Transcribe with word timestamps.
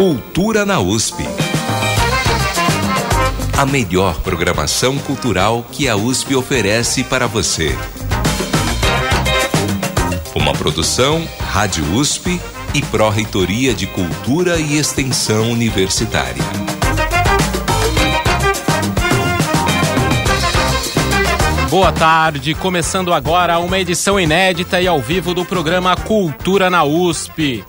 Cultura 0.00 0.64
na 0.64 0.80
USP. 0.80 1.22
A 3.58 3.66
melhor 3.66 4.18
programação 4.20 4.96
cultural 4.96 5.62
que 5.70 5.90
a 5.90 5.94
USP 5.94 6.34
oferece 6.34 7.04
para 7.04 7.26
você. 7.26 7.76
Uma 10.34 10.54
produção 10.54 11.22
Rádio 11.38 11.84
USP 11.92 12.40
e 12.72 12.80
Pró-Reitoria 12.80 13.74
de 13.74 13.86
Cultura 13.88 14.56
e 14.56 14.78
Extensão 14.78 15.52
Universitária. 15.52 16.44
Boa 21.68 21.92
tarde, 21.92 22.54
começando 22.54 23.12
agora 23.12 23.58
uma 23.58 23.78
edição 23.78 24.18
inédita 24.18 24.80
e 24.80 24.88
ao 24.88 24.98
vivo 24.98 25.34
do 25.34 25.44
programa 25.44 25.94
Cultura 25.94 26.70
na 26.70 26.84
USP. 26.84 27.62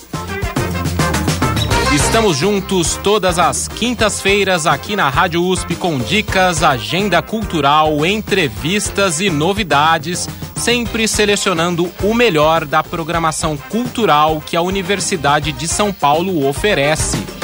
Estamos 1.94 2.38
juntos 2.38 2.98
todas 3.04 3.38
as 3.38 3.68
quintas-feiras 3.68 4.66
aqui 4.66 4.96
na 4.96 5.10
Rádio 5.10 5.44
USP 5.44 5.76
com 5.76 6.00
dicas, 6.00 6.64
agenda 6.64 7.22
cultural, 7.22 8.06
entrevistas 8.06 9.20
e 9.20 9.30
novidades, 9.30 10.30
sempre 10.56 11.06
selecionando 11.06 11.92
o 12.02 12.14
melhor 12.14 12.64
da 12.64 12.82
programação 12.82 13.58
cultural 13.58 14.42
que 14.46 14.56
a 14.56 14.62
Universidade 14.62 15.52
de 15.52 15.68
São 15.68 15.92
Paulo 15.92 16.48
oferece. 16.48 17.41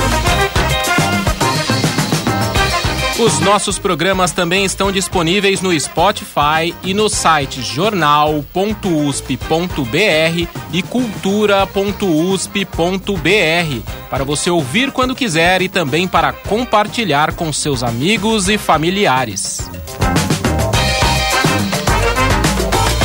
Os 3.20 3.40
nossos 3.40 3.80
programas 3.80 4.32
também 4.32 4.64
estão 4.64 4.92
disponíveis 4.92 5.60
no 5.60 5.78
Spotify 5.80 6.72
e 6.84 6.94
no 6.94 7.10
site 7.10 7.64
jornal.usp.br 7.64 8.46
e 10.72 10.84
cultura.usp.br 10.84 13.82
para 14.08 14.24
você 14.24 14.52
ouvir 14.52 14.92
quando 14.92 15.16
quiser 15.16 15.64
e 15.64 15.70
também 15.70 16.08
para 16.08 16.32
compartilhar 16.32 17.34
com 17.34 17.52
seus 17.52 17.82
amigos 17.82 18.50
e 18.50 18.58
familiares. 18.60 19.68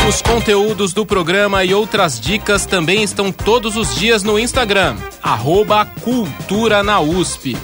Os 0.07 0.21
conteúdos 0.21 0.93
do 0.93 1.07
programa 1.07 1.65
e 1.65 1.73
outras 1.73 2.21
dicas 2.21 2.67
também 2.67 3.03
estão 3.03 3.33
todos 3.33 3.79
os 3.79 3.97
dias 3.97 4.23
no 4.23 4.39
Instagram, 4.39 4.95
arroba 5.23 5.87
Cultura 6.03 6.83
na 6.83 7.01
USP. 7.01 7.57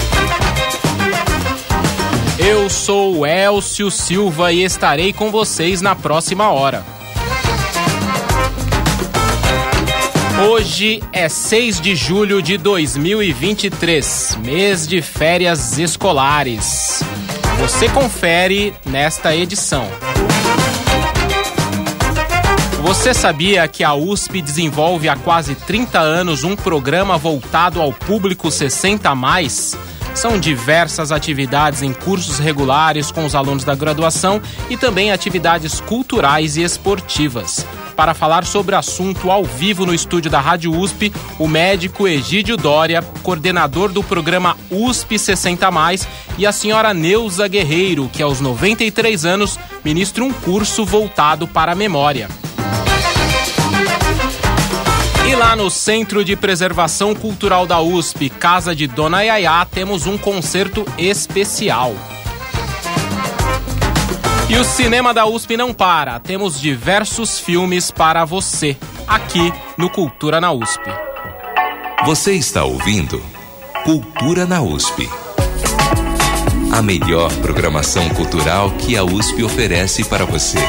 Eu 2.43 2.71
sou 2.71 3.23
Elcio 3.23 3.91
Silva 3.91 4.51
e 4.51 4.63
estarei 4.63 5.13
com 5.13 5.29
vocês 5.29 5.79
na 5.79 5.93
próxima 5.95 6.49
hora. 6.49 6.83
Hoje 10.49 11.03
é 11.13 11.29
6 11.29 11.79
de 11.79 11.95
julho 11.95 12.41
de 12.41 12.57
2023, 12.57 14.39
mês 14.43 14.87
de 14.87 15.03
férias 15.03 15.77
escolares. 15.77 17.03
Você 17.59 17.87
confere 17.89 18.73
nesta 18.87 19.35
edição. 19.35 19.87
Você 22.81 23.13
sabia 23.13 23.67
que 23.67 23.83
a 23.83 23.93
USP 23.93 24.41
desenvolve 24.41 25.07
há 25.07 25.15
quase 25.15 25.53
30 25.53 25.99
anos 25.99 26.43
um 26.43 26.55
programa 26.55 27.19
voltado 27.19 27.79
ao 27.79 27.93
público 27.93 28.49
60 28.49 29.07
a 29.07 29.13
mais? 29.13 29.77
São 30.13 30.39
diversas 30.39 31.11
atividades 31.11 31.81
em 31.81 31.93
cursos 31.93 32.37
regulares 32.37 33.11
com 33.11 33.25
os 33.25 33.33
alunos 33.33 33.63
da 33.63 33.73
graduação 33.73 34.41
e 34.69 34.77
também 34.77 35.11
atividades 35.11 35.79
culturais 35.81 36.57
e 36.57 36.63
esportivas. 36.63 37.65
Para 37.95 38.13
falar 38.13 38.45
sobre 38.45 38.75
o 38.75 38.77
assunto 38.77 39.31
ao 39.31 39.43
vivo 39.43 39.85
no 39.85 39.93
estúdio 39.93 40.29
da 40.29 40.39
Rádio 40.39 40.75
USP, 40.75 41.13
o 41.37 41.47
médico 41.47 42.07
Egídio 42.07 42.57
Dória, 42.57 43.01
coordenador 43.23 43.91
do 43.91 44.03
programa 44.03 44.57
USP 44.69 45.17
60 45.17 45.69
Mais, 45.71 46.07
e 46.37 46.45
a 46.45 46.51
senhora 46.51 46.93
Neuza 46.93 47.47
Guerreiro, 47.47 48.09
que 48.11 48.23
aos 48.23 48.41
93 48.41 49.25
anos 49.25 49.59
ministra 49.83 50.23
um 50.23 50.31
curso 50.31 50.85
voltado 50.85 51.47
para 51.47 51.73
a 51.73 51.75
memória. 51.75 52.27
E 55.31 55.35
lá 55.35 55.55
no 55.55 55.69
Centro 55.69 56.25
de 56.25 56.35
Preservação 56.35 57.15
Cultural 57.15 57.65
da 57.65 57.79
USP, 57.79 58.29
Casa 58.29 58.75
de 58.75 58.85
Dona 58.85 59.21
Yaya, 59.21 59.65
temos 59.65 60.05
um 60.05 60.17
concerto 60.17 60.85
especial. 60.97 61.95
E 64.49 64.57
o 64.57 64.65
cinema 64.65 65.13
da 65.13 65.25
USP 65.25 65.55
não 65.55 65.73
para, 65.73 66.19
temos 66.19 66.59
diversos 66.59 67.39
filmes 67.39 67.91
para 67.91 68.25
você, 68.25 68.75
aqui 69.07 69.53
no 69.77 69.89
Cultura 69.89 70.41
na 70.41 70.51
USP. 70.51 70.83
Você 72.03 72.33
está 72.33 72.65
ouvindo 72.65 73.23
Cultura 73.85 74.45
na 74.45 74.61
USP. 74.61 75.09
A 76.73 76.81
melhor 76.81 77.31
programação 77.37 78.09
cultural 78.09 78.69
que 78.71 78.97
a 78.97 79.03
USP 79.05 79.43
oferece 79.43 80.03
para 80.03 80.25
você. 80.25 80.59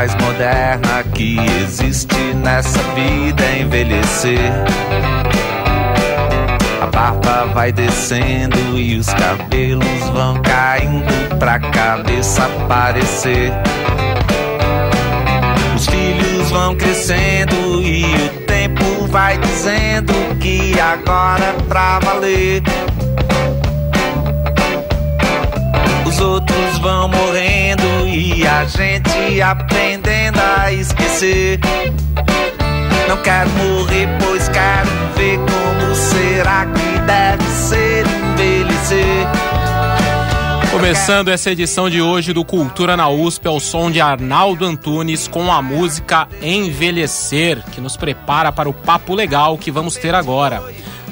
Mais 0.00 0.14
moderna 0.14 1.04
que 1.14 1.36
existe 1.62 2.32
nessa 2.42 2.78
vida 2.94 3.44
é 3.44 3.60
envelhecer. 3.60 4.50
A 6.80 6.86
barba 6.86 7.52
vai 7.52 7.70
descendo 7.70 8.78
e 8.78 8.96
os 8.96 9.12
cabelos 9.12 10.08
vão 10.14 10.40
caindo 10.40 11.36
pra 11.38 11.58
cabeça 11.58 12.46
aparecer. 12.46 13.52
Os 15.76 15.84
filhos 15.84 16.48
vão 16.48 16.74
crescendo 16.76 17.82
e 17.82 18.04
o 18.24 18.28
tempo 18.46 19.06
vai 19.06 19.36
dizendo 19.36 20.14
que 20.40 20.80
agora 20.80 21.44
é 21.44 21.62
pra 21.68 21.98
valer. 21.98 22.62
Os 26.20 26.26
outros 26.26 26.78
vão 26.80 27.08
morrendo 27.08 28.06
e 28.06 28.46
a 28.46 28.66
gente 28.66 29.40
aprendendo 29.40 30.38
a 30.38 30.70
esquecer. 30.70 31.58
Não 33.08 33.16
quero 33.22 33.48
morrer, 33.48 34.06
pois 34.22 34.46
quero 34.50 34.90
ver 35.16 35.38
como 35.38 35.94
será 35.94 36.66
que 36.66 36.98
deve 37.06 37.44
ser 37.44 38.04
envelhecer. 38.06 39.26
Começando 40.70 41.28
essa 41.28 41.50
edição 41.50 41.88
de 41.88 42.02
hoje 42.02 42.34
do 42.34 42.44
Cultura 42.44 42.98
na 42.98 43.08
USP 43.08 43.48
ao 43.48 43.58
som 43.58 43.90
de 43.90 44.02
Arnaldo 44.02 44.66
Antunes 44.66 45.26
com 45.26 45.50
a 45.50 45.62
música 45.62 46.28
Envelhecer, 46.42 47.64
que 47.72 47.80
nos 47.80 47.96
prepara 47.96 48.52
para 48.52 48.68
o 48.68 48.74
papo 48.74 49.14
legal 49.14 49.56
que 49.56 49.70
vamos 49.70 49.96
ter 49.96 50.14
agora. 50.14 50.62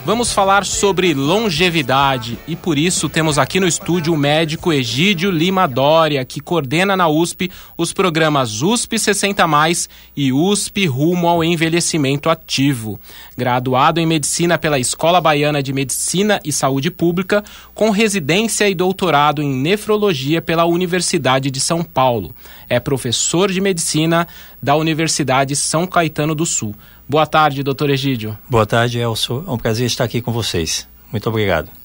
Vamos 0.08 0.32
falar 0.32 0.64
sobre 0.64 1.12
longevidade 1.12 2.38
e 2.48 2.56
por 2.56 2.78
isso 2.78 3.10
temos 3.10 3.36
aqui 3.36 3.60
no 3.60 3.68
estúdio 3.68 4.14
o 4.14 4.16
médico 4.16 4.72
Egídio 4.72 5.30
Lima 5.30 5.68
Dória, 5.68 6.24
que 6.24 6.40
coordena 6.40 6.96
na 6.96 7.06
USP 7.06 7.50
os 7.76 7.92
programas 7.92 8.62
USP 8.62 8.98
60 8.98 9.46
Mais 9.46 9.86
e 10.16 10.32
USP 10.32 10.86
Rumo 10.86 11.28
ao 11.28 11.44
Envelhecimento 11.44 12.30
Ativo. 12.30 12.98
Graduado 13.36 14.00
em 14.00 14.06
medicina 14.06 14.56
pela 14.56 14.78
Escola 14.78 15.20
Baiana 15.20 15.62
de 15.62 15.74
Medicina 15.74 16.40
e 16.42 16.54
Saúde 16.54 16.90
Pública, 16.90 17.44
com 17.74 17.90
residência 17.90 18.66
e 18.66 18.74
doutorado 18.74 19.42
em 19.42 19.52
nefrologia 19.52 20.40
pela 20.40 20.64
Universidade 20.64 21.50
de 21.50 21.60
São 21.60 21.84
Paulo. 21.84 22.34
É 22.66 22.80
professor 22.80 23.52
de 23.52 23.60
medicina 23.60 24.26
da 24.62 24.74
Universidade 24.74 25.54
São 25.54 25.86
Caetano 25.86 26.34
do 26.34 26.46
Sul. 26.46 26.74
Boa 27.08 27.26
tarde, 27.26 27.62
doutor 27.62 27.88
Egídio. 27.88 28.38
Boa 28.50 28.66
tarde, 28.66 28.98
Elcio. 28.98 29.42
É 29.46 29.50
um 29.50 29.56
prazer 29.56 29.86
estar 29.86 30.04
aqui 30.04 30.20
com 30.20 30.30
vocês. 30.30 30.86
Muito 31.10 31.26
obrigado. 31.28 31.77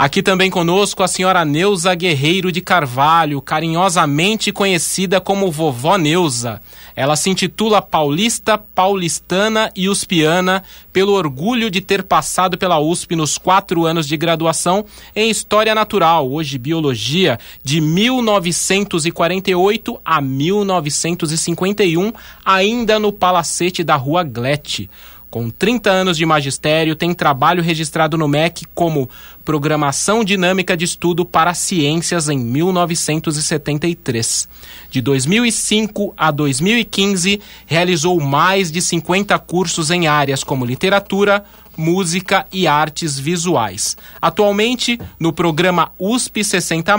Aqui 0.00 0.22
também 0.22 0.48
conosco 0.48 1.02
a 1.02 1.08
senhora 1.08 1.44
Neuza 1.44 1.92
Guerreiro 1.92 2.52
de 2.52 2.60
Carvalho, 2.60 3.42
carinhosamente 3.42 4.52
conhecida 4.52 5.20
como 5.20 5.50
Vovó 5.50 5.98
Neuza. 5.98 6.62
Ela 6.94 7.16
se 7.16 7.30
intitula 7.30 7.82
Paulista, 7.82 8.56
Paulistana 8.56 9.72
e 9.74 9.88
Uspiana 9.88 10.62
pelo 10.92 11.14
orgulho 11.14 11.68
de 11.68 11.80
ter 11.80 12.04
passado 12.04 12.56
pela 12.56 12.78
USP 12.78 13.16
nos 13.16 13.38
quatro 13.38 13.86
anos 13.86 14.06
de 14.06 14.16
graduação 14.16 14.84
em 15.16 15.30
História 15.30 15.74
Natural, 15.74 16.30
hoje 16.30 16.58
Biologia, 16.58 17.36
de 17.64 17.80
1948 17.80 20.00
a 20.04 20.20
1951, 20.20 22.12
ainda 22.44 23.00
no 23.00 23.12
palacete 23.12 23.82
da 23.82 23.96
Rua 23.96 24.22
Glete. 24.22 24.88
Com 25.30 25.50
30 25.50 25.90
anos 25.90 26.16
de 26.16 26.24
magistério, 26.24 26.96
tem 26.96 27.12
trabalho 27.12 27.62
registrado 27.62 28.16
no 28.16 28.26
MEC 28.26 28.64
como 28.74 29.10
Programação 29.44 30.24
Dinâmica 30.24 30.74
de 30.74 30.86
Estudo 30.86 31.22
para 31.22 31.52
Ciências 31.52 32.30
em 32.30 32.38
1973. 32.38 34.48
De 34.90 35.02
2005 35.02 36.14
a 36.16 36.30
2015, 36.30 37.42
realizou 37.66 38.18
mais 38.18 38.72
de 38.72 38.80
50 38.80 39.38
cursos 39.40 39.90
em 39.90 40.06
áreas 40.06 40.42
como 40.42 40.64
literatura, 40.64 41.44
música 41.76 42.46
e 42.50 42.66
artes 42.66 43.18
visuais. 43.18 43.98
Atualmente, 44.22 44.98
no 45.20 45.30
programa 45.30 45.92
USP 45.98 46.42
60, 46.42 46.94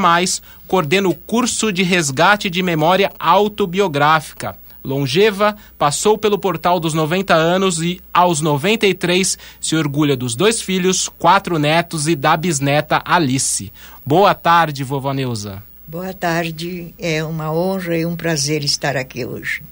coordena 0.67 1.09
o 1.09 1.15
curso 1.15 1.73
de 1.73 1.81
resgate 1.81 2.47
de 2.47 2.61
memória 2.61 3.11
autobiográfica 3.17 4.55
longeva, 4.83 5.55
passou 5.77 6.17
pelo 6.17 6.37
portal 6.37 6.79
dos 6.79 6.93
90 6.93 7.33
anos 7.33 7.81
e, 7.81 8.01
aos 8.13 8.41
93, 8.41 9.37
se 9.59 9.75
orgulha 9.75 10.15
dos 10.15 10.35
dois 10.35 10.61
filhos, 10.61 11.09
quatro 11.09 11.57
netos 11.57 12.07
e 12.07 12.15
da 12.15 12.35
bisneta 12.35 13.01
Alice. 13.05 13.71
Boa 14.05 14.33
tarde, 14.33 14.83
vovó 14.83 15.13
Neuza. 15.13 15.63
Boa 15.87 16.13
tarde, 16.13 16.93
é 16.99 17.23
uma 17.23 17.51
honra 17.51 17.97
e 17.97 18.05
um 18.05 18.15
prazer 18.15 18.63
estar 18.63 18.95
aqui 18.95 19.25
hoje. 19.25 19.63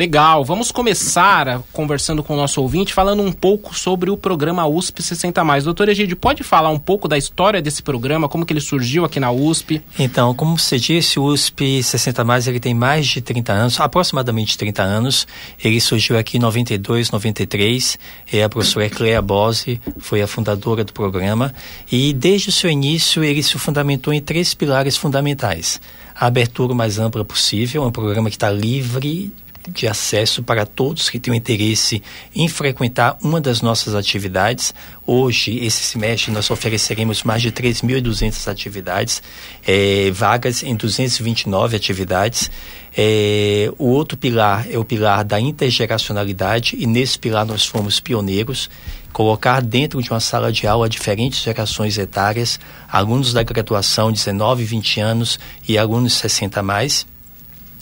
Legal, 0.00 0.42
vamos 0.46 0.72
começar 0.72 1.62
conversando 1.74 2.22
com 2.22 2.32
o 2.32 2.36
nosso 2.38 2.62
ouvinte, 2.62 2.94
falando 2.94 3.22
um 3.22 3.30
pouco 3.30 3.78
sobre 3.78 4.08
o 4.08 4.16
programa 4.16 4.66
USP 4.66 5.02
60 5.02 5.44
Mais. 5.44 5.64
Doutor 5.64 5.90
Egídio, 5.90 6.16
pode 6.16 6.42
falar 6.42 6.70
um 6.70 6.78
pouco 6.78 7.06
da 7.06 7.18
história 7.18 7.60
desse 7.60 7.82
programa, 7.82 8.26
como 8.26 8.46
que 8.46 8.52
ele 8.54 8.62
surgiu 8.62 9.04
aqui 9.04 9.20
na 9.20 9.30
USP? 9.30 9.82
Então, 9.98 10.34
como 10.34 10.58
você 10.58 10.78
disse, 10.78 11.20
o 11.20 11.24
USP 11.24 11.82
60 11.82 12.24
Mais 12.24 12.48
ele 12.48 12.58
tem 12.58 12.72
mais 12.72 13.08
de 13.08 13.20
30 13.20 13.52
anos, 13.52 13.78
aproximadamente 13.78 14.56
30 14.56 14.82
anos. 14.82 15.26
Ele 15.62 15.78
surgiu 15.78 16.16
aqui 16.16 16.38
em 16.38 16.40
92, 16.40 17.10
93. 17.10 17.98
E 18.32 18.40
a 18.40 18.48
professora 18.48 18.88
Clea 18.88 19.20
Bose 19.20 19.78
foi 19.98 20.22
a 20.22 20.26
fundadora 20.26 20.82
do 20.82 20.94
programa 20.94 21.52
e 21.92 22.14
desde 22.14 22.48
o 22.48 22.52
seu 22.52 22.70
início 22.70 23.22
ele 23.22 23.42
se 23.42 23.58
fundamentou 23.58 24.14
em 24.14 24.22
três 24.22 24.54
pilares 24.54 24.96
fundamentais. 24.96 25.78
A 26.14 26.24
abertura 26.24 26.72
mais 26.72 26.98
ampla 26.98 27.22
possível, 27.22 27.84
é 27.84 27.86
um 27.86 27.92
programa 27.92 28.30
que 28.30 28.36
está 28.36 28.48
livre 28.48 29.30
de 29.68 29.86
acesso 29.86 30.42
para 30.42 30.64
todos 30.64 31.10
que 31.10 31.18
tenham 31.18 31.36
interesse 31.36 32.02
em 32.34 32.48
frequentar 32.48 33.18
uma 33.22 33.40
das 33.40 33.60
nossas 33.60 33.94
atividades. 33.94 34.74
Hoje, 35.06 35.58
esse 35.58 35.82
semestre, 35.82 36.32
nós 36.32 36.50
ofereceremos 36.50 37.22
mais 37.22 37.42
de 37.42 37.52
3.200 37.52 38.50
atividades, 38.50 39.22
é, 39.66 40.10
vagas 40.12 40.62
em 40.62 40.74
229 40.74 41.76
atividades. 41.76 42.50
É, 42.96 43.70
o 43.78 43.86
outro 43.86 44.16
pilar 44.16 44.66
é 44.70 44.78
o 44.78 44.84
pilar 44.84 45.24
da 45.24 45.38
intergeracionalidade, 45.38 46.76
e 46.78 46.86
nesse 46.86 47.18
pilar 47.18 47.44
nós 47.44 47.64
fomos 47.64 48.00
pioneiros. 48.00 48.70
Colocar 49.12 49.60
dentro 49.60 50.00
de 50.00 50.10
uma 50.10 50.20
sala 50.20 50.52
de 50.52 50.66
aula 50.66 50.88
diferentes 50.88 51.42
gerações 51.42 51.98
etárias, 51.98 52.60
alunos 52.88 53.32
da 53.32 53.42
graduação 53.42 54.12
19, 54.12 54.64
20 54.64 55.00
anos 55.00 55.38
e 55.68 55.76
alunos 55.76 56.14
60 56.14 56.62
mais 56.62 57.06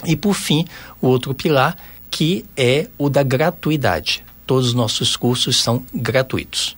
e, 0.04 0.16
por 0.16 0.34
fim, 0.34 0.64
o 1.00 1.08
outro 1.08 1.34
pilar, 1.34 1.76
que 2.10 2.44
é 2.56 2.88
o 2.96 3.08
da 3.08 3.22
gratuidade. 3.22 4.24
Todos 4.46 4.68
os 4.68 4.74
nossos 4.74 5.16
cursos 5.16 5.60
são 5.62 5.84
gratuitos. 5.92 6.76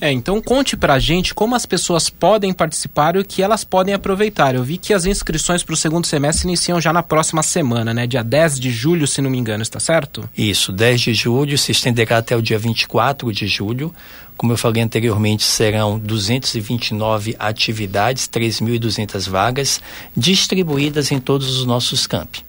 É, 0.00 0.10
então 0.10 0.40
conte 0.40 0.78
pra 0.78 0.98
gente 0.98 1.34
como 1.34 1.54
as 1.54 1.66
pessoas 1.66 2.08
podem 2.08 2.54
participar 2.54 3.16
e 3.16 3.18
o 3.18 3.24
que 3.24 3.42
elas 3.42 3.64
podem 3.64 3.92
aproveitar. 3.92 4.54
Eu 4.54 4.64
vi 4.64 4.78
que 4.78 4.94
as 4.94 5.04
inscrições 5.04 5.62
para 5.62 5.74
o 5.74 5.76
segundo 5.76 6.06
semestre 6.06 6.48
iniciam 6.48 6.80
já 6.80 6.90
na 6.90 7.02
próxima 7.02 7.42
semana, 7.42 7.92
né? 7.92 8.06
Dia 8.06 8.24
10 8.24 8.58
de 8.58 8.70
julho, 8.70 9.06
se 9.06 9.20
não 9.20 9.28
me 9.28 9.36
engano, 9.36 9.62
está 9.62 9.78
certo? 9.78 10.28
Isso, 10.36 10.72
10 10.72 11.00
de 11.02 11.14
julho, 11.14 11.58
se 11.58 11.70
estenderá 11.70 12.16
até 12.16 12.34
o 12.34 12.40
dia 12.40 12.58
24 12.58 13.30
de 13.30 13.46
julho. 13.46 13.94
Como 14.40 14.54
eu 14.54 14.56
falei 14.56 14.82
anteriormente, 14.82 15.44
serão 15.44 15.98
229 15.98 17.36
atividades, 17.38 18.26
3.200 18.26 19.28
vagas, 19.28 19.82
distribuídas 20.16 21.12
em 21.12 21.20
todos 21.20 21.58
os 21.58 21.66
nossos 21.66 22.06
campi. 22.06 22.42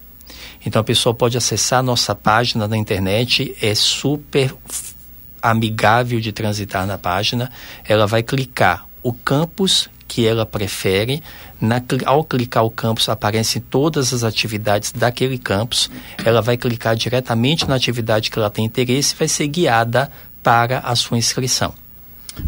Então 0.65 0.79
a 0.79 0.85
pessoa 0.85 1.13
pode 1.13 1.35
acessar 1.35 1.79
a 1.79 1.83
nossa 1.83 2.15
página 2.15 2.65
na 2.65 2.77
internet, 2.77 3.53
é 3.61 3.75
super 3.75 4.55
amigável 5.41 6.21
de 6.21 6.31
transitar 6.31 6.87
na 6.87 6.97
página, 6.97 7.51
ela 7.83 8.07
vai 8.07 8.23
clicar 8.23 8.87
o 9.03 9.11
campus 9.11 9.89
que 10.07 10.25
ela 10.25 10.45
prefere. 10.45 11.21
Na, 11.59 11.81
ao 12.05 12.23
clicar 12.23 12.63
o 12.63 12.71
campus, 12.71 13.09
aparecem 13.09 13.61
todas 13.61 14.13
as 14.13 14.23
atividades 14.23 14.93
daquele 14.93 15.37
campus. 15.37 15.89
Ela 16.23 16.41
vai 16.41 16.55
clicar 16.55 16.95
diretamente 16.95 17.67
na 17.67 17.75
atividade 17.75 18.31
que 18.31 18.39
ela 18.39 18.49
tem 18.49 18.63
interesse 18.63 19.13
e 19.13 19.17
vai 19.17 19.27
ser 19.27 19.47
guiada 19.47 20.09
para 20.43 20.79
a 20.79 20.95
sua 20.95 21.17
inscrição. 21.17 21.73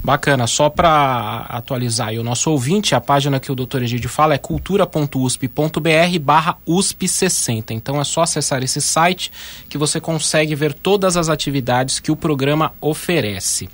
Bacana, 0.04 0.48
só 0.48 0.70
para 0.70 1.46
atualizar 1.50 2.10
aí 2.10 2.20
o 2.20 2.24
nosso 2.24 2.50
ouvinte, 2.50 2.96
a 2.96 3.02
página 3.02 3.40
que 3.40 3.52
o 3.52 3.56
Dr. 3.56 3.84
Egídio 3.84 4.10
fala 4.10 4.34
é 4.34 4.38
cultura.usp.br 4.38 6.20
barra 6.22 6.58
USP60. 6.68 7.72
Então 7.72 8.00
é 8.00 8.04
só 8.04 8.22
acessar 8.22 8.64
esse 8.64 8.82
site 8.82 9.32
que 9.70 9.78
você 9.78 10.00
consegue 10.00 10.56
ver 10.56 10.74
todas 10.74 11.18
as 11.18 11.28
atividades 11.28 12.00
que 12.00 12.12
o 12.12 12.16
programa 12.16 12.74
oferece. 12.80 13.70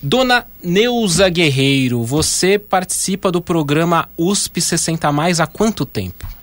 Dona 0.00 0.46
Neuza 0.62 1.28
Guerreiro, 1.28 2.04
você 2.04 2.58
participa 2.58 3.32
do 3.32 3.40
programa 3.40 4.08
USP 4.16 4.60
60 4.60 5.10
Mais 5.10 5.40
há 5.40 5.46
quanto 5.46 5.84
tempo? 5.84 6.33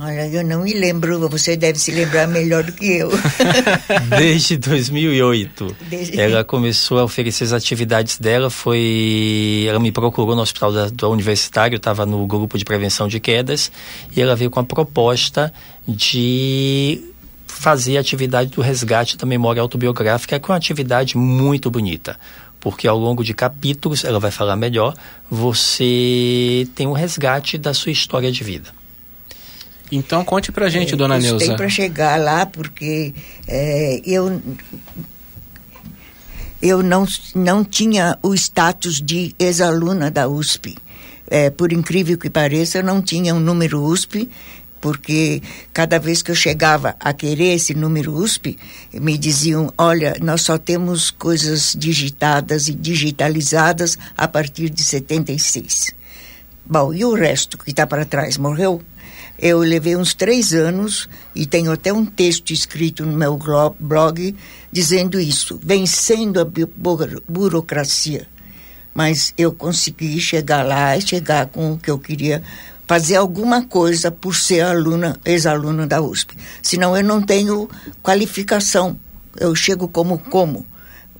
Olha, 0.00 0.28
eu 0.28 0.44
não 0.44 0.62
me 0.62 0.72
lembro, 0.74 1.28
você 1.28 1.56
deve 1.56 1.76
se 1.76 1.90
lembrar 1.90 2.28
melhor 2.28 2.62
do 2.62 2.70
que 2.70 2.98
eu. 2.98 3.10
Desde 4.16 4.56
2008. 4.56 5.76
Desde... 5.88 6.20
Ela 6.20 6.44
começou 6.44 7.00
a 7.00 7.04
oferecer 7.04 7.42
as 7.42 7.52
atividades 7.52 8.16
dela, 8.16 8.48
foi... 8.48 9.66
Ela 9.68 9.80
me 9.80 9.90
procurou 9.90 10.36
no 10.36 10.42
hospital 10.42 10.72
da, 10.72 10.86
do 10.86 11.10
universitário, 11.10 11.76
estava 11.78 12.06
no 12.06 12.24
grupo 12.28 12.56
de 12.56 12.64
prevenção 12.64 13.08
de 13.08 13.18
quedas, 13.18 13.72
e 14.16 14.22
ela 14.22 14.36
veio 14.36 14.52
com 14.52 14.60
a 14.60 14.64
proposta 14.64 15.52
de 15.86 17.02
fazer 17.48 17.96
a 17.96 18.00
atividade 18.00 18.50
do 18.50 18.60
resgate 18.60 19.16
da 19.16 19.26
memória 19.26 19.60
autobiográfica, 19.60 20.38
que 20.38 20.48
é 20.48 20.52
uma 20.52 20.58
atividade 20.58 21.16
muito 21.16 21.70
bonita 21.70 22.16
porque 22.60 22.88
ao 22.88 22.98
longo 22.98 23.22
de 23.22 23.32
capítulos, 23.32 24.04
ela 24.04 24.18
vai 24.18 24.32
falar 24.32 24.56
melhor, 24.56 24.92
você 25.30 26.66
tem 26.74 26.88
um 26.88 26.92
resgate 26.92 27.56
da 27.56 27.72
sua 27.72 27.92
história 27.92 28.32
de 28.32 28.42
vida. 28.42 28.77
Então 29.90 30.24
conte 30.24 30.52
pra 30.52 30.68
gente, 30.68 30.94
é, 30.94 30.96
dona 30.96 31.18
Neuza. 31.18 31.46
Tem 31.46 31.56
para 31.56 31.68
chegar 31.68 32.20
lá 32.20 32.44
porque 32.44 33.14
é, 33.46 34.00
eu 34.04 34.40
eu 36.60 36.82
não, 36.82 37.06
não 37.34 37.64
tinha 37.64 38.18
o 38.22 38.34
status 38.34 39.00
de 39.00 39.34
ex-aluna 39.38 40.10
da 40.10 40.28
USP. 40.28 40.76
É, 41.30 41.50
por 41.50 41.72
incrível 41.72 42.18
que 42.18 42.30
pareça, 42.30 42.78
eu 42.78 42.82
não 42.82 43.02
tinha 43.02 43.34
um 43.34 43.40
número 43.40 43.82
USP, 43.82 44.28
porque 44.80 45.42
cada 45.72 45.98
vez 45.98 46.22
que 46.22 46.30
eu 46.30 46.34
chegava 46.34 46.96
a 46.98 47.12
querer 47.12 47.54
esse 47.54 47.74
número 47.74 48.14
USP, 48.14 48.58
me 48.94 49.16
diziam: 49.18 49.72
olha, 49.76 50.16
nós 50.20 50.42
só 50.42 50.58
temos 50.58 51.10
coisas 51.10 51.76
digitadas 51.78 52.68
e 52.68 52.74
digitalizadas 52.74 53.98
a 54.16 54.26
partir 54.26 54.70
de 54.70 54.82
76. 54.82 55.94
Bom, 56.64 56.92
e 56.92 57.04
o 57.04 57.14
resto 57.14 57.56
que 57.56 57.70
está 57.70 57.86
para 57.86 58.04
trás 58.04 58.36
morreu? 58.36 58.82
Eu 59.38 59.58
levei 59.60 59.94
uns 59.94 60.14
três 60.14 60.52
anos 60.52 61.08
e 61.32 61.46
tenho 61.46 61.70
até 61.70 61.92
um 61.92 62.04
texto 62.04 62.52
escrito 62.52 63.06
no 63.06 63.16
meu 63.16 63.38
blog 63.78 64.34
dizendo 64.72 65.20
isso, 65.20 65.60
vencendo 65.62 66.40
a 66.40 66.46
burocracia. 67.26 68.26
Mas 68.92 69.32
eu 69.38 69.52
consegui 69.52 70.20
chegar 70.20 70.66
lá 70.66 70.96
e 70.96 71.02
chegar 71.02 71.46
com 71.46 71.72
o 71.72 71.78
que 71.78 71.88
eu 71.88 72.00
queria 72.00 72.42
fazer 72.88 73.14
alguma 73.14 73.64
coisa 73.64 74.10
por 74.10 74.34
ser 74.34 74.62
aluna, 74.62 75.20
ex-aluna 75.24 75.86
da 75.86 76.00
USP. 76.00 76.36
Senão 76.60 76.96
eu 76.96 77.04
não 77.04 77.22
tenho 77.22 77.68
qualificação. 78.02 78.98
Eu 79.36 79.54
chego 79.54 79.86
como 79.86 80.18
como. 80.18 80.66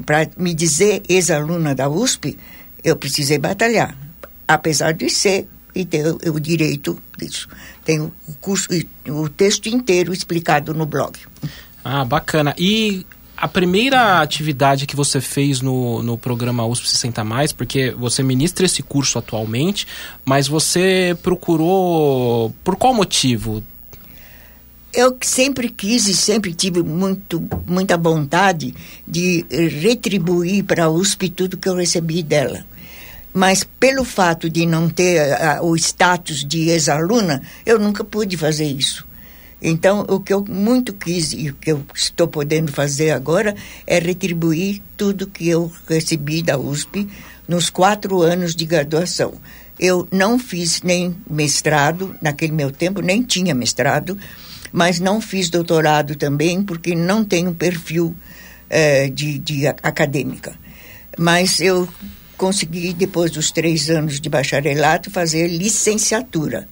Para 0.04 0.28
me 0.36 0.54
dizer 0.54 1.02
ex-aluna 1.08 1.72
da 1.72 1.88
USP, 1.88 2.36
eu 2.82 2.96
precisei 2.96 3.38
batalhar, 3.38 3.96
apesar 4.46 4.92
de 4.92 5.08
ser 5.08 5.46
e 5.74 5.84
ter 5.84 6.06
o 6.06 6.40
direito 6.40 7.00
disso. 7.16 7.48
Tem 7.84 8.00
o 8.00 8.12
curso, 8.40 8.68
o 9.08 9.28
texto 9.28 9.66
inteiro 9.66 10.12
explicado 10.12 10.74
no 10.74 10.86
blog. 10.86 11.18
Ah, 11.84 12.04
bacana. 12.04 12.54
E 12.58 13.06
a 13.40 13.46
primeira 13.46 14.20
atividade 14.20 14.84
que 14.84 14.96
você 14.96 15.20
fez 15.20 15.60
no, 15.60 16.02
no 16.02 16.18
programa 16.18 16.66
USP 16.66 16.88
60 16.88 17.22
Mais, 17.22 17.52
porque 17.52 17.92
você 17.92 18.20
ministra 18.22 18.66
esse 18.66 18.82
curso 18.82 19.16
atualmente, 19.16 19.86
mas 20.24 20.48
você 20.48 21.16
procurou 21.22 22.52
por 22.64 22.74
qual 22.74 22.92
motivo? 22.92 23.62
Eu 24.92 25.16
sempre 25.20 25.68
quis 25.68 26.08
e 26.08 26.14
sempre 26.14 26.52
tive 26.52 26.82
muito, 26.82 27.40
muita 27.64 27.96
vontade 27.96 28.74
de 29.06 29.46
retribuir 29.80 30.64
para 30.64 30.86
a 30.86 30.90
USP 30.90 31.28
tudo 31.28 31.58
que 31.58 31.68
eu 31.68 31.76
recebi 31.76 32.24
dela. 32.24 32.64
Mas 33.32 33.62
pelo 33.62 34.04
fato 34.04 34.48
de 34.48 34.66
não 34.66 34.88
ter 34.88 35.32
a, 35.34 35.62
o 35.62 35.76
status 35.76 36.44
de 36.44 36.70
ex-aluna, 36.70 37.42
eu 37.64 37.78
nunca 37.78 38.02
pude 38.02 38.36
fazer 38.36 38.66
isso. 38.66 39.06
Então, 39.60 40.06
o 40.08 40.20
que 40.20 40.32
eu 40.32 40.44
muito 40.48 40.92
quis 40.92 41.32
e 41.32 41.50
o 41.50 41.54
que 41.54 41.72
eu 41.72 41.84
estou 41.94 42.28
podendo 42.28 42.70
fazer 42.70 43.10
agora 43.10 43.56
é 43.86 43.98
retribuir 43.98 44.80
tudo 44.96 45.26
que 45.26 45.48
eu 45.48 45.70
recebi 45.88 46.42
da 46.42 46.56
USP 46.56 47.08
nos 47.46 47.68
quatro 47.68 48.22
anos 48.22 48.54
de 48.54 48.64
graduação. 48.64 49.34
Eu 49.78 50.06
não 50.12 50.38
fiz 50.38 50.82
nem 50.82 51.16
mestrado, 51.28 52.14
naquele 52.22 52.52
meu 52.52 52.70
tempo 52.70 53.00
nem 53.00 53.22
tinha 53.22 53.54
mestrado, 53.54 54.16
mas 54.72 55.00
não 55.00 55.20
fiz 55.20 55.50
doutorado 55.50 56.14
também, 56.14 56.62
porque 56.62 56.94
não 56.94 57.24
tenho 57.24 57.54
perfil 57.54 58.14
eh, 58.70 59.08
de, 59.08 59.38
de 59.38 59.66
acadêmica. 59.66 60.54
Mas 61.16 61.60
eu 61.60 61.88
consegui, 62.38 62.94
depois 62.94 63.32
dos 63.32 63.50
três 63.50 63.90
anos 63.90 64.20
de 64.20 64.28
bacharelato, 64.30 65.10
fazer 65.10 65.48
licenciatura. 65.48 66.68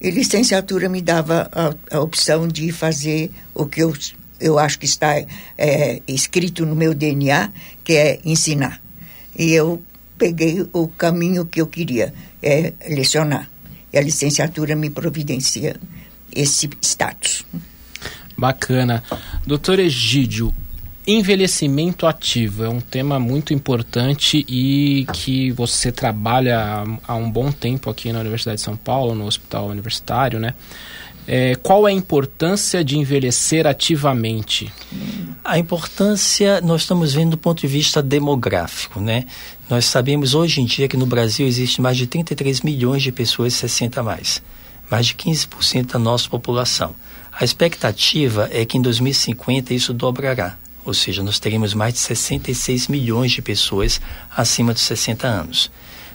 E 0.00 0.10
licenciatura 0.10 0.88
me 0.88 1.00
dava 1.00 1.48
a, 1.52 1.96
a 1.96 2.00
opção 2.00 2.48
de 2.48 2.72
fazer 2.72 3.30
o 3.54 3.66
que 3.66 3.82
eu, 3.82 3.94
eu 4.40 4.58
acho 4.58 4.78
que 4.78 4.86
está 4.86 5.14
é, 5.56 6.02
escrito 6.08 6.66
no 6.66 6.74
meu 6.74 6.94
DNA, 6.94 7.52
que 7.84 7.92
é 7.92 8.18
ensinar. 8.24 8.82
E 9.38 9.52
eu 9.52 9.80
peguei 10.18 10.66
o 10.72 10.88
caminho 10.88 11.44
que 11.44 11.60
eu 11.60 11.66
queria, 11.66 12.12
é 12.42 12.72
lecionar. 12.88 13.48
E 13.92 13.98
a 13.98 14.00
licenciatura 14.00 14.74
me 14.74 14.88
providencia 14.88 15.76
esse 16.34 16.68
status. 16.80 17.44
Bacana. 18.36 19.04
Doutor 19.46 19.78
Egídio, 19.78 20.52
Envelhecimento 21.04 22.06
ativo 22.06 22.62
é 22.62 22.68
um 22.68 22.80
tema 22.80 23.18
muito 23.18 23.52
importante 23.52 24.46
e 24.48 25.04
que 25.12 25.50
você 25.50 25.90
trabalha 25.90 26.84
há 27.08 27.16
um 27.16 27.28
bom 27.28 27.50
tempo 27.50 27.90
aqui 27.90 28.12
na 28.12 28.20
Universidade 28.20 28.58
de 28.58 28.62
São 28.62 28.76
Paulo, 28.76 29.12
no 29.12 29.26
Hospital 29.26 29.66
Universitário, 29.66 30.38
né? 30.38 30.54
É, 31.26 31.56
qual 31.56 31.88
é 31.88 31.90
a 31.90 31.94
importância 31.94 32.84
de 32.84 32.96
envelhecer 32.96 33.66
ativamente? 33.66 34.72
A 35.44 35.58
importância 35.58 36.60
nós 36.60 36.82
estamos 36.82 37.12
vendo 37.12 37.30
do 37.30 37.38
ponto 37.38 37.60
de 37.60 37.66
vista 37.66 38.00
demográfico, 38.00 39.00
né? 39.00 39.24
Nós 39.68 39.86
sabemos 39.86 40.34
hoje 40.34 40.60
em 40.60 40.64
dia 40.64 40.86
que 40.86 40.96
no 40.96 41.06
Brasil 41.06 41.48
existe 41.48 41.82
mais 41.82 41.96
de 41.96 42.06
33 42.06 42.60
milhões 42.60 43.02
de 43.02 43.10
pessoas 43.10 43.54
60 43.54 43.98
a 43.98 44.02
mais, 44.04 44.40
mais 44.88 45.06
de 45.06 45.14
15% 45.14 45.94
da 45.94 45.98
nossa 45.98 46.28
população. 46.28 46.94
A 47.32 47.44
expectativa 47.44 48.48
é 48.52 48.64
que 48.64 48.78
em 48.78 48.82
2050 48.82 49.74
isso 49.74 49.92
dobrará 49.92 50.61
ou 50.84 50.94
seja, 50.94 51.22
nós 51.22 51.38
teremos 51.38 51.74
mais 51.74 51.94
de 51.94 52.00
66 52.00 52.88
milhões 52.88 53.32
de 53.32 53.42
pessoas 53.42 54.00
acima 54.36 54.74
de 54.74 54.80
60 54.80 55.26
anos. 55.26 55.70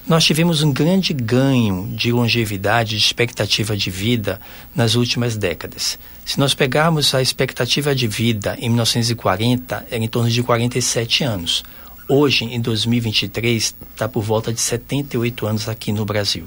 Nós 0.08 0.24
tivemos 0.24 0.64
um 0.64 0.72
grande 0.72 1.14
ganho 1.14 1.90
de 1.94 2.14
longevidade, 2.14 2.92
de 2.92 3.04
expectativa 3.04 3.76
de 3.76 3.90
vida 3.90 4.40
nas 4.74 4.96
últimas 4.96 5.36
décadas. 5.36 6.00
Se 6.26 6.40
nós 6.40 6.54
pegarmos 6.54 7.14
a 7.14 7.22
expectativa 7.22 7.94
de 7.94 8.08
vida 8.08 8.56
em 8.60 8.70
1940, 8.70 9.86
era 9.92 10.02
em 10.02 10.08
torno 10.08 10.30
de 10.30 10.42
47 10.42 11.26
anos. 11.26 11.62
Hoje, 12.08 12.46
em 12.46 12.62
2023, 12.62 13.76
está 13.92 14.08
por 14.08 14.24
volta 14.24 14.54
de 14.54 14.62
78 14.62 15.46
anos 15.46 15.68
aqui 15.68 15.92
no 15.92 16.06
Brasil. 16.06 16.46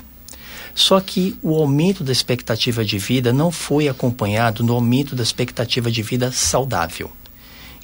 Só 0.75 0.99
que 0.99 1.37
o 1.43 1.55
aumento 1.55 2.03
da 2.03 2.13
expectativa 2.13 2.83
de 2.83 2.99
vida 2.99 3.31
não 3.31 3.51
foi 3.51 3.89
acompanhado 3.89 4.65
no 4.65 4.73
aumento 4.73 5.15
da 5.15 5.23
expectativa 5.23 5.91
de 5.91 6.03
vida 6.03 6.33
saudável. 6.33 7.11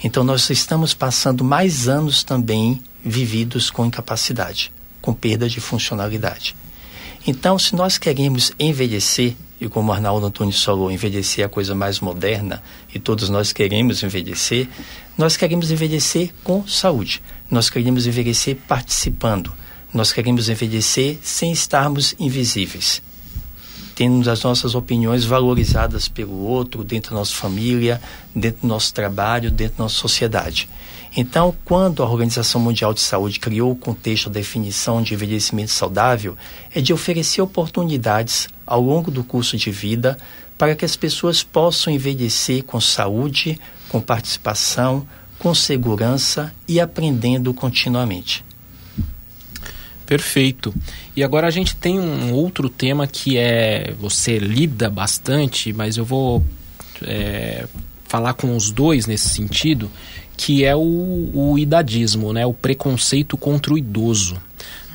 Então 0.03 0.23
nós 0.23 0.49
estamos 0.51 0.95
passando 0.95 1.43
mais 1.43 1.89
anos 1.89 2.23
também 2.23 2.83
vividos 3.05 3.71
com 3.71 3.87
incapacidade, 3.87 4.73
com 5.01 5.15
perda 5.15 5.49
de 5.49 5.61
funcionalidade. 5.61 6.55
Então, 7.27 7.59
se 7.59 7.75
nós 7.75 7.99
queremos 7.99 8.53
envelhecer, 8.59 9.35
e 9.61 9.69
como 9.69 9.93
Arnaldo 9.93 10.27
Antunes 10.27 10.63
falou, 10.63 10.93
envelhecer 10.93 11.43
é 11.43 11.47
a 11.47 11.49
coisa 11.49 11.75
mais 11.75 11.99
moderna, 11.99 12.63
e 12.95 13.01
todos 13.01 13.29
nós 13.29 13.53
queremos 13.53 14.03
envelhecer, 14.03 14.69
nós 15.19 15.37
queremos 15.37 15.71
envelhecer 15.71 16.33
com 16.45 16.67
saúde. 16.69 17.23
Nós 17.51 17.69
queremos 17.69 18.07
envelhecer 18.07 18.57
participando. 18.69 19.53
Nós 19.93 20.13
queremos 20.13 20.49
envelhecer 20.49 21.19
sem 21.23 21.51
estarmos 21.51 22.15
invisíveis 22.19 23.03
tendo 23.97 24.31
as 24.31 24.43
nossas 24.43 24.75
opiniões 24.75 25.25
valorizadas 25.25 26.07
pelo 26.07 26.39
outro, 26.45 26.85
dentro 26.85 27.13
da 27.13 27.17
nossa 27.17 27.35
família, 27.35 27.99
dentro 28.35 28.61
do 28.61 28.69
nosso 28.69 28.93
trabalho, 28.93 29.51
dentro 29.51 29.79
da 29.79 29.85
nossa 29.85 29.97
sociedade. 29.97 30.69
Então, 31.17 31.57
quando 31.65 32.03
a 32.03 32.07
Organização 32.07 32.61
Mundial 32.61 32.93
de 32.93 33.01
Saúde 33.01 33.41
criou 33.41 33.73
o 33.73 33.77
contexto, 33.77 34.29
a 34.29 34.33
definição 34.33 35.03
de 35.03 35.15
envelhecimento 35.15 35.71
saudável, 35.71 36.37
é 36.75 36.81
de 36.83 36.93
oferecer 36.93 37.41
oportunidades 37.41 38.49
ao 38.67 38.83
longo 38.83 39.11
do 39.11 39.25
curso 39.25 39.57
de 39.57 39.71
vida 39.71 40.19
para 40.59 40.77
que 40.77 40.85
as 40.85 40.95
pessoas 40.95 41.43
possam 41.43 41.91
envelhecer 41.91 42.65
com 42.65 42.79
saúde, 42.79 43.59
com 43.89 43.99
participação, 43.99 45.09
com 45.39 45.55
segurança 45.55 46.53
e 46.69 46.79
aprendendo 46.79 47.55
continuamente. 47.55 48.46
Perfeito. 50.07 50.73
E 51.17 51.25
agora 51.25 51.49
a 51.49 51.51
gente 51.51 51.75
tem 51.75 51.99
um 51.99 52.33
outro 52.33 52.71
tema 52.71 53.07
que 53.07 53.37
é 53.37 53.93
você 53.99 54.39
lida 54.39 54.89
bastante, 54.89 55.73
mas 55.73 55.97
eu 55.97 56.05
vou 56.05 56.45
é, 57.03 57.67
falar 58.05 58.35
com 58.35 58.57
os 58.57 58.71
dois 58.71 59.07
nesse 59.07 59.29
sentido, 59.29 59.91
que 60.37 60.65
é 60.65 60.77
o, 60.77 61.31
o 61.35 61.59
idadismo, 61.59 62.33
né? 62.33 62.47
O 62.47 62.55
preconceito 62.55 63.37
contra 63.37 63.75
o 63.75 63.79
idoso. 63.79 64.41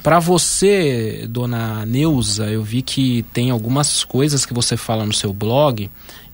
Para 0.01 0.19
você, 0.19 1.27
dona 1.29 1.85
Neuza, 1.85 2.45
eu 2.49 2.63
vi 2.63 2.81
que 2.81 3.23
tem 3.33 3.51
algumas 3.51 4.03
coisas 4.03 4.45
que 4.45 4.53
você 4.53 4.75
fala 4.75 5.05
no 5.05 5.13
seu 5.13 5.31
blog 5.31 5.89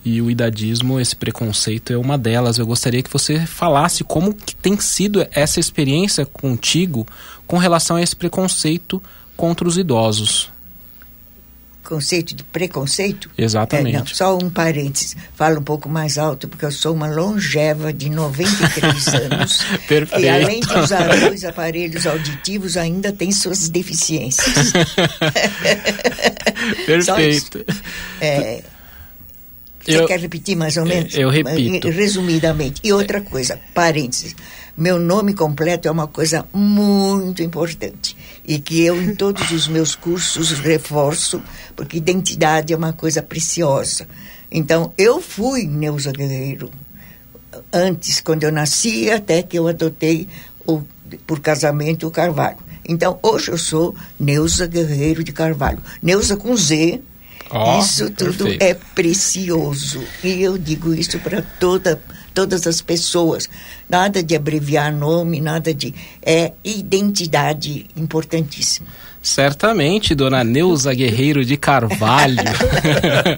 e 0.08 0.22
o 0.22 0.32
idadismo, 0.32 1.02
esse 1.02 1.18
preconceito 1.18 1.92
é 1.92 1.98
uma 1.98 2.18
delas. 2.18 2.58
Eu 2.58 2.66
gostaria 2.66 3.04
que 3.04 3.12
você 3.12 3.46
falasse 3.46 4.06
como 4.06 4.34
que 4.34 4.56
tem 4.56 4.80
sido 4.80 5.28
essa 5.32 5.60
experiência 5.60 6.26
contigo 6.26 7.06
com 7.46 7.58
relação 7.58 7.98
a 7.98 8.02
esse 8.02 8.16
preconceito 8.16 9.04
contra 9.36 9.68
os 9.68 9.78
idosos. 9.78 10.50
Conceito 11.84 12.34
de 12.34 12.44
preconceito? 12.46 13.30
Exatamente. 13.38 13.96
É, 13.96 14.00
não, 14.00 14.06
só 14.06 14.38
um 14.38 14.50
parênteses. 14.50 15.18
Fala 15.36 15.60
um 15.60 15.64
pouco 15.64 15.90
mais 15.90 16.18
alto, 16.18 16.48
porque 16.48 16.64
eu 16.64 16.72
sou 16.72 16.94
uma 16.94 17.08
longeva 17.08 17.92
de 17.92 18.10
93 18.10 19.08
anos. 19.14 19.60
Perfeito. 19.90 20.24
E 20.24 20.30
além 20.30 20.62
de 20.62 20.78
usar 20.78 21.20
dois 21.20 21.44
aparelhos 21.44 22.08
auditivos, 22.08 22.78
ainda 22.78 23.12
tem 23.12 23.30
suas 23.32 23.68
deficiências. 23.68 24.56
Perfeito. 26.86 27.66
É, 28.22 28.64
você 29.92 30.02
eu, 30.02 30.06
quer 30.06 30.20
repetir 30.20 30.56
mais 30.56 30.76
ou 30.76 30.86
menos? 30.86 31.16
Eu 31.16 31.30
repito. 31.30 31.90
Resumidamente. 31.90 32.82
E 32.84 32.92
outra 32.92 33.22
coisa, 33.22 33.60
parênteses. 33.74 34.36
Meu 34.78 35.00
nome 35.00 35.34
completo 35.34 35.88
é 35.88 35.92
uma 35.92 36.08
coisa 36.08 36.46
muito 36.54 37.42
importante 37.42 38.16
e 38.46 38.60
que 38.60 38.84
eu, 38.84 39.02
em 39.02 39.16
todos 39.16 39.50
os 39.52 39.68
meus 39.68 39.96
cursos, 39.96 40.52
reforço, 40.52 41.42
porque 41.76 41.98
identidade 41.98 42.74
é 42.74 42.78
uma 42.78 42.94
coisa 42.94 43.24
preciosa. 43.24 44.08
Então, 44.52 44.94
eu 44.98 45.22
fui 45.22 45.66
Neuza 45.66 46.12
Guerreiro 46.12 46.70
antes, 47.74 48.22
quando 48.22 48.44
eu 48.44 48.52
nasci, 48.52 49.10
até 49.10 49.42
que 49.42 49.58
eu 49.58 49.68
adotei 49.68 50.28
o, 50.66 50.82
por 51.26 51.40
casamento 51.40 52.08
o 52.08 52.12
Carvalho. 52.12 52.58
Então, 52.88 53.20
hoje 53.24 53.52
eu 53.52 53.58
sou 53.58 53.96
Neuza 54.20 54.68
Guerreiro 54.68 55.24
de 55.24 55.32
Carvalho. 55.32 55.80
Neuza 56.02 56.38
com 56.38 56.56
Z, 56.56 57.02
Oh, 57.50 57.80
isso 57.80 58.10
tudo 58.12 58.46
perfeito. 58.46 58.64
é 58.64 58.74
precioso. 58.74 60.04
E 60.24 60.42
eu 60.42 60.58
digo 60.58 60.94
isso 60.94 61.20
para 61.20 61.42
toda, 61.42 62.02
todas 62.34 62.68
as 62.68 62.82
pessoas. 62.82 63.50
Nada 63.90 64.22
de 64.22 64.36
abreviar 64.36 64.94
nome, 64.94 65.40
nada 65.40 65.74
de. 65.74 65.94
É 66.22 66.54
identidade 66.64 67.86
importantíssima. 67.96 68.88
Certamente, 69.22 70.16
dona 70.16 70.44
Neuza 70.44 70.94
Guerreiro 70.94 71.44
de 71.44 71.58
Carvalho. 71.58 72.38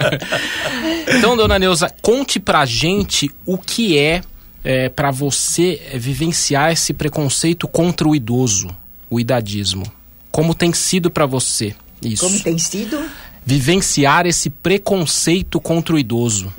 então, 1.17 1.35
dona 1.35 1.57
Neuza, 1.57 1.91
conte 2.01 2.39
pra 2.39 2.65
gente 2.65 3.31
o 3.45 3.57
que 3.57 3.97
é, 3.97 4.21
é 4.63 4.89
para 4.89 5.09
você 5.09 5.81
vivenciar 5.95 6.71
esse 6.71 6.93
preconceito 6.93 7.67
contra 7.67 8.07
o 8.07 8.15
idoso, 8.15 8.69
o 9.09 9.19
idadismo. 9.19 9.91
Como 10.31 10.53
tem 10.53 10.71
sido 10.73 11.09
para 11.09 11.25
você 11.25 11.75
isso? 12.01 12.23
Como 12.23 12.39
tem 12.39 12.57
sido? 12.57 13.03
Vivenciar 13.45 14.25
esse 14.25 14.49
preconceito 14.49 15.59
contra 15.59 15.95
o 15.95 15.99
idoso? 15.99 16.53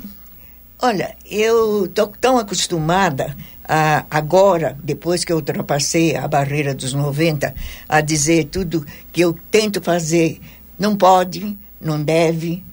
Olha, 0.79 1.15
eu 1.29 1.85
estou 1.85 2.07
tão 2.19 2.37
acostumada 2.39 3.35
ah, 3.73 4.05
agora, 4.09 4.77
depois 4.83 5.23
que 5.23 5.31
eu 5.31 5.37
ultrapassei 5.37 6.15
a 6.15 6.27
barreira 6.27 6.73
dos 6.73 6.91
90, 6.91 7.53
a 7.87 8.01
dizer 8.01 8.45
tudo 8.45 8.85
que 9.13 9.21
eu 9.21 9.37
tento 9.49 9.81
fazer, 9.81 10.41
não 10.77 10.97
pode, 10.97 11.57
não 11.79 12.03
deve, 12.03 12.63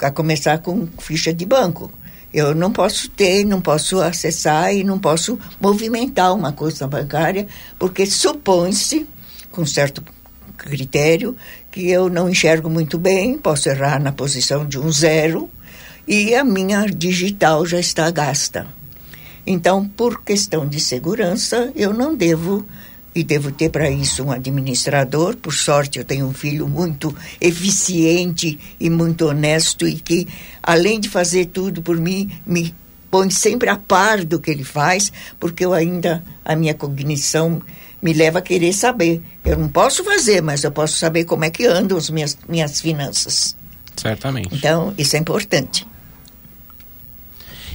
a 0.00 0.10
começar 0.10 0.58
com 0.58 0.86
ficha 0.98 1.34
de 1.34 1.44
banco. 1.44 1.90
Eu 2.32 2.54
não 2.54 2.72
posso 2.72 3.10
ter, 3.10 3.44
não 3.44 3.60
posso 3.60 4.00
acessar 4.00 4.72
e 4.72 4.84
não 4.84 4.98
posso 4.98 5.38
movimentar 5.60 6.34
uma 6.34 6.52
conta 6.52 6.86
bancária, 6.86 7.46
porque 7.78 8.06
supõe-se, 8.06 9.06
com 9.50 9.66
certo 9.66 10.02
critério, 10.58 11.36
que 11.70 11.88
eu 11.88 12.08
não 12.10 12.28
enxergo 12.28 12.68
muito 12.68 12.98
bem, 12.98 13.38
posso 13.38 13.68
errar 13.68 14.02
na 14.02 14.12
posição 14.12 14.66
de 14.66 14.78
um 14.78 14.90
zero 14.90 15.48
e 16.06 16.34
a 16.34 16.44
minha 16.44 16.84
digital 16.86 17.64
já 17.64 17.78
está 17.78 18.10
gasta. 18.10 18.66
Então, 19.46 19.88
por 19.88 20.22
questão 20.22 20.66
de 20.66 20.80
segurança, 20.80 21.72
eu 21.74 21.94
não 21.94 22.14
devo 22.14 22.66
e 23.14 23.24
devo 23.24 23.50
ter 23.50 23.70
para 23.70 23.90
isso 23.90 24.22
um 24.22 24.30
administrador. 24.30 25.36
Por 25.36 25.52
sorte, 25.54 25.98
eu 25.98 26.04
tenho 26.04 26.26
um 26.26 26.34
filho 26.34 26.68
muito 26.68 27.14
eficiente 27.40 28.58
e 28.78 28.90
muito 28.90 29.26
honesto 29.26 29.88
e 29.88 29.94
que, 29.94 30.26
além 30.62 31.00
de 31.00 31.08
fazer 31.08 31.46
tudo 31.46 31.82
por 31.82 31.96
mim, 31.96 32.30
me 32.46 32.74
põe 33.10 33.30
sempre 33.30 33.70
a 33.70 33.76
par 33.76 34.24
do 34.24 34.38
que 34.38 34.50
ele 34.50 34.64
faz, 34.64 35.12
porque 35.40 35.64
eu 35.64 35.72
ainda, 35.72 36.22
a 36.44 36.54
minha 36.54 36.74
cognição 36.74 37.62
me 38.00 38.12
leva 38.12 38.38
a 38.38 38.42
querer 38.42 38.72
saber. 38.72 39.22
Eu 39.44 39.58
não 39.58 39.68
posso 39.68 40.04
fazer, 40.04 40.42
mas 40.42 40.64
eu 40.64 40.70
posso 40.70 40.96
saber 40.96 41.24
como 41.24 41.44
é 41.44 41.50
que 41.50 41.66
andam 41.66 41.98
as 41.98 42.10
minhas, 42.10 42.38
minhas 42.48 42.80
finanças. 42.80 43.56
Certamente. 43.96 44.54
Então, 44.54 44.94
isso 44.96 45.16
é 45.16 45.18
importante. 45.18 45.86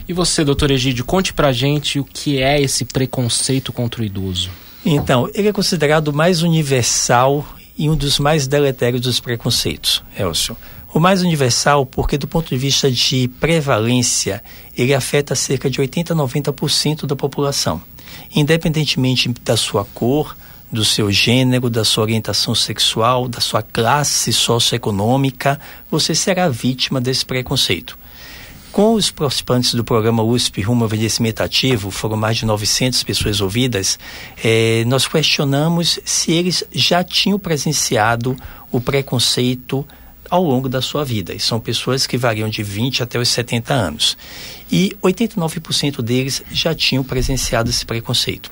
E 0.08 0.14
você, 0.14 0.44
doutor 0.44 0.72
Egídio, 0.72 1.06
conte 1.06 1.34
pra 1.34 1.52
gente 1.52 2.00
o 2.00 2.04
que 2.04 2.42
é 2.42 2.62
esse 2.62 2.86
preconceito 2.86 3.72
contra 3.72 4.02
o 4.02 4.06
idoso. 4.06 4.50
Então, 4.86 5.30
ele 5.34 5.48
é 5.48 5.54
considerado 5.54 6.10
o 6.10 6.14
mais 6.14 6.42
universal 6.42 7.46
e 7.78 7.90
um 7.90 7.96
dos 7.96 8.20
mais 8.20 8.46
deletérios 8.48 9.02
dos 9.02 9.20
preconceitos, 9.20 10.04
Elcio. 10.18 10.58
O 10.94 11.00
mais 11.00 11.22
universal 11.24 11.86
porque, 11.86 12.18
do 12.18 12.28
ponto 12.28 12.50
de 12.50 12.58
vista 12.58 12.92
de 12.92 13.28
prevalência, 13.40 14.44
ele 14.78 14.94
afeta 14.94 15.34
cerca 15.34 15.70
de 15.70 15.80
80 15.82 16.14
a 16.14 16.16
90% 16.16 17.06
da 17.06 17.16
população. 17.16 17.82
Independentemente 18.36 19.30
da 19.44 19.56
sua 19.56 19.86
cor, 19.86 20.36
do 20.72 20.84
seu 20.84 21.12
gênero, 21.12 21.70
da 21.70 21.86
sua 21.86 22.04
orientação 22.04 22.56
sexual, 22.56 23.28
da 23.28 23.40
sua 23.40 23.62
classe 23.62 24.34
socioeconômica, 24.34 25.60
você 25.90 26.16
será 26.16 26.50
vítima 26.50 27.00
desse 27.00 27.24
preconceito. 27.24 27.98
Com 28.72 28.96
os 28.96 29.12
participantes 29.12 29.76
do 29.76 29.84
programa 29.84 30.24
USP 30.24 30.64
Rumo 30.64 30.84
ao 30.84 30.88
Envelhecimento 30.88 31.44
Ativo, 31.44 31.92
foram 31.92 32.18
mais 32.18 32.38
de 32.38 32.46
900 32.48 33.04
pessoas 33.04 33.40
ouvidas, 33.40 34.00
eh, 34.44 34.84
nós 34.88 35.08
questionamos 35.08 36.00
se 36.04 36.32
eles 36.32 36.64
já 36.72 37.04
tinham 37.04 37.38
presenciado 37.38 38.36
o 38.72 38.82
preconceito 38.82 39.86
ao 40.34 40.44
longo 40.44 40.68
da 40.68 40.82
sua 40.82 41.06
vida. 41.06 41.32
E 41.32 41.40
são 41.40 41.60
pessoas 41.60 42.08
que 42.08 42.18
variam 42.18 42.50
de 42.50 42.64
20 42.64 43.04
até 43.04 43.20
os 43.20 43.30
70 43.30 43.72
anos. 43.72 44.18
E 44.72 44.98
89% 45.00 46.02
deles 46.02 46.42
já 46.52 46.74
tinham 46.74 47.04
presenciado 47.04 47.70
esse 47.70 47.86
preconceito. 47.86 48.50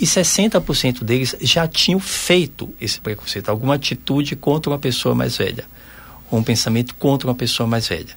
E 0.00 0.04
60% 0.04 1.04
deles 1.04 1.36
já 1.40 1.68
tinham 1.68 2.00
feito 2.00 2.74
esse 2.80 3.00
preconceito, 3.00 3.50
alguma 3.50 3.76
atitude 3.76 4.34
contra 4.34 4.72
uma 4.72 4.80
pessoa 4.80 5.14
mais 5.14 5.36
velha, 5.36 5.64
ou 6.28 6.40
um 6.40 6.42
pensamento 6.42 6.92
contra 6.96 7.28
uma 7.28 7.36
pessoa 7.36 7.68
mais 7.68 7.86
velha. 7.86 8.16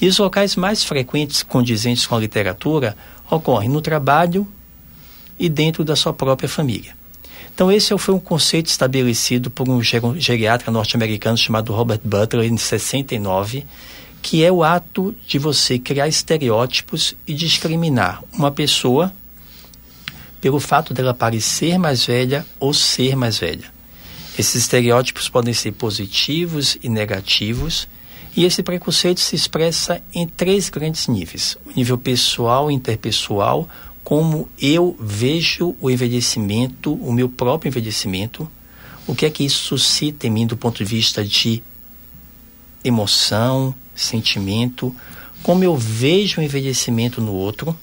E 0.00 0.06
os 0.06 0.16
locais 0.18 0.54
mais 0.54 0.84
frequentes 0.84 1.42
condizentes 1.42 2.06
com 2.06 2.14
a 2.14 2.20
literatura 2.20 2.96
ocorrem 3.28 3.68
no 3.68 3.80
trabalho 3.80 4.46
e 5.36 5.48
dentro 5.48 5.82
da 5.82 5.96
sua 5.96 6.12
própria 6.12 6.48
família. 6.48 6.97
Então, 7.58 7.72
esse 7.72 7.98
foi 7.98 8.14
um 8.14 8.20
conceito 8.20 8.68
estabelecido 8.68 9.50
por 9.50 9.68
um 9.68 9.82
geriatra 9.82 10.70
norte-americano 10.70 11.36
chamado 11.36 11.72
Robert 11.72 11.98
Butler 12.04 12.48
em 12.48 12.56
69, 12.56 13.66
que 14.22 14.44
é 14.44 14.52
o 14.52 14.62
ato 14.62 15.12
de 15.26 15.40
você 15.40 15.76
criar 15.76 16.06
estereótipos 16.06 17.16
e 17.26 17.34
discriminar 17.34 18.22
uma 18.32 18.52
pessoa 18.52 19.12
pelo 20.40 20.60
fato 20.60 20.94
dela 20.94 21.12
parecer 21.12 21.78
mais 21.78 22.06
velha 22.06 22.46
ou 22.60 22.72
ser 22.72 23.16
mais 23.16 23.38
velha. 23.38 23.64
Esses 24.38 24.54
estereótipos 24.54 25.28
podem 25.28 25.52
ser 25.52 25.72
positivos 25.72 26.78
e 26.80 26.88
negativos, 26.88 27.88
e 28.36 28.44
esse 28.44 28.62
preconceito 28.62 29.18
se 29.18 29.34
expressa 29.34 30.00
em 30.14 30.28
três 30.28 30.68
grandes 30.68 31.08
níveis: 31.08 31.58
o 31.66 31.72
nível 31.76 31.98
pessoal, 31.98 32.70
interpessoal, 32.70 33.68
como 34.08 34.48
eu 34.58 34.96
vejo 34.98 35.76
o 35.82 35.90
envelhecimento, 35.90 36.94
o 36.94 37.12
meu 37.12 37.28
próprio 37.28 37.68
envelhecimento, 37.68 38.50
o 39.06 39.14
que 39.14 39.26
é 39.26 39.30
que 39.30 39.44
isso 39.44 39.58
suscita 39.64 40.26
em 40.26 40.30
mim 40.30 40.46
do 40.46 40.56
ponto 40.56 40.78
de 40.78 40.84
vista 40.86 41.22
de 41.22 41.62
emoção, 42.82 43.74
sentimento, 43.94 44.96
como 45.42 45.62
eu 45.62 45.76
vejo 45.76 46.40
o 46.40 46.42
envelhecimento 46.42 47.20
no 47.20 47.34
outro. 47.34 47.76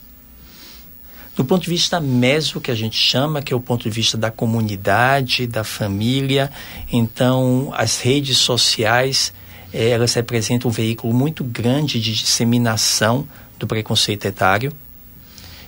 Do 1.36 1.46
ponto 1.46 1.62
de 1.62 1.70
vista 1.70 2.02
meso, 2.02 2.60
que 2.60 2.72
a 2.72 2.76
gente 2.76 2.98
chama, 2.98 3.40
que 3.40 3.54
é 3.54 3.56
o 3.56 3.62
ponto 3.62 3.84
de 3.84 3.92
vista 3.92 4.18
da 4.18 4.32
comunidade, 4.32 5.46
da 5.46 5.64
família, 5.64 6.52
então 6.92 7.72
as 7.76 8.00
redes 8.00 8.40
sociais 8.40 9.32
é, 9.72 9.90
elas 9.90 10.16
representam 10.16 10.72
um 10.72 10.74
veículo 10.74 11.14
muito 11.14 11.44
grande 11.44 12.02
de 12.02 12.16
disseminação 12.16 13.28
do 13.60 13.68
preconceito 13.68 14.26
etário. 14.26 14.74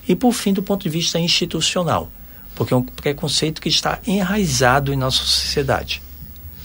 E, 0.08 0.16
por 0.16 0.34
fim, 0.34 0.54
do 0.54 0.64
ponto 0.64 0.84
de 0.84 0.90
vista 0.90 1.20
institucional, 1.20 2.10
porque 2.56 2.74
é 2.74 2.78
um 2.78 2.84
preconceito 2.84 3.62
que 3.62 3.70
está 3.70 4.00
enraizado 4.08 4.94
em 4.94 4.96
nossa 4.96 5.24
sociedade. 5.24 6.02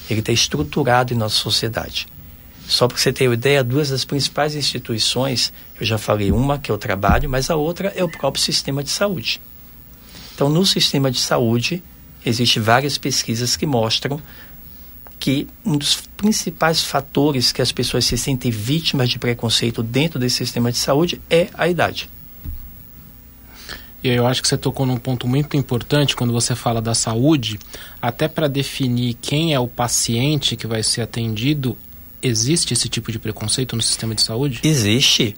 Ele 0.09 0.21
está 0.21 0.33
estruturado 0.33 1.13
em 1.13 1.17
nossa 1.17 1.37
sociedade. 1.37 2.07
Só 2.67 2.87
para 2.87 2.97
você 2.97 3.13
ter 3.13 3.29
uma 3.29 3.35
ideia, 3.35 3.65
duas 3.65 3.91
das 3.91 4.05
principais 4.05 4.55
instituições, 4.55 5.53
eu 5.79 5.85
já 5.85 5.99
falei 5.99 6.31
uma 6.31 6.59
que 6.59 6.71
é 6.71 6.75
o 6.75 6.79
trabalho, 6.79 7.29
mas 7.29 7.51
a 7.51 7.57
outra 7.57 7.93
é 7.97 8.03
o 8.03 8.09
próprio 8.09 8.43
sistema 8.43 8.83
de 8.83 8.91
saúde. 8.91 9.41
Então, 10.35 10.49
no 10.49 10.65
sistema 10.65 11.11
de 11.11 11.19
saúde, 11.19 11.83
existem 12.25 12.63
várias 12.63 12.97
pesquisas 12.97 13.57
que 13.57 13.67
mostram 13.67 14.23
que 15.19 15.47
um 15.65 15.77
dos 15.77 16.03
principais 16.17 16.83
fatores 16.83 17.53
que 17.53 17.63
as 17.63 17.71
pessoas 17.71 18.05
se 18.05 18.17
sentem 18.17 18.51
vítimas 18.51 19.11
de 19.11 19.19
preconceito 19.19 19.83
dentro 19.83 20.19
desse 20.19 20.37
sistema 20.37 20.73
de 20.73 20.79
saúde 20.79 21.21
é 21.31 21.49
a 21.55 21.69
idade. 21.69 22.09
E 24.03 24.09
eu 24.09 24.27
acho 24.27 24.43
que 24.43 24.49
você 24.49 24.59
tocou 24.59 24.85
num 24.85 24.97
ponto 24.97 25.29
muito 25.29 25.57
importante 25.57 26.17
quando 26.17 26.33
você 26.33 26.55
fala 26.55 26.83
da 26.83 26.95
saúde, 26.95 27.59
até 28.01 28.27
para 28.27 28.49
definir 28.49 29.15
quem 29.15 29.55
é 29.55 29.61
o 29.61 29.69
paciente 29.69 30.57
que 30.57 30.67
vai 30.67 30.83
ser 30.83 31.03
atendido, 31.03 31.79
existe 32.21 32.75
esse 32.75 32.89
tipo 32.89 33.13
de 33.13 33.19
preconceito 33.19 33.77
no 33.77 33.83
sistema 33.83 34.15
de 34.15 34.23
saúde? 34.23 34.61
Existe, 34.65 35.37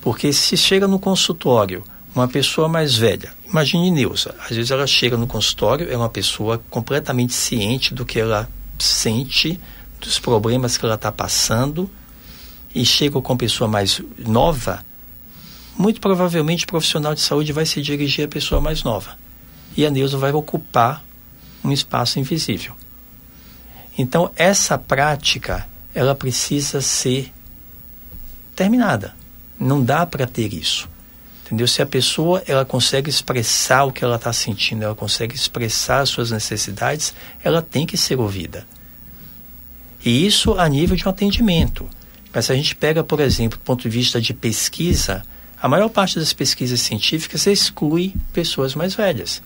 porque 0.00 0.32
se 0.32 0.56
chega 0.56 0.86
no 0.86 0.98
consultório 0.98 1.82
uma 2.14 2.28
pessoa 2.28 2.68
mais 2.68 2.94
velha, 2.94 3.32
imagine 3.48 3.90
Neuza, 3.90 4.34
às 4.38 4.54
vezes 4.54 4.70
ela 4.70 4.86
chega 4.86 5.16
no 5.16 5.26
consultório, 5.26 5.90
é 5.90 5.96
uma 5.96 6.10
pessoa 6.10 6.62
completamente 6.68 7.32
ciente 7.32 7.94
do 7.94 8.04
que 8.04 8.20
ela 8.20 8.46
sente 8.78 9.58
dos 9.98 10.18
problemas 10.18 10.76
que 10.76 10.84
ela 10.84 10.96
está 10.96 11.10
passando 11.10 11.88
e 12.74 12.84
chega 12.84 13.20
com 13.20 13.32
uma 13.32 13.38
pessoa 13.38 13.68
mais 13.68 14.02
nova, 14.18 14.84
muito 15.76 16.00
provavelmente 16.00 16.64
o 16.64 16.68
profissional 16.68 17.14
de 17.14 17.20
saúde 17.20 17.52
vai 17.52 17.66
se 17.66 17.80
dirigir 17.80 18.24
à 18.24 18.28
pessoa 18.28 18.60
mais 18.60 18.82
nova. 18.82 19.16
E 19.76 19.86
a 19.86 19.90
Neuza 19.90 20.18
vai 20.18 20.32
ocupar 20.32 21.04
um 21.64 21.72
espaço 21.72 22.18
invisível. 22.18 22.74
Então, 23.96 24.30
essa 24.36 24.78
prática, 24.78 25.66
ela 25.94 26.14
precisa 26.14 26.80
ser 26.80 27.32
terminada. 28.54 29.14
Não 29.58 29.82
dá 29.82 30.04
para 30.06 30.26
ter 30.26 30.52
isso. 30.52 30.88
Entendeu? 31.44 31.68
Se 31.68 31.82
a 31.82 31.86
pessoa 31.86 32.42
ela 32.46 32.64
consegue 32.64 33.10
expressar 33.10 33.84
o 33.84 33.92
que 33.92 34.02
ela 34.02 34.16
está 34.16 34.32
sentindo, 34.32 34.84
ela 34.84 34.94
consegue 34.94 35.34
expressar 35.34 36.00
as 36.00 36.08
suas 36.08 36.30
necessidades, 36.30 37.14
ela 37.44 37.60
tem 37.60 37.86
que 37.86 37.96
ser 37.96 38.18
ouvida. 38.18 38.66
E 40.04 40.26
isso 40.26 40.54
a 40.54 40.68
nível 40.68 40.96
de 40.96 41.06
um 41.06 41.10
atendimento. 41.10 41.88
Mas 42.32 42.46
se 42.46 42.52
a 42.52 42.54
gente 42.54 42.74
pega, 42.74 43.04
por 43.04 43.20
exemplo, 43.20 43.58
do 43.58 43.62
ponto 43.62 43.82
de 43.82 43.90
vista 43.90 44.20
de 44.20 44.32
pesquisa, 44.32 45.22
a 45.62 45.68
maior 45.68 45.88
parte 45.88 46.18
das 46.18 46.32
pesquisas 46.32 46.80
científicas 46.80 47.46
exclui 47.46 48.12
pessoas 48.32 48.74
mais 48.74 48.96
velhas. 48.96 49.40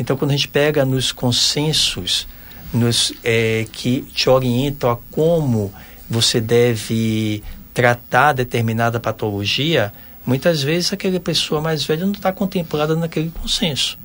Então, 0.00 0.16
quando 0.16 0.30
a 0.30 0.34
gente 0.34 0.48
pega 0.48 0.82
nos 0.82 1.12
consensos 1.12 2.26
nos, 2.72 3.12
é, 3.22 3.66
que 3.70 4.00
te 4.14 4.30
orientam 4.30 4.90
a 4.90 4.96
como 5.10 5.70
você 6.08 6.40
deve 6.40 7.42
tratar 7.74 8.32
determinada 8.32 8.98
patologia, 8.98 9.92
muitas 10.24 10.62
vezes 10.62 10.90
aquela 10.90 11.20
pessoa 11.20 11.60
mais 11.60 11.84
velha 11.84 12.06
não 12.06 12.12
está 12.12 12.32
contemplada 12.32 12.96
naquele 12.96 13.30
consenso. 13.30 13.98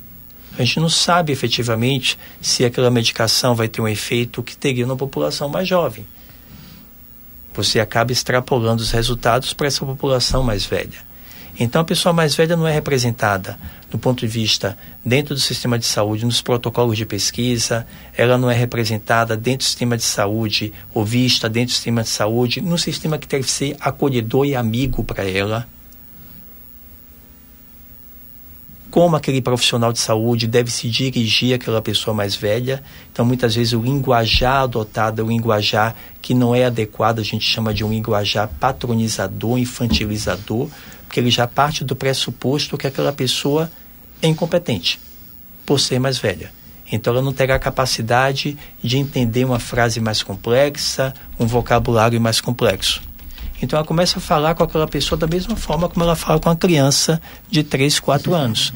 A 0.59 0.63
gente 0.65 0.81
não 0.81 0.89
sabe 0.89 1.31
efetivamente 1.31 2.19
se 2.41 2.65
aquela 2.65 2.91
medicação 2.91 3.55
vai 3.55 3.69
ter 3.69 3.81
um 3.81 3.87
efeito 3.87 4.43
que 4.43 4.57
teria 4.57 4.85
na 4.85 4.97
população 4.97 5.47
mais 5.47 5.69
jovem. 5.69 6.05
Você 7.53 7.79
acaba 7.79 8.11
extrapolando 8.11 8.81
os 8.81 8.91
resultados 8.91 9.53
para 9.53 9.67
essa 9.67 9.85
população 9.85 10.43
mais 10.43 10.65
velha. 10.65 11.12
Então 11.59 11.81
a 11.81 11.85
pessoa 11.85 12.11
mais 12.11 12.35
velha 12.35 12.55
não 12.55 12.67
é 12.67 12.73
representada 12.73 13.59
do 13.91 13.97
ponto 13.99 14.21
de 14.21 14.27
vista 14.27 14.75
dentro 15.05 15.35
do 15.35 15.39
sistema 15.39 15.77
de 15.77 15.85
saúde, 15.85 16.25
nos 16.25 16.41
protocolos 16.41 16.97
de 16.97 17.05
pesquisa, 17.05 17.85
ela 18.17 18.37
não 18.37 18.49
é 18.49 18.55
representada 18.55 19.37
dentro 19.37 19.59
do 19.59 19.63
sistema 19.65 19.95
de 19.95 20.03
saúde 20.03 20.73
ou 20.93 21.05
vista 21.05 21.47
dentro 21.47 21.69
do 21.69 21.75
sistema 21.75 22.01
de 22.01 22.09
saúde, 22.09 22.59
no 22.59 22.77
sistema 22.77 23.19
que 23.19 23.27
deve 23.27 23.49
ser 23.49 23.77
acolhedor 23.79 24.45
e 24.45 24.55
amigo 24.55 25.03
para 25.03 25.29
ela. 25.29 25.67
como 28.93 29.15
aquele 29.15 29.41
profissional 29.41 29.91
de 29.91 29.97
saúde 29.97 30.45
deve 30.45 30.69
se 30.69 30.87
dirigir 30.87 31.55
àquela 31.55 31.81
pessoa 31.81 32.13
mais 32.13 32.35
velha. 32.35 32.83
Então, 33.11 33.25
muitas 33.25 33.55
vezes, 33.55 33.73
o 33.73 33.81
linguajar 33.81 34.61
adotado 34.61 35.19
é 35.19 35.25
um 35.25 35.29
linguajar 35.29 35.95
que 36.21 36.35
não 36.35 36.53
é 36.53 36.65
adequado, 36.65 37.17
a 37.17 37.23
gente 37.23 37.43
chama 37.43 37.73
de 37.73 37.83
um 37.83 37.89
linguajar 37.89 38.47
patronizador, 38.59 39.57
infantilizador, 39.57 40.69
porque 41.13 41.19
ele 41.19 41.29
já 41.29 41.45
parte 41.45 41.83
do 41.83 41.95
pressuposto 41.95 42.75
que 42.75 42.87
aquela 42.87 43.13
pessoa 43.13 43.69
é 44.19 44.27
incompetente, 44.27 44.99
por 45.63 45.79
ser 45.79 45.99
mais 45.99 46.17
velha. 46.17 46.51
Então, 46.91 47.13
ela 47.13 47.21
não 47.21 47.31
terá 47.31 47.59
capacidade 47.59 48.57
de 48.81 48.97
entender 48.97 49.45
uma 49.45 49.59
frase 49.59 49.99
mais 49.99 50.23
complexa, 50.23 51.13
um 51.39 51.45
vocabulário 51.45 52.19
mais 52.19 52.41
complexo. 52.41 52.99
Então 53.61 53.77
ela 53.77 53.85
começa 53.85 54.17
a 54.17 54.21
falar 54.21 54.55
com 54.55 54.63
aquela 54.63 54.87
pessoa 54.87 55.17
da 55.17 55.27
mesma 55.27 55.55
forma 55.55 55.87
como 55.87 56.03
ela 56.03 56.15
fala 56.15 56.39
com 56.39 56.49
a 56.49 56.55
criança 56.55 57.21
de 57.47 57.61
3, 57.61 57.99
4 57.99 58.33
anos. 58.33 58.73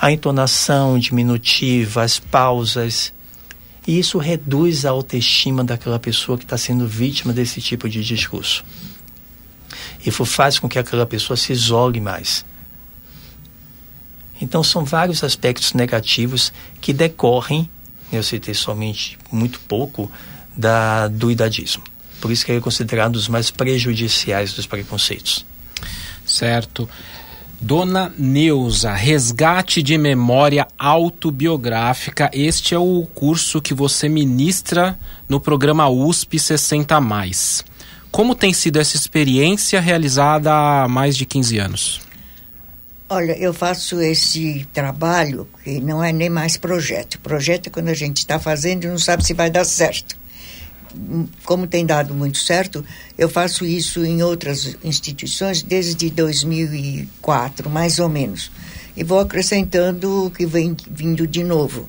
A 0.00 0.12
entonação 0.12 1.00
diminutiva, 1.00 2.04
as 2.04 2.20
pausas. 2.20 3.12
E 3.86 3.98
isso 3.98 4.18
reduz 4.18 4.86
a 4.86 4.90
autoestima 4.90 5.64
daquela 5.64 5.98
pessoa 5.98 6.38
que 6.38 6.44
está 6.44 6.56
sendo 6.56 6.86
vítima 6.86 7.32
desse 7.32 7.60
tipo 7.60 7.88
de 7.88 8.04
discurso. 8.04 8.64
Isso 10.04 10.24
faz 10.24 10.58
com 10.58 10.68
que 10.68 10.78
aquela 10.78 11.06
pessoa 11.06 11.36
se 11.36 11.52
isole 11.52 12.00
mais. 12.00 12.44
Então 14.40 14.62
são 14.64 14.84
vários 14.84 15.22
aspectos 15.22 15.72
negativos 15.72 16.52
que 16.80 16.92
decorrem, 16.92 17.70
eu 18.12 18.22
citei 18.22 18.54
somente 18.54 19.16
muito 19.30 19.60
pouco, 19.60 20.10
da, 20.56 21.08
do 21.08 21.30
idadismo. 21.30 21.84
Por 22.20 22.30
isso 22.30 22.44
que 22.44 22.52
é 22.52 22.60
considerado 22.60 23.10
um 23.10 23.12
dos 23.12 23.28
mais 23.28 23.50
prejudiciais 23.50 24.52
dos 24.52 24.66
preconceitos. 24.66 25.46
Certo. 26.26 26.88
Dona 27.60 28.12
Neuza, 28.18 28.92
Resgate 28.92 29.82
de 29.82 29.96
Memória 29.96 30.66
Autobiográfica. 30.76 32.28
Este 32.32 32.74
é 32.74 32.78
o 32.78 33.06
curso 33.14 33.62
que 33.62 33.72
você 33.72 34.08
ministra 34.08 34.98
no 35.28 35.40
programa 35.40 35.88
USP 35.88 36.40
60 36.40 37.00
Mais. 37.00 37.64
Como 38.12 38.34
tem 38.34 38.52
sido 38.52 38.78
essa 38.78 38.94
experiência 38.94 39.80
realizada 39.80 40.52
há 40.52 40.86
mais 40.86 41.16
de 41.16 41.26
15 41.26 41.58
anos? 41.58 42.00
Olha, 43.08 43.32
eu 43.32 43.52
faço 43.52 44.00
esse 44.00 44.66
trabalho 44.72 45.48
que 45.64 45.80
não 45.80 46.04
é 46.04 46.12
nem 46.12 46.30
mais 46.30 46.56
projeto. 46.56 47.18
Projeto 47.18 47.66
é 47.66 47.70
quando 47.70 47.88
a 47.88 47.94
gente 47.94 48.18
está 48.18 48.38
fazendo 48.38 48.84
e 48.84 48.86
não 48.86 48.98
sabe 48.98 49.24
se 49.24 49.34
vai 49.34 49.50
dar 49.50 49.64
certo 49.64 50.16
como 51.44 51.66
tem 51.66 51.84
dado 51.84 52.14
muito 52.14 52.38
certo, 52.38 52.84
eu 53.16 53.28
faço 53.28 53.64
isso 53.64 54.04
em 54.04 54.22
outras 54.22 54.76
instituições 54.84 55.62
desde 55.62 56.10
2004, 56.10 57.70
mais 57.70 57.98
ou 57.98 58.08
menos. 58.08 58.50
E 58.96 59.02
vou 59.02 59.20
acrescentando 59.20 60.26
o 60.26 60.30
que 60.30 60.44
vem 60.44 60.76
vindo 60.90 61.26
de 61.26 61.42
novo. 61.42 61.88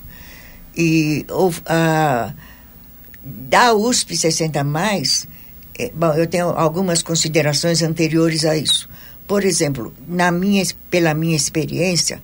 E 0.75 1.25
a, 1.65 2.33
da 3.23 3.73
USP 3.73 4.15
60 4.15 4.63
mais, 4.63 5.27
bom, 5.93 6.13
eu 6.13 6.27
tenho 6.27 6.49
algumas 6.49 7.01
considerações 7.01 7.81
anteriores 7.81 8.45
a 8.45 8.55
isso. 8.55 8.89
Por 9.27 9.43
exemplo, 9.43 9.93
na 10.07 10.31
minha, 10.31 10.63
pela 10.89 11.13
minha 11.13 11.35
experiência, 11.35 12.21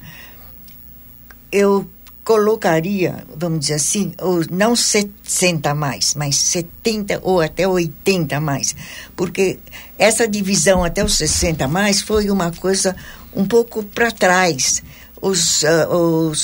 eu 1.52 1.90
colocaria, 2.30 3.24
vamos 3.36 3.62
dizer 3.62 3.74
assim, 3.74 4.14
não 4.52 4.76
60 4.76 5.74
mais, 5.74 6.14
mas 6.14 6.36
70 6.36 7.22
ou 7.24 7.42
até 7.42 7.68
80 7.68 8.40
mais. 8.40 8.76
Porque 9.16 9.58
essa 9.98 10.28
divisão 10.28 10.84
até 10.84 11.04
os 11.04 11.18
60 11.18 11.68
mais 11.68 12.02
foi 12.02 12.30
uma 12.30 12.52
coisa 12.52 12.96
um 13.36 13.48
pouco 13.48 13.82
para 13.84 14.12
trás. 14.12 14.84
Os, 15.20 15.64
uh, 15.64 16.30
os 16.30 16.40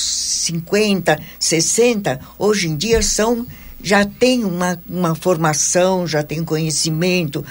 50, 0.45 1.19
60, 1.39 2.19
hoje 2.39 2.67
em 2.67 2.75
dia 2.75 3.03
são 3.03 3.45
já 3.85 4.03
tem 4.03 4.43
uma, 4.43 4.81
uma 4.89 5.13
formação, 5.13 6.07
já 6.07 6.23
tem 6.23 6.43
conhecimento, 6.43 7.45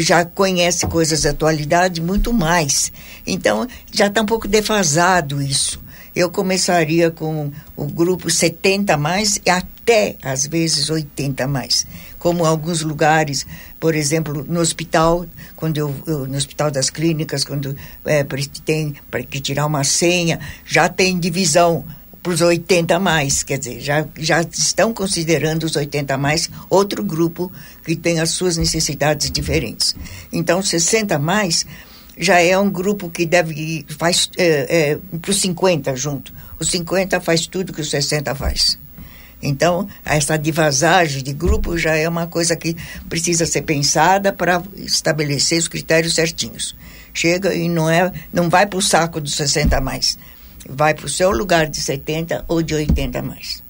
já 0.00 0.26
conhece 0.26 0.86
coisas 0.86 1.22
da 1.22 1.30
atualidade 1.30 2.02
muito 2.02 2.34
mais. 2.34 2.92
Então, 3.26 3.66
já 3.90 4.08
está 4.08 4.20
um 4.20 4.26
pouco 4.26 4.46
defasado 4.46 5.40
isso 5.40 5.80
eu 6.14 6.30
começaria 6.30 7.10
com 7.10 7.52
o 7.76 7.86
grupo 7.86 8.28
70 8.30 8.96
mais 8.96 9.40
e 9.44 9.50
até 9.50 10.16
às 10.22 10.46
vezes 10.46 10.90
80 10.90 11.46
mais. 11.46 11.86
Como 12.18 12.44
alguns 12.44 12.82
lugares, 12.82 13.46
por 13.78 13.94
exemplo, 13.94 14.44
no 14.46 14.60
hospital, 14.60 15.24
quando 15.56 15.78
eu, 15.78 15.94
eu 16.06 16.26
no 16.26 16.36
hospital 16.36 16.70
das 16.70 16.90
clínicas, 16.90 17.44
quando 17.44 17.74
é, 18.04 18.24
tem 18.64 18.94
para 19.10 19.22
que 19.22 19.40
tirar 19.40 19.66
uma 19.66 19.84
senha, 19.84 20.38
já 20.66 20.88
tem 20.88 21.18
divisão 21.18 21.84
para 22.22 22.32
os 22.32 22.40
80 22.40 22.98
mais, 22.98 23.42
quer 23.42 23.58
dizer, 23.58 23.80
já, 23.80 24.06
já 24.18 24.42
estão 24.42 24.92
considerando 24.92 25.64
os 25.64 25.74
80 25.74 26.18
mais 26.18 26.50
outro 26.68 27.02
grupo 27.02 27.50
que 27.84 27.96
tem 27.96 28.20
as 28.20 28.30
suas 28.30 28.56
necessidades 28.56 29.30
diferentes. 29.30 29.96
Então, 30.32 30.62
60 30.62 31.18
mais 31.18 31.64
já 32.18 32.38
é 32.38 32.58
um 32.58 32.70
grupo 32.70 33.08
que 33.08 33.24
deve 33.24 33.86
faz 33.98 34.30
é, 34.36 34.90
é, 34.92 34.98
para 35.18 35.30
os 35.30 35.40
50 35.40 35.96
junto. 35.96 36.32
Os 36.58 36.68
50 36.70 37.20
faz 37.20 37.46
tudo 37.46 37.72
que 37.72 37.80
os 37.80 37.88
60 37.88 38.34
faz. 38.34 38.78
Então, 39.42 39.88
essa 40.04 40.36
divasagem 40.36 41.22
de 41.22 41.32
grupo 41.32 41.78
já 41.78 41.96
é 41.96 42.06
uma 42.06 42.26
coisa 42.26 42.54
que 42.54 42.76
precisa 43.08 43.46
ser 43.46 43.62
pensada 43.62 44.32
para 44.32 44.62
estabelecer 44.76 45.58
os 45.58 45.66
critérios 45.66 46.14
certinhos. 46.14 46.76
Chega 47.14 47.54
e 47.54 47.66
não 47.66 47.88
é, 47.88 48.12
não 48.30 48.50
vai 48.50 48.66
para 48.66 48.78
o 48.78 48.82
saco 48.82 49.18
dos 49.18 49.34
60 49.34 49.80
mais. 49.80 50.18
Vai 50.68 50.94
para 50.94 51.06
o 51.06 51.08
seu 51.08 51.30
lugar 51.30 51.66
de 51.66 51.80
70 51.80 52.44
ou 52.48 52.62
de 52.62 52.74
80 52.74 53.22
mais. 53.22 53.62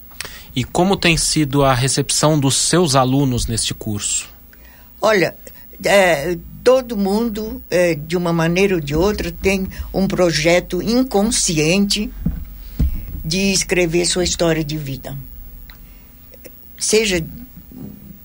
E 0.54 0.64
como 0.64 0.96
tem 0.96 1.16
sido 1.16 1.64
a 1.64 1.74
recepção 1.74 2.38
dos 2.38 2.56
seus 2.56 2.94
alunos 2.94 3.46
neste 3.46 3.72
curso? 3.72 4.28
Olha, 5.00 5.34
é, 5.84 6.36
todo 6.64 6.96
mundo, 6.96 7.62
é, 7.70 7.94
de 7.94 8.16
uma 8.16 8.32
maneira 8.32 8.74
ou 8.74 8.80
de 8.80 8.94
outra, 8.94 9.30
tem 9.30 9.68
um 9.94 10.06
projeto 10.06 10.82
inconsciente 10.82 12.10
de 13.24 13.52
escrever 13.52 14.06
sua 14.06 14.24
história 14.24 14.64
de 14.64 14.76
vida. 14.76 15.16
Seja 16.78 17.24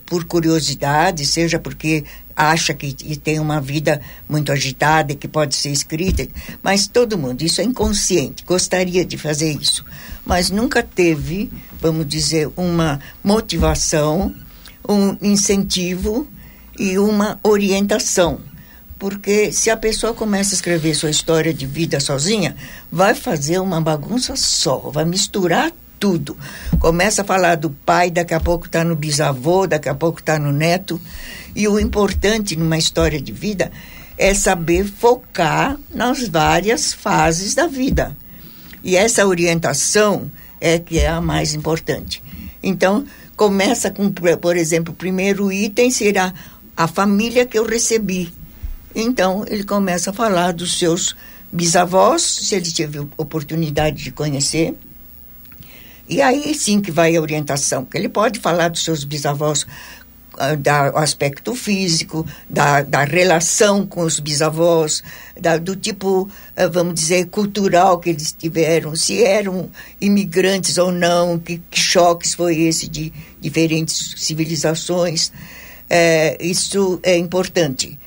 por 0.06 0.24
curiosidade, 0.26 1.26
seja 1.26 1.60
porque 1.60 2.04
acha 2.36 2.74
que 2.74 2.94
tem 3.18 3.40
uma 3.40 3.62
vida 3.62 4.02
muito 4.28 4.52
agitada 4.52 5.14
e 5.14 5.16
que 5.16 5.28
pode 5.28 5.56
ser 5.56 5.70
escrita, 5.70 6.28
mas 6.62 6.86
todo 6.86 7.18
mundo, 7.18 7.42
isso 7.42 7.62
é 7.62 7.64
inconsciente, 7.64 8.44
gostaria 8.44 9.06
de 9.06 9.18
fazer 9.18 9.54
isso, 9.54 9.86
mas 10.26 10.50
nunca 10.50 10.84
teve, 10.84 11.50
vamos 11.80 12.08
dizer, 12.08 12.50
uma 12.58 13.00
motivação, 13.24 14.36
um 14.88 15.16
incentivo 15.22 16.28
e 16.78 17.00
uma 17.00 17.40
orientação. 17.42 18.40
Porque 18.98 19.52
se 19.52 19.70
a 19.70 19.78
pessoa 19.78 20.14
começa 20.14 20.54
a 20.54 20.58
escrever 20.58 20.96
sua 20.96 21.10
história 21.10 21.54
de 21.54 21.66
vida 21.66 22.00
sozinha, 22.00 22.56
vai 22.92 23.14
fazer 23.14 23.60
uma 23.60 23.82
bagunça 23.82 24.36
só, 24.36 24.78
vai 24.92 25.06
misturar 25.06 25.72
tudo. 26.00 26.38
Começa 26.80 27.22
a 27.22 27.26
falar 27.26 27.56
do 27.56 27.70
pai, 27.70 28.12
daqui 28.12 28.34
a 28.34 28.40
pouco 28.40 28.66
está 28.66 28.84
no 28.84 28.96
bisavô, 28.96 29.68
daqui 29.68 29.90
a 29.90 29.96
pouco 29.96 30.20
está 30.20 30.38
no 30.40 30.52
neto. 30.52 31.00
E 31.56 31.68
o 31.68 31.80
importante 31.80 32.56
numa 32.56 32.78
história 32.78 33.22
de 33.22 33.32
vida 33.32 33.72
é 34.18 34.34
saber 34.34 34.86
focar 34.86 35.78
nas 35.94 36.28
várias 36.28 36.94
fases 36.94 37.56
da 37.56 37.68
vida. 37.68 38.16
E 38.84 38.96
essa 38.96 39.26
orientação 39.26 40.32
é 40.62 40.80
que 40.80 41.00
é 41.00 41.08
a 41.08 41.20
mais 41.20 41.54
importante. 41.54 42.22
Então, 42.62 43.06
começa 43.36 43.92
com, 43.92 44.12
por 44.12 44.56
exemplo, 44.56 44.94
o 44.94 44.96
primeiro 44.96 45.52
item 45.52 45.92
será 45.92 46.34
a 46.76 46.88
família 46.88 47.46
que 47.46 47.58
eu 47.58 47.66
recebi. 47.66 48.34
Então, 48.94 49.44
ele 49.48 49.64
começa 49.64 50.12
a 50.12 50.14
falar 50.14 50.54
dos 50.54 50.78
seus 50.78 51.16
bisavós, 51.52 52.22
se 52.22 52.56
ele 52.56 52.72
teve 52.72 53.00
oportunidade 53.18 54.04
de 54.04 54.12
conhecer. 54.12 54.76
E 56.08 56.22
aí 56.22 56.54
sim 56.54 56.80
que 56.80 56.92
vai 56.92 57.16
a 57.16 57.22
orientação, 57.22 57.84
porque 57.84 57.98
ele 57.98 58.10
pode 58.10 58.40
falar 58.40 58.70
dos 58.70 58.84
seus 58.84 59.04
bisavós 59.04 59.66
da, 60.60 60.90
do 60.90 60.98
aspecto 60.98 61.56
físico, 61.56 62.26
da, 62.50 62.82
da 62.82 63.04
relação 63.04 63.86
com 63.88 64.02
os 64.02 64.20
bisavós, 64.20 65.02
da, 65.40 65.58
do 65.58 65.76
tipo, 65.76 66.24
uh, 66.24 66.72
vamos 66.72 66.96
dizer, 66.96 67.28
cultural 67.28 68.00
que 68.00 68.10
eles 68.10 68.32
tiveram, 68.38 68.96
se 68.96 69.24
eram 69.24 69.70
imigrantes 70.00 70.78
ou 70.78 70.92
não, 70.92 71.40
que, 71.40 71.62
que 71.70 71.80
choques 71.80 72.34
foi 72.34 72.62
esse 72.62 72.88
de 72.88 73.12
diferentes 73.40 74.14
civilizações. 74.18 75.32
É, 75.90 76.38
isso 76.40 77.00
é 77.04 77.18
importante. 77.18 77.98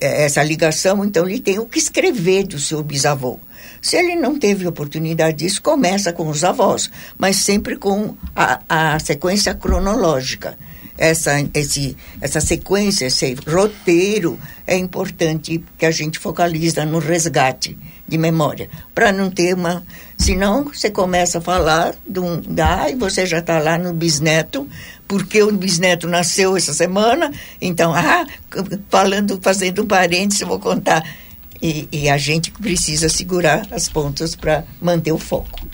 é, 0.00 0.24
essa 0.24 0.42
ligação, 0.42 1.04
então 1.04 1.28
ele 1.28 1.40
tem 1.40 1.58
o 1.58 1.66
que 1.66 1.78
escrever 1.78 2.46
do 2.46 2.58
seu 2.58 2.82
bisavô. 2.82 3.38
Se 3.86 3.96
ele 3.96 4.16
não 4.16 4.36
teve 4.36 4.66
oportunidade 4.66 5.36
disso, 5.36 5.62
começa 5.62 6.12
com 6.12 6.28
os 6.28 6.42
avós, 6.42 6.90
mas 7.16 7.36
sempre 7.36 7.76
com 7.76 8.16
a, 8.34 8.60
a 8.68 8.98
sequência 8.98 9.54
cronológica. 9.54 10.58
Essa, 10.98 11.34
esse, 11.54 11.96
essa 12.20 12.40
sequência, 12.40 13.06
esse 13.06 13.36
roteiro 13.46 14.40
é 14.66 14.76
importante 14.76 15.62
que 15.78 15.86
a 15.86 15.92
gente 15.92 16.18
focaliza 16.18 16.84
no 16.84 16.98
resgate 16.98 17.78
de 18.08 18.18
memória, 18.18 18.68
para 18.92 19.12
não 19.12 19.30
ter 19.30 19.54
uma. 19.54 19.84
Senão 20.18 20.64
você 20.64 20.90
começa 20.90 21.38
a 21.38 21.40
falar 21.40 21.94
de 22.08 22.18
um. 22.18 22.42
Ah, 22.60 22.90
e 22.90 22.96
você 22.96 23.24
já 23.24 23.38
está 23.38 23.60
lá 23.60 23.78
no 23.78 23.92
bisneto, 23.92 24.68
porque 25.06 25.40
o 25.44 25.52
bisneto 25.52 26.08
nasceu 26.08 26.56
essa 26.56 26.74
semana, 26.74 27.30
então, 27.60 27.94
ah, 27.94 28.26
falando, 28.90 29.38
fazendo 29.40 29.84
um 29.84 29.86
parênteses, 29.86 30.40
eu 30.40 30.48
vou 30.48 30.58
contar. 30.58 31.04
E, 31.62 31.88
e 31.92 32.08
a 32.08 32.18
gente 32.18 32.50
precisa 32.50 33.08
segurar 33.08 33.66
as 33.70 33.88
pontas 33.88 34.34
para 34.36 34.64
manter 34.80 35.12
o 35.12 35.18
foco. 35.18 35.66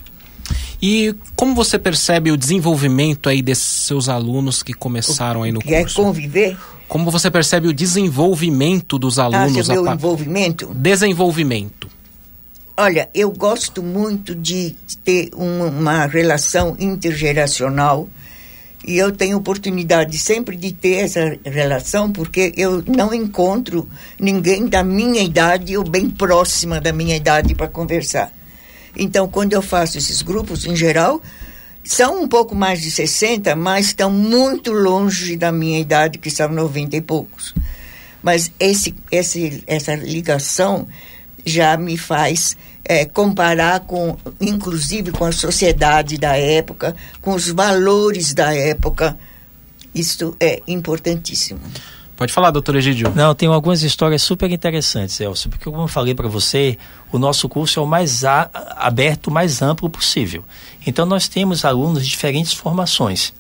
E 0.81 1.15
como 1.37 1.55
você 1.55 1.79
percebe 1.79 2.31
o 2.33 2.37
desenvolvimento 2.37 3.29
aí 3.29 3.41
desses 3.41 3.65
seus 3.87 4.09
alunos 4.09 4.63
que 4.63 4.73
começaram 4.73 5.43
aí 5.45 5.53
no 5.53 5.61
Quer 5.61 5.83
curso? 5.83 6.03
conviver? 6.03 6.57
Como 6.89 7.11
você 7.11 7.31
percebe 7.31 7.69
o 7.69 7.73
desenvolvimento 7.73 8.99
dos 8.99 9.19
alunos? 9.19 9.69
Ah, 9.69 9.73
a 9.73 9.75
meu 9.77 9.85
pa- 9.85 9.95
envolvimento? 9.95 10.73
Desenvolvimento. 10.75 11.89
Olha, 12.77 13.09
eu 13.15 13.31
gosto 13.31 13.83
muito 13.83 14.35
de 14.35 14.75
ter 15.05 15.31
um- 15.37 15.69
uma 15.69 16.07
relação 16.07 16.77
intergeracional 16.81 18.09
e 18.85 18.99
eu 18.99 19.13
tenho 19.13 19.37
oportunidade 19.37 20.19
sempre 20.19 20.57
de 20.57 20.73
ter 20.73 21.05
essa 21.05 21.39
relação 21.45 22.11
porque 22.11 22.53
eu 22.57 22.83
não 22.87 23.15
encontro 23.15 23.89
ninguém 24.19 24.67
da 24.67 24.83
minha 24.83 25.23
idade 25.23 25.77
ou 25.77 25.85
bem 25.85 26.11
próxima 26.11 26.81
da 26.81 26.93
minha 26.93 27.17
idade 27.17 27.55
para 27.55 27.69
conversar. 27.69 28.33
Então, 28.97 29.29
quando 29.29 29.53
eu 29.53 29.63
faço 29.63 29.97
esses 29.97 30.21
grupos, 30.21 30.67
em 30.67 30.77
geral, 30.77 31.23
são 31.85 32.23
um 32.23 32.29
pouco 32.29 32.55
mais 32.55 32.81
de 32.81 32.91
60, 32.91 33.57
mas 33.57 33.87
estão 33.87 34.11
muito 34.11 34.73
longe 34.73 35.37
da 35.37 35.51
minha 35.51 35.81
idade, 35.81 36.19
que 36.19 36.31
são 36.31 36.49
90 36.49 36.97
e 36.97 37.01
poucos. 37.01 37.55
Mas 38.23 38.53
esse, 38.61 38.95
esse, 39.11 39.63
essa 39.67 39.95
ligação 39.95 40.87
já 41.45 41.77
me 41.77 41.97
faz 41.97 42.57
eh, 42.85 43.05
comparar 43.07 43.81
com, 43.81 44.17
inclusive 44.41 45.11
com 45.13 45.25
a 45.25 45.33
sociedade 45.33 46.19
da 46.19 46.37
época, 46.37 46.95
com 47.21 47.35
os 47.35 47.49
valores 47.49 48.35
da 48.35 48.55
época. 48.55 49.17
Isso 49.95 50.35
é 50.41 50.63
importantíssimo. 50.67 51.61
Pode 52.17 52.33
falar, 52.33 52.51
doutor 52.51 52.77
Egidio. 52.77 53.11
Não, 53.15 53.35
tem 53.35 53.49
algumas 53.49 53.83
histórias 53.83 54.23
super 54.23 54.51
interessantes, 54.51 55.19
Elcio, 55.21 55.51
porque 55.51 55.65
como 55.65 55.83
eu 55.83 55.89
falei 55.89 56.15
para 56.15 56.29
você, 56.29 56.79
o 57.11 57.19
nosso 57.19 57.49
curso 57.49 57.81
é 57.81 57.83
o 57.83 57.87
mais 57.87 58.25
a- 58.25 58.49
aberto, 58.77 59.27
o 59.27 59.31
mais 59.33 59.61
amplo 59.61 59.91
possível. 59.91 60.45
Então 60.87 61.05
nós 61.05 61.27
temos 61.29 61.65
alunos 61.65 62.05
de 62.05 62.11
diferentes 62.11 62.53
formações. 62.53 63.33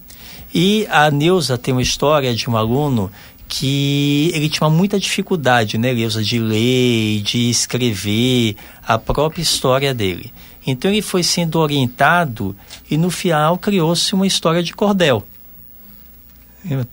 E 0.55 0.87
a 0.90 1.11
Neuza 1.11 1.57
tem 1.57 1.72
uma 1.72 1.81
história 1.83 2.35
de 2.35 2.50
um 2.50 2.57
aluno 2.57 3.11
que 3.48 4.31
ele 4.35 4.48
tinha 4.48 4.68
muita 4.70 4.98
dificuldade, 4.98 5.76
né, 5.76 5.92
Neuza, 5.92 6.22
de 6.22 6.38
ler, 6.38 7.20
de 7.22 7.50
escrever 7.50 8.57
a 8.87 8.98
própria 8.98 9.42
história 9.42 9.92
dele. 9.92 10.33
Então 10.66 10.90
ele 10.90 11.02
foi 11.02 11.22
sendo 11.22 11.59
orientado 11.59 12.57
e 12.90 12.96
no 12.96 13.11
final 13.11 13.59
criou-se 13.59 14.14
uma 14.14 14.26
história 14.26 14.62
de 14.62 14.72
cordel. 14.72 15.26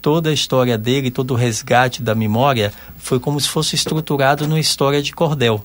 Toda 0.01 0.31
a 0.31 0.33
história 0.33 0.77
dele, 0.77 1.11
todo 1.11 1.31
o 1.31 1.37
resgate 1.37 2.01
da 2.01 2.15
memória 2.15 2.73
foi 2.97 3.19
como 3.19 3.39
se 3.39 3.47
fosse 3.47 3.75
estruturado 3.75 4.47
numa 4.47 4.59
história 4.59 5.01
de 5.01 5.13
cordel. 5.13 5.63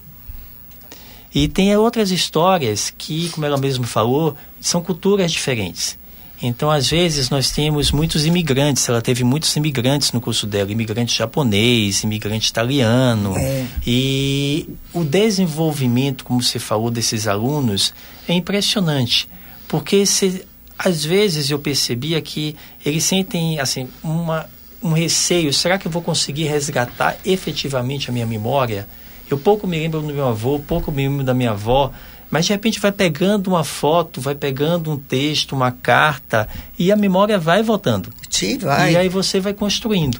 E 1.34 1.48
tem 1.48 1.74
outras 1.76 2.10
histórias 2.10 2.94
que, 2.96 3.30
como 3.30 3.46
ela 3.46 3.56
mesma 3.56 3.86
falou, 3.86 4.36
são 4.60 4.82
culturas 4.82 5.32
diferentes. 5.32 5.98
Então, 6.46 6.70
às 6.70 6.90
vezes, 6.90 7.30
nós 7.30 7.50
temos 7.50 7.90
muitos 7.90 8.26
imigrantes. 8.26 8.86
Ela 8.86 9.00
teve 9.00 9.24
muitos 9.24 9.56
imigrantes 9.56 10.12
no 10.12 10.20
curso 10.20 10.46
dela: 10.46 10.70
imigrante 10.70 11.16
japonês, 11.16 12.02
imigrante 12.02 12.50
italiano. 12.50 13.34
É. 13.34 13.64
E 13.86 14.68
o 14.92 15.02
desenvolvimento, 15.02 16.22
como 16.22 16.42
você 16.42 16.58
falou, 16.58 16.90
desses 16.90 17.26
alunos 17.26 17.94
é 18.28 18.34
impressionante. 18.34 19.26
Porque 19.66 20.04
se, 20.04 20.44
às 20.78 21.02
vezes 21.02 21.50
eu 21.50 21.58
percebia 21.58 22.20
que 22.20 22.54
eles 22.84 23.04
sentem 23.04 23.58
assim 23.58 23.88
uma, 24.02 24.46
um 24.82 24.92
receio: 24.92 25.50
será 25.50 25.78
que 25.78 25.86
eu 25.86 25.90
vou 25.90 26.02
conseguir 26.02 26.44
resgatar 26.44 27.16
efetivamente 27.24 28.10
a 28.10 28.12
minha 28.12 28.26
memória? 28.26 28.86
Eu 29.30 29.38
pouco 29.38 29.66
me 29.66 29.78
lembro 29.78 30.02
do 30.02 30.12
meu 30.12 30.28
avô, 30.28 30.58
pouco 30.58 30.92
me 30.92 31.08
lembro 31.08 31.24
da 31.24 31.32
minha 31.32 31.52
avó, 31.52 31.90
mas 32.30 32.46
de 32.46 32.52
repente 32.52 32.80
vai 32.80 32.92
pegando 32.92 33.48
uma 33.48 33.64
foto, 33.64 34.20
vai 34.20 34.34
pegando 34.34 34.90
um 34.90 34.96
texto, 34.96 35.52
uma 35.52 35.70
carta, 35.70 36.48
e 36.78 36.90
a 36.90 36.96
memória 36.96 37.38
vai 37.38 37.62
voltando. 37.62 38.10
Sim, 38.30 38.58
vai. 38.58 38.92
E 38.92 38.96
aí 38.96 39.08
você 39.08 39.40
vai 39.40 39.54
construindo. 39.54 40.18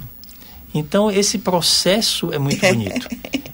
Então 0.73 1.09
esse 1.09 1.37
processo 1.37 2.33
é 2.33 2.37
muito 2.37 2.59
bonito. 2.67 3.07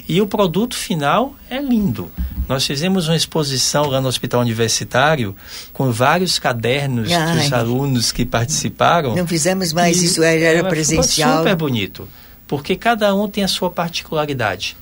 e 0.07 0.21
o 0.21 0.27
produto 0.27 0.75
final 0.75 1.35
é 1.49 1.59
lindo. 1.61 2.11
Nós 2.49 2.65
fizemos 2.65 3.07
uma 3.07 3.15
exposição 3.15 3.85
lá 3.85 4.01
no 4.01 4.07
Hospital 4.09 4.41
Universitário 4.41 5.35
com 5.71 5.91
vários 5.91 6.37
cadernos 6.39 7.11
Ai. 7.11 7.37
dos 7.37 7.53
alunos 7.53 8.11
que 8.11 8.25
participaram. 8.25 9.15
Não 9.15 9.25
fizemos 9.27 9.71
mais 9.71 10.01
E 10.01 10.05
isso, 10.05 10.21
era, 10.23 10.39
era 10.43 10.63
presencial. 10.67 11.37
super 11.37 11.55
bonito, 11.55 12.07
porque 12.47 12.75
cada 12.75 13.13
um 13.15 13.29
tem 13.29 13.43
a 13.43 13.47
sua 13.47 13.69
particularidade. 13.69 14.75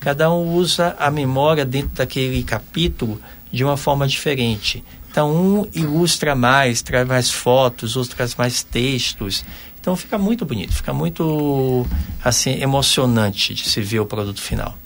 Cada 0.00 0.30
um 0.32 0.54
usa 0.54 0.94
a 0.98 1.10
memória 1.10 1.64
dentro 1.64 1.90
daquele 1.94 2.42
capítulo 2.42 3.20
de 3.52 3.64
uma 3.64 3.76
forma 3.76 4.06
diferente. 4.06 4.84
Então, 5.10 5.34
um 5.34 5.68
ilustra 5.74 6.34
mais, 6.34 6.82
traz 6.82 7.06
mais 7.08 7.30
fotos, 7.30 7.96
outro 7.96 8.14
traz 8.16 8.34
mais 8.34 8.62
textos. 8.62 9.44
Então, 9.80 9.96
fica 9.96 10.18
muito 10.18 10.44
bonito, 10.44 10.74
fica 10.74 10.92
muito 10.92 11.86
assim 12.22 12.60
emocionante 12.60 13.54
de 13.54 13.68
se 13.68 13.80
ver 13.80 14.00
o 14.00 14.06
produto 14.06 14.40
final. 14.40 14.76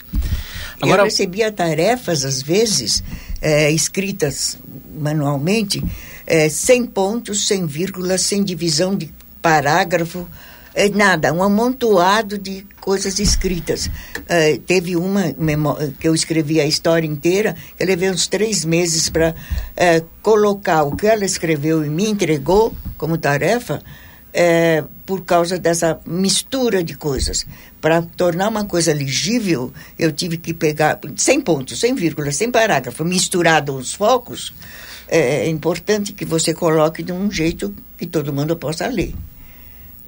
Agora- 0.81 1.01
Eu 1.01 1.05
recebia 1.05 1.51
tarefas, 1.51 2.23
às 2.23 2.41
vezes, 2.41 3.03
eh, 3.41 3.71
escritas 3.71 4.57
manualmente, 4.97 5.83
eh, 6.25 6.49
sem 6.49 6.85
pontos, 6.85 7.47
sem 7.47 7.65
vírgulas, 7.65 8.21
sem 8.21 8.43
divisão 8.43 8.95
de 8.95 9.11
parágrafo, 9.41 10.27
eh, 10.73 10.89
nada, 10.89 11.33
um 11.33 11.43
amontoado 11.43 12.37
de 12.37 12.65
coisas 12.79 13.19
escritas. 13.19 13.89
Eh, 14.27 14.59
teve 14.65 14.95
uma 14.95 15.33
que 15.99 16.07
eu 16.07 16.15
escrevi 16.15 16.59
a 16.59 16.65
história 16.65 17.07
inteira, 17.07 17.55
eu 17.79 17.85
levei 17.85 18.09
uns 18.09 18.27
três 18.27 18.65
meses 18.65 19.09
para 19.09 19.35
colocar 20.21 20.83
o 20.83 20.95
que 20.95 21.07
ela 21.07 21.25
escreveu 21.25 21.85
e 21.85 21.89
me 21.89 22.09
entregou 22.09 22.73
como 22.97 23.17
tarefa, 23.17 23.81
é, 24.33 24.83
por 25.05 25.23
causa 25.25 25.57
dessa 25.59 25.99
mistura 26.05 26.83
de 26.83 26.95
coisas. 26.95 27.45
Para 27.79 28.01
tornar 28.01 28.47
uma 28.47 28.65
coisa 28.65 28.93
legível, 28.93 29.73
eu 29.97 30.11
tive 30.11 30.37
que 30.37 30.53
pegar, 30.53 30.99
sem 31.17 31.41
pontos, 31.41 31.79
sem 31.79 31.93
vírgula, 31.95 32.31
sem 32.31 32.49
parágrafo, 32.51 33.03
misturado 33.03 33.75
os 33.75 33.93
focos. 33.93 34.53
É 35.07 35.49
importante 35.49 36.13
que 36.13 36.23
você 36.23 36.53
coloque 36.53 37.03
de 37.03 37.11
um 37.11 37.29
jeito 37.29 37.75
que 37.97 38.07
todo 38.07 38.31
mundo 38.31 38.55
possa 38.55 38.87
ler. 38.87 39.13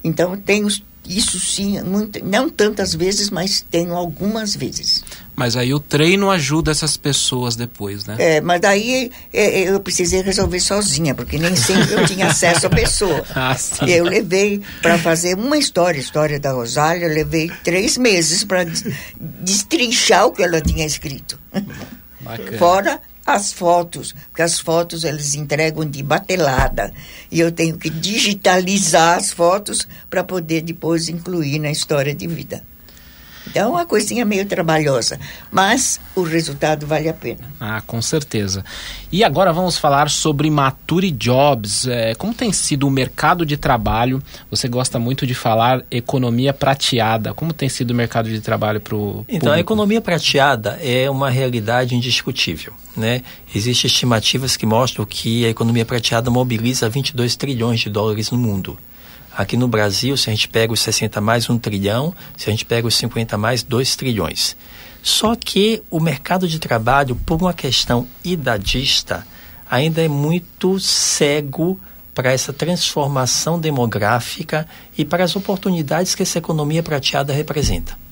Então, 0.04 0.36
tenho 0.38 0.68
isso 1.08 1.38
sim, 1.38 1.82
muito, 1.82 2.24
não 2.24 2.50
tantas 2.50 2.96
vezes, 2.96 3.30
mas 3.30 3.62
tenho 3.70 3.94
algumas 3.94 4.56
vezes. 4.56 5.04
Mas 5.36 5.58
aí 5.58 5.74
o 5.74 5.80
treino 5.80 6.30
ajuda 6.30 6.72
essas 6.72 6.96
pessoas 6.96 7.56
depois, 7.56 8.06
né? 8.06 8.16
É, 8.20 8.42
mas 8.42 8.62
daí 8.62 9.12
é, 9.34 9.64
eu 9.64 9.80
precisei 9.80 10.22
resolver 10.22 10.60
sozinha, 10.60 11.14
porque 11.14 11.38
nem 11.38 11.56
sempre 11.56 11.94
eu 11.94 12.06
tinha 12.06 12.28
acesso 12.28 12.68
à 12.68 12.70
pessoa. 12.70 13.24
Ah, 13.36 13.56
sim. 13.58 13.90
Eu 13.90 14.06
levei 14.06 14.62
para 14.82 14.98
fazer 14.98 15.36
uma 15.36 15.58
história, 15.58 15.98
a 15.98 16.02
história 16.02 16.40
da 16.40 16.52
Rosália, 16.52 17.08
eu 17.08 17.14
levei 17.14 17.52
três 17.64 17.98
meses 17.98 18.44
para 18.44 18.66
destrinchar 19.20 20.28
o 20.28 20.32
que 20.32 20.44
ela 20.44 20.62
tinha 20.62 20.86
escrito. 20.86 21.38
Bacana. 22.22 22.58
Fora 22.58 23.02
as 23.26 23.54
fotos, 23.54 24.14
porque 24.28 24.42
as 24.42 24.60
fotos 24.60 25.04
eles 25.04 25.34
entregam 25.34 25.86
de 25.86 26.04
batelada. 26.04 26.94
E 27.32 27.40
eu 27.40 27.52
tenho 27.52 27.78
que 27.78 27.90
digitalizar 27.90 29.18
as 29.18 29.32
fotos 29.32 29.88
para 30.10 30.24
poder 30.24 30.62
depois 30.62 31.10
incluir 31.10 31.60
na 31.60 31.72
história 31.72 32.14
de 32.14 32.28
vida. 32.28 32.64
Então, 33.50 33.68
é 33.68 33.72
uma 33.72 33.86
coisinha 33.86 34.26
meio 34.26 34.46
trabalhosa, 34.46 35.20
mas 35.52 36.00
o 36.16 36.24
resultado 36.24 36.88
vale 36.88 37.10
a 37.10 37.14
pena. 37.14 37.54
Ah, 37.60 37.82
com 37.86 38.02
certeza. 38.02 38.64
E 39.12 39.24
agora 39.24 39.52
vamos 39.54 39.78
falar 39.78 40.10
sobre 40.10 40.50
Mature 40.50 41.12
Jobs. 41.12 41.88
É, 41.88 42.16
como 42.16 42.34
tem 42.34 42.52
sido 42.52 42.88
o 42.88 42.92
mercado 42.92 43.46
de 43.46 43.58
trabalho? 43.58 44.22
Você 44.50 44.68
gosta 44.68 44.98
muito 44.98 45.28
de 45.28 45.34
falar 45.34 45.84
economia 45.92 46.54
prateada. 46.54 47.34
Como 47.34 47.54
tem 47.54 47.70
sido 47.70 47.92
o 47.92 47.96
mercado 47.96 48.30
de 48.30 48.40
trabalho 48.42 48.80
para 48.80 48.96
o 48.96 49.26
Então, 49.28 49.54
a 49.54 49.60
economia 49.60 50.02
prateada 50.02 50.80
é 50.82 51.10
uma 51.10 51.30
realidade 51.30 51.96
indiscutível. 51.96 52.74
Né? 52.96 53.24
Existem 53.54 53.88
estimativas 53.88 54.56
que 54.56 54.66
mostram 54.66 55.06
que 55.06 55.46
a 55.46 55.50
economia 55.50 55.86
prateada 55.86 56.30
mobiliza 56.30 56.90
22 56.90 57.36
trilhões 57.36 57.80
de 57.80 57.90
dólares 57.90 58.32
no 58.32 58.38
mundo. 58.38 58.78
Aqui 59.36 59.58
no 59.58 59.68
Brasil, 59.68 60.16
se 60.16 60.30
a 60.30 60.34
gente 60.34 60.48
pega 60.48 60.72
os 60.72 60.80
60 60.80 61.20
mais, 61.20 61.50
1 61.50 61.58
trilhão, 61.58 62.14
se 62.38 62.50
a 62.50 62.52
gente 62.52 62.66
pega 62.66 62.88
os 62.88 62.96
50 62.96 63.38
mais, 63.38 63.64
2 63.64 63.96
trilhões. 63.96 64.56
Só 65.02 65.36
que 65.36 65.82
o 65.90 66.00
mercado 66.00 66.48
de 66.48 66.60
trabalho, 66.60 67.16
por 67.16 67.42
uma 67.42 67.54
questão 67.54 68.08
idadista, 68.24 69.26
ainda 69.70 70.02
é 70.02 70.08
muito 70.08 70.80
cego 70.80 71.80
para 72.14 72.32
essa 72.32 72.54
transformação 72.54 73.60
demográfica 73.60 74.68
e 74.98 75.04
para 75.04 75.24
as 75.24 75.36
oportunidades 75.36 76.14
que 76.14 76.22
essa 76.22 76.38
economia 76.38 76.84
prateada 76.84 77.34
representa. 77.34 78.03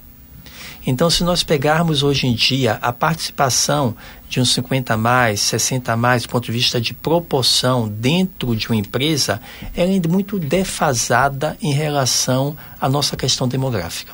Então, 0.85 1.11
se 1.11 1.23
nós 1.23 1.43
pegarmos 1.43 2.01
hoje 2.01 2.25
em 2.25 2.33
dia 2.33 2.79
a 2.81 2.91
participação 2.91 3.95
de 4.27 4.39
uns 4.39 4.51
50 4.53 4.95
a 4.95 4.97
mais, 4.97 5.39
60 5.41 5.93
a 5.93 5.97
mais, 5.97 6.23
do 6.23 6.29
ponto 6.29 6.45
de 6.45 6.51
vista 6.51 6.81
de 6.81 6.93
proporção 6.93 7.87
dentro 7.87 8.55
de 8.55 8.67
uma 8.67 8.75
empresa, 8.75 9.39
ela 9.75 9.91
é 9.91 10.07
muito 10.07 10.39
defasada 10.39 11.55
em 11.61 11.71
relação 11.71 12.57
à 12.79 12.89
nossa 12.89 13.15
questão 13.15 13.47
demográfica. 13.47 14.13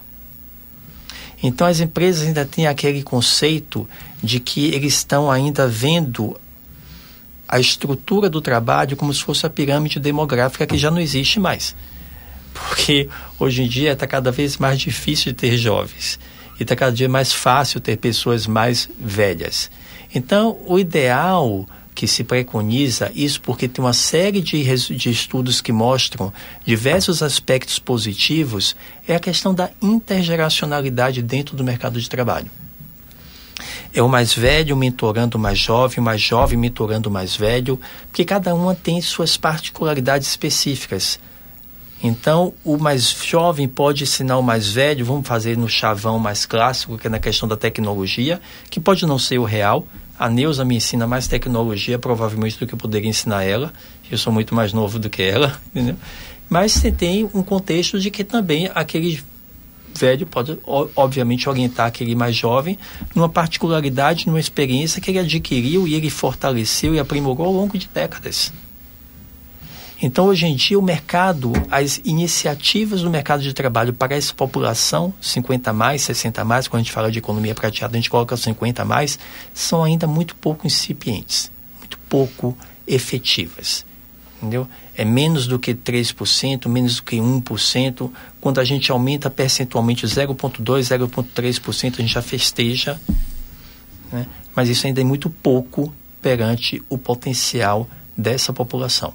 Então, 1.42 1.66
as 1.68 1.80
empresas 1.80 2.28
ainda 2.28 2.44
têm 2.44 2.68
aquele 2.68 3.02
conceito 3.02 3.88
de 4.22 4.40
que 4.40 4.66
eles 4.66 4.96
estão 4.96 5.32
ainda 5.32 5.68
vendo 5.68 6.38
a 7.48 7.60
estrutura 7.60 8.30
do 8.30 8.42
trabalho 8.42 8.98
como 8.98 9.14
se 9.14 9.24
fosse 9.24 9.46
a 9.46 9.50
pirâmide 9.50 10.00
demográfica 10.02 10.68
que 10.68 10.78
já 10.78 10.92
não 10.92 11.00
existe 11.00 11.40
mais. 11.40 11.74
Porque 12.54 13.08
hoje 13.40 13.64
em 13.64 13.70
dia 13.70 13.94
está 13.94 14.06
cada 14.06 14.32
vez 14.32 14.58
mais 14.58 14.80
difícil 14.80 15.32
de 15.32 15.38
ter 15.38 15.56
jovens 15.56 16.20
e 16.60 16.64
está 16.64 16.76
cada 16.76 16.92
dia 16.92 17.10
mais 17.10 17.34
fácil 17.34 17.80
ter 17.80 17.98
pessoas 17.98 18.48
mais 18.48 18.90
velhas. 19.00 19.70
Então, 20.14 20.58
o 20.66 20.80
ideal 20.80 21.66
que 21.98 22.08
se 22.08 22.24
preconiza, 22.24 23.12
isso 23.16 23.42
porque 23.42 23.68
tem 23.68 23.84
uma 23.84 23.92
série 23.92 24.40
de, 24.40 24.64
de 24.64 25.10
estudos 25.10 25.62
que 25.62 25.72
mostram 25.72 26.32
diversos 26.64 27.24
aspectos 27.24 27.80
positivos, 27.80 28.76
é 29.08 29.16
a 29.16 29.20
questão 29.20 29.52
da 29.52 29.72
intergeracionalidade 29.82 31.24
dentro 31.24 31.56
do 31.56 31.64
mercado 31.64 32.00
de 32.00 32.08
trabalho. 32.08 32.52
É 33.92 34.00
o 34.04 34.08
mais 34.08 34.32
velho 34.32 34.78
mentorando 34.78 35.40
o 35.40 35.42
mais 35.42 35.58
jovem, 35.58 35.98
o 35.98 36.04
mais 36.04 36.22
jovem 36.22 36.56
mentorando 36.56 37.10
o 37.10 37.12
mais 37.12 37.36
velho, 37.36 37.80
porque 38.12 38.24
cada 38.24 38.54
uma 38.54 38.76
tem 38.76 39.02
suas 39.02 39.36
particularidades 39.36 40.28
específicas. 40.28 41.20
Então, 42.04 42.54
o 42.64 42.78
mais 42.78 43.10
jovem 43.26 43.68
pode 43.68 44.04
ensinar 44.04 44.38
o 44.38 44.44
mais 44.44 44.70
velho, 44.70 45.04
vamos 45.04 45.28
fazer 45.28 45.58
no 45.58 45.68
chavão 45.68 46.20
mais 46.20 46.46
clássico, 46.46 46.98
que 46.98 47.08
é 47.08 47.10
na 47.10 47.20
questão 47.20 47.48
da 47.48 47.58
tecnologia, 47.58 48.40
que 48.70 48.80
pode 48.80 49.06
não 49.06 49.18
ser 49.18 49.40
o 49.40 49.44
real. 49.44 49.88
A 50.20 50.30
Neuza 50.30 50.64
me 50.64 50.76
ensina 50.76 51.08
mais 51.08 51.28
tecnologia, 51.28 51.98
provavelmente, 51.98 52.58
do 52.60 52.68
que 52.68 52.74
eu 52.74 52.78
poderia 52.78 53.10
ensinar 53.10 53.44
ela. 53.44 53.74
Eu 54.12 54.18
sou 54.18 54.32
muito 54.32 54.54
mais 54.54 54.74
novo 54.74 55.00
do 55.00 55.10
que 55.10 55.24
ela, 55.24 55.60
entendeu? 55.74 55.96
Mas 56.50 56.72
você 56.72 56.92
tem 56.92 57.30
um 57.34 57.44
contexto 57.44 58.00
de 58.00 58.10
que 58.10 58.24
também 58.24 58.70
aquele 58.74 59.20
velho 59.98 60.26
pode, 60.28 60.58
obviamente, 60.96 61.50
orientar 61.50 61.88
aquele 61.88 62.16
mais 62.16 62.36
jovem 62.36 62.78
numa 63.16 63.28
particularidade, 63.28 64.28
numa 64.28 64.40
experiência 64.40 65.02
que 65.02 65.12
ele 65.12 65.20
adquiriu 65.20 65.88
e 65.88 65.96
ele 65.96 66.10
fortaleceu 66.10 66.94
e 66.94 67.00
aprimorou 67.00 67.48
ao 67.48 67.54
longo 67.54 67.78
de 67.78 67.90
décadas. 67.92 68.54
Então, 70.00 70.26
hoje 70.26 70.46
em 70.46 70.56
dia, 70.56 70.78
o 70.78 70.82
mercado, 70.82 71.52
as 71.72 72.00
iniciativas 72.06 73.02
do 73.02 73.10
mercado 73.10 73.42
de 73.42 73.52
trabalho 73.52 73.92
para 73.94 74.16
essa 74.16 74.32
população, 74.32 75.12
50 75.20 75.74
mais, 75.74 76.04
60 76.04 76.46
mais, 76.46 76.68
quando 76.68 76.82
a 76.82 76.84
gente 76.84 76.92
fala 76.92 77.12
de 77.12 77.18
economia 77.18 77.56
prateada, 77.56 77.98
a 77.98 78.00
gente 78.00 78.10
coloca 78.10 78.38
50 78.38 78.86
mais, 78.86 79.18
são 79.56 79.84
ainda 79.84 80.06
muito 80.06 80.36
pouco 80.36 80.68
incipientes, 80.68 81.52
muito 81.80 81.98
pouco 82.08 82.56
efetivas. 82.86 83.84
Entendeu? 84.38 84.68
É 84.96 85.04
menos 85.04 85.48
do 85.48 85.58
que 85.58 85.74
3%, 85.74 86.68
menos 86.68 86.98
do 86.98 87.04
que 87.04 87.18
1%. 87.18 88.12
Quando 88.40 88.60
a 88.60 88.64
gente 88.64 88.92
aumenta 88.92 89.32
percentualmente 89.32 90.06
0,2%, 90.06 90.62
0,3%, 90.64 91.94
a 91.98 92.02
gente 92.02 92.14
já 92.14 92.22
festeja. 92.22 93.02
Né? 94.12 94.28
Mas 94.56 94.70
isso 94.70 94.86
ainda 94.86 95.02
é 95.02 95.04
muito 95.04 95.28
pouco 95.28 95.92
perante 96.22 96.84
o 96.88 97.00
potencial 97.00 97.88
dessa 98.16 98.54
população. 98.54 99.12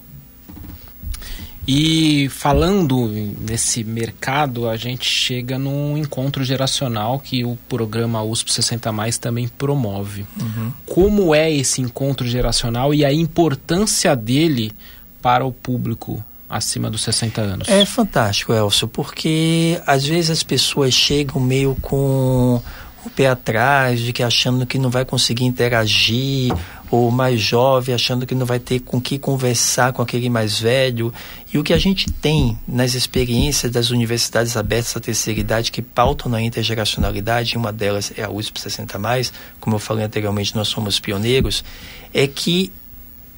E 1.67 2.29
falando 2.29 3.09
nesse 3.41 3.85
mercado, 3.85 4.69
a 4.69 4.77
gente 4.77 5.05
chega 5.05 5.59
num 5.59 5.97
encontro 5.97 6.43
geracional 6.43 7.21
que 7.21 7.45
o 7.45 7.57
programa 7.69 8.23
USP 8.23 8.53
60 8.53 8.91
Mais 8.91 9.17
também 9.17 9.47
promove. 9.47 10.27
Uhum. 10.41 10.73
Como 10.85 11.35
é 11.35 11.51
esse 11.51 11.81
encontro 11.81 12.27
geracional 12.27 12.93
e 12.93 13.05
a 13.05 13.13
importância 13.13 14.17
dele 14.17 14.73
para 15.21 15.45
o 15.45 15.53
público 15.53 16.23
acima 16.51 16.91
dos 16.91 17.03
60 17.03 17.41
anos? 17.41 17.69
É 17.69 17.85
fantástico, 17.87 18.53
Elcio, 18.53 18.89
porque 18.89 19.81
às 19.87 20.05
vezes 20.05 20.31
as 20.31 20.43
pessoas 20.43 20.93
chegam 20.93 21.41
meio 21.41 21.77
com 21.81 22.61
o 23.05 23.11
pé 23.11 23.29
atrás, 23.29 24.01
de 24.01 24.13
que 24.13 24.23
achando 24.23 24.67
que 24.67 24.79
não 24.79 24.91
vai 24.91 25.05
conseguir 25.05 25.45
interagir, 25.45 26.53
ou 26.93 27.11
mais 27.11 27.41
jovem 27.41 27.95
achando 27.95 28.27
que 28.27 28.35
não 28.35 28.45
vai 28.45 28.59
ter 28.59 28.81
com 28.81 29.01
que 29.01 29.19
conversar 29.19 29.95
com 29.95 30.03
aquele 30.03 30.29
mais 30.29 30.61
velho. 30.61 31.11
E 31.51 31.57
o 31.57 31.65
que 31.65 31.73
a 31.73 31.79
gente 31.79 32.13
tem 32.13 32.59
nas 32.69 32.93
experiências 32.93 33.73
das 33.73 33.89
universidades 33.89 34.59
abertas 34.59 34.95
à 34.95 35.01
terceira 35.01 35.41
idade 35.41 35.73
que 35.73 35.81
pautam 35.81 36.31
na 36.31 36.43
intergeracionalidade, 36.43 37.57
uma 37.57 37.73
delas 37.73 38.13
é 38.15 38.25
a 38.25 38.31
USP 38.31 38.61
60 38.61 38.99
mais, 38.99 39.33
como 39.59 39.77
eu 39.77 39.81
falei 39.81 40.05
anteriormente, 40.05 40.55
nós 40.55 40.69
somos 40.69 41.01
pioneiros, 41.01 41.65
é 42.13 42.27
que 42.27 42.71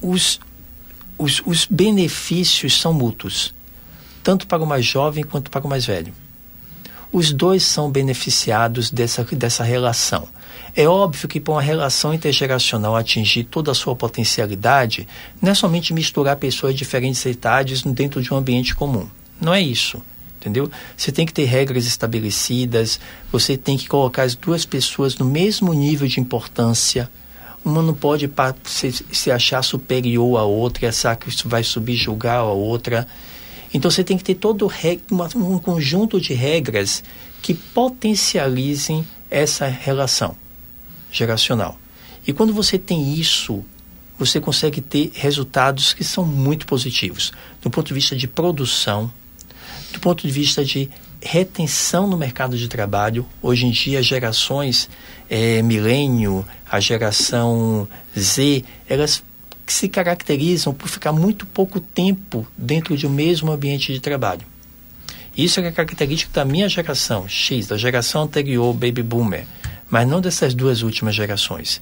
os, 0.01 0.37
os, 1.17 1.41
os 1.45 1.65
benefícios 1.65 2.81
são 2.81 2.93
mútuos, 2.93 3.55
tanto 4.21 4.47
para 4.47 4.61
o 4.61 4.67
mais 4.67 4.85
jovem 4.85 5.23
quanto 5.23 5.49
para 5.49 5.65
o 5.65 5.69
mais 5.69 5.85
velho. 5.85 6.13
Os 7.09 7.31
dois 7.31 7.63
são 7.63 7.89
beneficiados 7.89 8.91
dessa, 8.91 9.23
dessa 9.23 9.63
relação. 9.63 10.27
É 10.77 10.89
óbvio 10.89 11.29
que 11.29 11.39
para 11.39 11.53
uma 11.53 11.61
relação 11.61 12.13
intergeracional 12.13 12.97
atingir 12.97 13.45
toda 13.45 13.71
a 13.71 13.73
sua 13.73 13.95
potencialidade, 13.95 15.07
não 15.41 15.53
é 15.53 15.55
somente 15.55 15.93
misturar 15.93 16.35
pessoas 16.35 16.73
de 16.73 16.79
diferentes 16.79 17.23
idades 17.23 17.81
dentro 17.81 18.21
de 18.21 18.33
um 18.33 18.37
ambiente 18.37 18.75
comum. 18.75 19.07
Não 19.39 19.53
é 19.53 19.61
isso. 19.61 20.01
Entendeu? 20.37 20.69
Você 20.97 21.13
tem 21.13 21.25
que 21.25 21.31
ter 21.31 21.45
regras 21.45 21.85
estabelecidas, 21.85 22.99
você 23.31 23.55
tem 23.55 23.77
que 23.77 23.87
colocar 23.87 24.23
as 24.23 24.35
duas 24.35 24.65
pessoas 24.65 25.17
no 25.17 25.23
mesmo 25.23 25.73
nível 25.73 26.09
de 26.09 26.19
importância. 26.19 27.09
Uma 27.63 27.81
não 27.81 27.93
pode 27.93 28.29
se, 28.65 28.91
se 29.13 29.31
achar 29.31 29.63
superior 29.63 30.37
à 30.37 30.43
outra, 30.43 30.89
achar 30.89 31.15
que 31.15 31.29
isso 31.29 31.47
vai 31.47 31.63
subjugar 31.63 32.39
a 32.39 32.51
outra. 32.51 33.07
Então 33.73 33.89
você 33.89 34.03
tem 34.03 34.17
que 34.17 34.25
ter 34.25 34.35
todo 34.35 34.69
um 35.35 35.57
conjunto 35.57 36.19
de 36.19 36.33
regras 36.33 37.01
que 37.41 37.53
potencializem 37.53 39.07
essa 39.31 39.67
relação 39.67 40.35
geracional. 41.15 41.79
E 42.27 42.33
quando 42.33 42.53
você 42.53 42.77
tem 42.77 43.13
isso, 43.13 43.63
você 44.17 44.39
consegue 44.39 44.81
ter 44.81 45.11
resultados 45.13 45.93
que 45.93 46.03
são 46.03 46.25
muito 46.25 46.65
positivos, 46.65 47.31
do 47.61 47.69
ponto 47.69 47.87
de 47.87 47.93
vista 47.93 48.15
de 48.15 48.27
produção, 48.27 49.11
do 49.93 49.99
ponto 49.99 50.25
de 50.25 50.33
vista 50.33 50.63
de 50.63 50.89
retenção 51.21 52.07
no 52.07 52.17
mercado 52.17 52.57
de 52.57 52.67
trabalho. 52.67 53.25
Hoje 53.41 53.65
em 53.65 53.71
dia, 53.71 54.01
gerações 54.01 54.89
é, 55.29 55.61
milênio, 55.61 56.45
a 56.69 56.79
geração 56.79 57.87
Z, 58.17 58.63
elas 58.87 59.23
se 59.65 59.89
caracterizam 59.89 60.73
por 60.73 60.87
ficar 60.87 61.11
muito 61.11 61.45
pouco 61.45 61.79
tempo 61.79 62.45
dentro 62.57 62.95
de 62.95 63.07
um 63.07 63.09
mesmo 63.09 63.51
ambiente 63.51 63.91
de 63.91 63.99
trabalho. 63.99 64.45
Isso 65.35 65.59
é 65.59 65.67
a 65.67 65.71
característica 65.71 66.31
da 66.33 66.45
minha 66.45 66.69
geração, 66.69 67.27
X, 67.27 67.67
da 67.67 67.77
geração 67.77 68.23
anterior, 68.23 68.73
Baby 68.73 69.03
Boomer 69.03 69.45
mas 69.89 70.07
não 70.07 70.21
dessas 70.21 70.53
duas 70.53 70.81
últimas 70.81 71.15
gerações. 71.15 71.81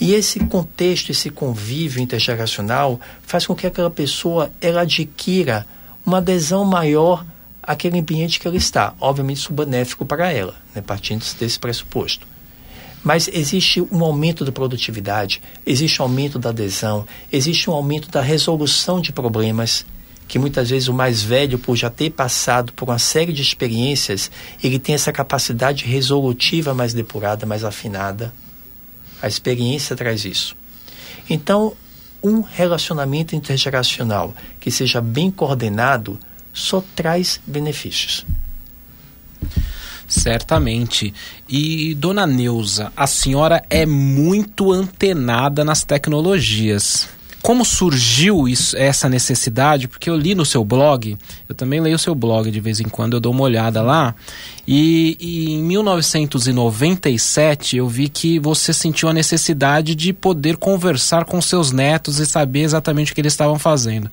E 0.00 0.14
esse 0.14 0.40
contexto, 0.40 1.10
esse 1.10 1.28
convívio 1.28 2.02
intergeracional 2.02 2.98
faz 3.22 3.46
com 3.46 3.54
que 3.54 3.66
aquela 3.66 3.90
pessoa 3.90 4.50
ela 4.60 4.82
adquira 4.82 5.66
uma 6.04 6.18
adesão 6.18 6.64
maior 6.64 7.24
àquele 7.62 7.98
ambiente 7.98 8.40
que 8.40 8.46
ela 8.46 8.56
está. 8.56 8.94
Obviamente, 8.98 9.36
isso 9.36 9.52
é 9.52 9.56
benéfico 9.56 10.06
para 10.06 10.32
ela, 10.32 10.54
né, 10.74 10.80
partindo 10.80 11.24
desse 11.38 11.58
pressuposto. 11.58 12.26
Mas 13.02 13.28
existe 13.28 13.80
um 13.80 14.02
aumento 14.02 14.44
da 14.44 14.52
produtividade, 14.52 15.40
existe 15.66 16.00
um 16.00 16.04
aumento 16.04 16.38
da 16.38 16.50
adesão, 16.50 17.06
existe 17.32 17.68
um 17.70 17.72
aumento 17.72 18.10
da 18.10 18.20
resolução 18.20 19.00
de 19.00 19.12
problemas 19.12 19.86
que 20.30 20.38
muitas 20.38 20.70
vezes 20.70 20.86
o 20.86 20.94
mais 20.94 21.24
velho, 21.24 21.58
por 21.58 21.74
já 21.74 21.90
ter 21.90 22.10
passado 22.10 22.72
por 22.72 22.88
uma 22.88 23.00
série 23.00 23.32
de 23.32 23.42
experiências, 23.42 24.30
ele 24.62 24.78
tem 24.78 24.94
essa 24.94 25.10
capacidade 25.10 25.84
resolutiva 25.84 26.72
mais 26.72 26.94
depurada, 26.94 27.44
mais 27.44 27.64
afinada. 27.64 28.32
A 29.20 29.26
experiência 29.26 29.96
traz 29.96 30.24
isso. 30.24 30.56
Então, 31.28 31.72
um 32.22 32.42
relacionamento 32.42 33.34
intergeracional 33.34 34.32
que 34.60 34.70
seja 34.70 35.00
bem 35.00 35.32
coordenado 35.32 36.16
só 36.52 36.80
traz 36.94 37.40
benefícios. 37.44 38.24
Certamente. 40.06 41.12
E, 41.48 41.92
dona 41.96 42.24
Neuza, 42.24 42.92
a 42.96 43.08
senhora 43.08 43.64
é 43.68 43.84
muito 43.84 44.70
antenada 44.70 45.64
nas 45.64 45.82
tecnologias. 45.82 47.08
Como 47.42 47.64
surgiu 47.64 48.46
isso, 48.46 48.76
essa 48.76 49.08
necessidade? 49.08 49.88
Porque 49.88 50.10
eu 50.10 50.16
li 50.16 50.34
no 50.34 50.44
seu 50.44 50.64
blog, 50.64 51.16
eu 51.48 51.54
também 51.54 51.80
leio 51.80 51.96
o 51.96 51.98
seu 51.98 52.14
blog 52.14 52.50
de 52.50 52.60
vez 52.60 52.80
em 52.80 52.88
quando, 52.88 53.14
eu 53.14 53.20
dou 53.20 53.32
uma 53.32 53.42
olhada 53.42 53.82
lá. 53.82 54.14
E, 54.66 55.16
e 55.18 55.54
em 55.54 55.62
1997 55.62 57.76
eu 57.76 57.88
vi 57.88 58.08
que 58.08 58.38
você 58.38 58.72
sentiu 58.72 59.08
a 59.08 59.12
necessidade 59.12 59.94
de 59.94 60.12
poder 60.12 60.56
conversar 60.56 61.24
com 61.24 61.40
seus 61.40 61.72
netos 61.72 62.18
e 62.18 62.26
saber 62.26 62.60
exatamente 62.60 63.12
o 63.12 63.14
que 63.14 63.20
eles 63.20 63.32
estavam 63.32 63.58
fazendo. 63.58 64.10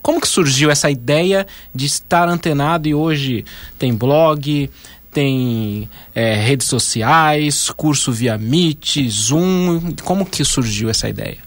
Como 0.00 0.20
que 0.20 0.28
surgiu 0.28 0.70
essa 0.70 0.90
ideia 0.90 1.46
de 1.74 1.86
estar 1.86 2.28
antenado 2.28 2.88
e 2.88 2.94
hoje 2.94 3.44
tem 3.78 3.94
blog, 3.94 4.70
tem 5.12 5.88
é, 6.14 6.34
redes 6.34 6.66
sociais, 6.66 7.70
curso 7.70 8.10
via 8.10 8.38
Meet, 8.38 9.06
Zoom. 9.08 9.94
Como 10.02 10.24
que 10.24 10.42
surgiu 10.44 10.88
essa 10.88 11.08
ideia? 11.08 11.38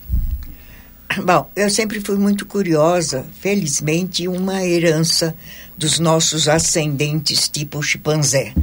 Bom, 1.24 1.50
eu 1.56 1.70
sempre 1.70 2.00
fui 2.02 2.18
muito 2.18 2.46
curiosa, 2.46 3.26
felizmente, 3.40 4.28
uma 4.28 4.66
herança 4.66 5.36
dos 5.78 6.00
nossos 6.00 6.48
ascendentes, 6.48 7.50
tipo 7.50 7.80
o 7.80 7.84
chimpanzé. 7.84 8.54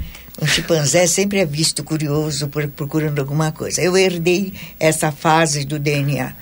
Um 0.40 0.46
chimpanzé 0.46 1.06
sempre 1.06 1.38
é 1.38 1.44
visto 1.44 1.84
curioso, 1.84 2.48
procurando 2.74 3.18
alguma 3.18 3.52
coisa. 3.52 3.82
Eu 3.82 3.96
herdei 3.96 4.54
essa 4.78 5.12
fase 5.12 5.64
do 5.64 5.78
DNA. 5.78 6.34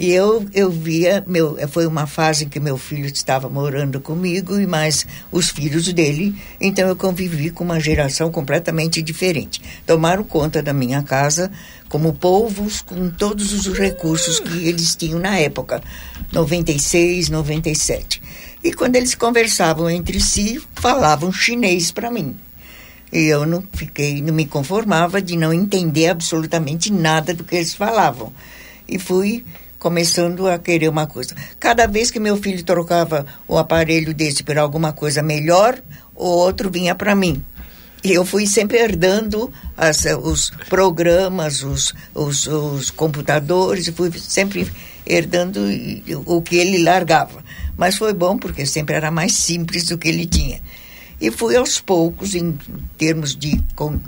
E 0.00 0.12
eu, 0.12 0.46
eu 0.54 0.70
via, 0.70 1.22
meu, 1.26 1.58
foi 1.68 1.86
uma 1.86 2.06
fase 2.06 2.46
em 2.46 2.48
que 2.48 2.58
meu 2.58 2.78
filho 2.78 3.04
estava 3.04 3.50
morando 3.50 4.00
comigo 4.00 4.58
e 4.58 4.66
mais 4.66 5.06
os 5.30 5.50
filhos 5.50 5.92
dele, 5.92 6.34
então 6.58 6.88
eu 6.88 6.96
convivi 6.96 7.50
com 7.50 7.62
uma 7.62 7.78
geração 7.78 8.32
completamente 8.32 9.02
diferente. 9.02 9.60
Tomaram 9.86 10.24
conta 10.24 10.62
da 10.62 10.72
minha 10.72 11.02
casa 11.02 11.52
como 11.86 12.14
povos 12.14 12.80
com 12.80 13.10
todos 13.10 13.52
os 13.52 13.76
recursos 13.76 14.40
que 14.40 14.66
eles 14.66 14.96
tinham 14.96 15.18
na 15.18 15.38
época, 15.38 15.82
96, 16.32 17.28
97. 17.28 18.22
E 18.64 18.72
quando 18.72 18.96
eles 18.96 19.14
conversavam 19.14 19.90
entre 19.90 20.18
si, 20.18 20.62
falavam 20.76 21.30
chinês 21.30 21.90
para 21.92 22.10
mim. 22.10 22.34
E 23.12 23.26
eu 23.26 23.44
não 23.44 23.62
fiquei, 23.74 24.22
não 24.22 24.32
me 24.32 24.46
conformava 24.46 25.20
de 25.20 25.36
não 25.36 25.52
entender 25.52 26.08
absolutamente 26.08 26.90
nada 26.90 27.34
do 27.34 27.44
que 27.44 27.56
eles 27.56 27.74
falavam. 27.74 28.32
E 28.88 28.98
fui 28.98 29.44
começando 29.80 30.46
a 30.46 30.58
querer 30.58 30.88
uma 30.88 31.06
coisa. 31.06 31.34
Cada 31.58 31.86
vez 31.86 32.10
que 32.10 32.20
meu 32.20 32.36
filho 32.36 32.62
trocava 32.62 33.26
o 33.48 33.58
aparelho 33.58 34.14
desse 34.14 34.44
por 34.44 34.56
alguma 34.56 34.92
coisa 34.92 35.22
melhor, 35.22 35.82
o 36.14 36.26
outro 36.26 36.70
vinha 36.70 36.94
para 36.94 37.16
mim. 37.16 37.42
E 38.04 38.12
eu 38.12 38.24
fui 38.24 38.46
sempre 38.46 38.78
herdando 38.78 39.52
as, 39.76 40.04
os 40.22 40.50
programas, 40.68 41.62
os, 41.62 41.94
os, 42.14 42.46
os 42.46 42.90
computadores, 42.90 43.88
fui 43.88 44.12
sempre 44.12 44.70
herdando 45.06 45.60
o 46.26 46.40
que 46.40 46.56
ele 46.56 46.82
largava. 46.82 47.42
Mas 47.76 47.96
foi 47.96 48.12
bom 48.12 48.38
porque 48.38 48.64
sempre 48.66 48.94
era 48.94 49.10
mais 49.10 49.34
simples 49.34 49.86
do 49.86 49.98
que 49.98 50.08
ele 50.08 50.26
tinha. 50.26 50.60
E 51.20 51.30
fui 51.30 51.56
aos 51.56 51.80
poucos, 51.80 52.34
em 52.34 52.58
termos 52.96 53.36
de 53.36 53.62
com, 53.74 53.98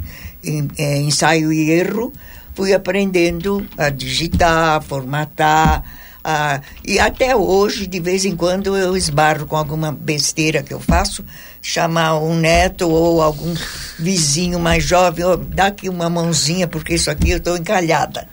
em, 0.42 0.68
é, 0.78 0.98
ensaio 0.98 1.52
e 1.52 1.70
erro, 1.70 2.12
fui 2.54 2.72
aprendendo 2.72 3.66
a 3.76 3.88
digitar, 3.88 4.76
a 4.76 4.80
formatar. 4.80 5.82
A, 6.24 6.60
e 6.84 7.00
até 7.00 7.34
hoje, 7.34 7.86
de 7.86 7.98
vez 7.98 8.24
em 8.24 8.36
quando, 8.36 8.76
eu 8.76 8.96
esbarro 8.96 9.46
com 9.46 9.56
alguma 9.56 9.90
besteira 9.90 10.62
que 10.62 10.72
eu 10.72 10.78
faço, 10.78 11.24
chamar 11.60 12.18
um 12.18 12.36
neto 12.36 12.88
ou 12.88 13.20
algum 13.20 13.54
vizinho 13.98 14.58
mais 14.60 14.84
jovem, 14.84 15.24
oh, 15.24 15.36
dá 15.36 15.66
aqui 15.66 15.88
uma 15.88 16.08
mãozinha, 16.08 16.68
porque 16.68 16.94
isso 16.94 17.10
aqui 17.10 17.30
eu 17.30 17.38
estou 17.38 17.56
encalhada. 17.56 18.28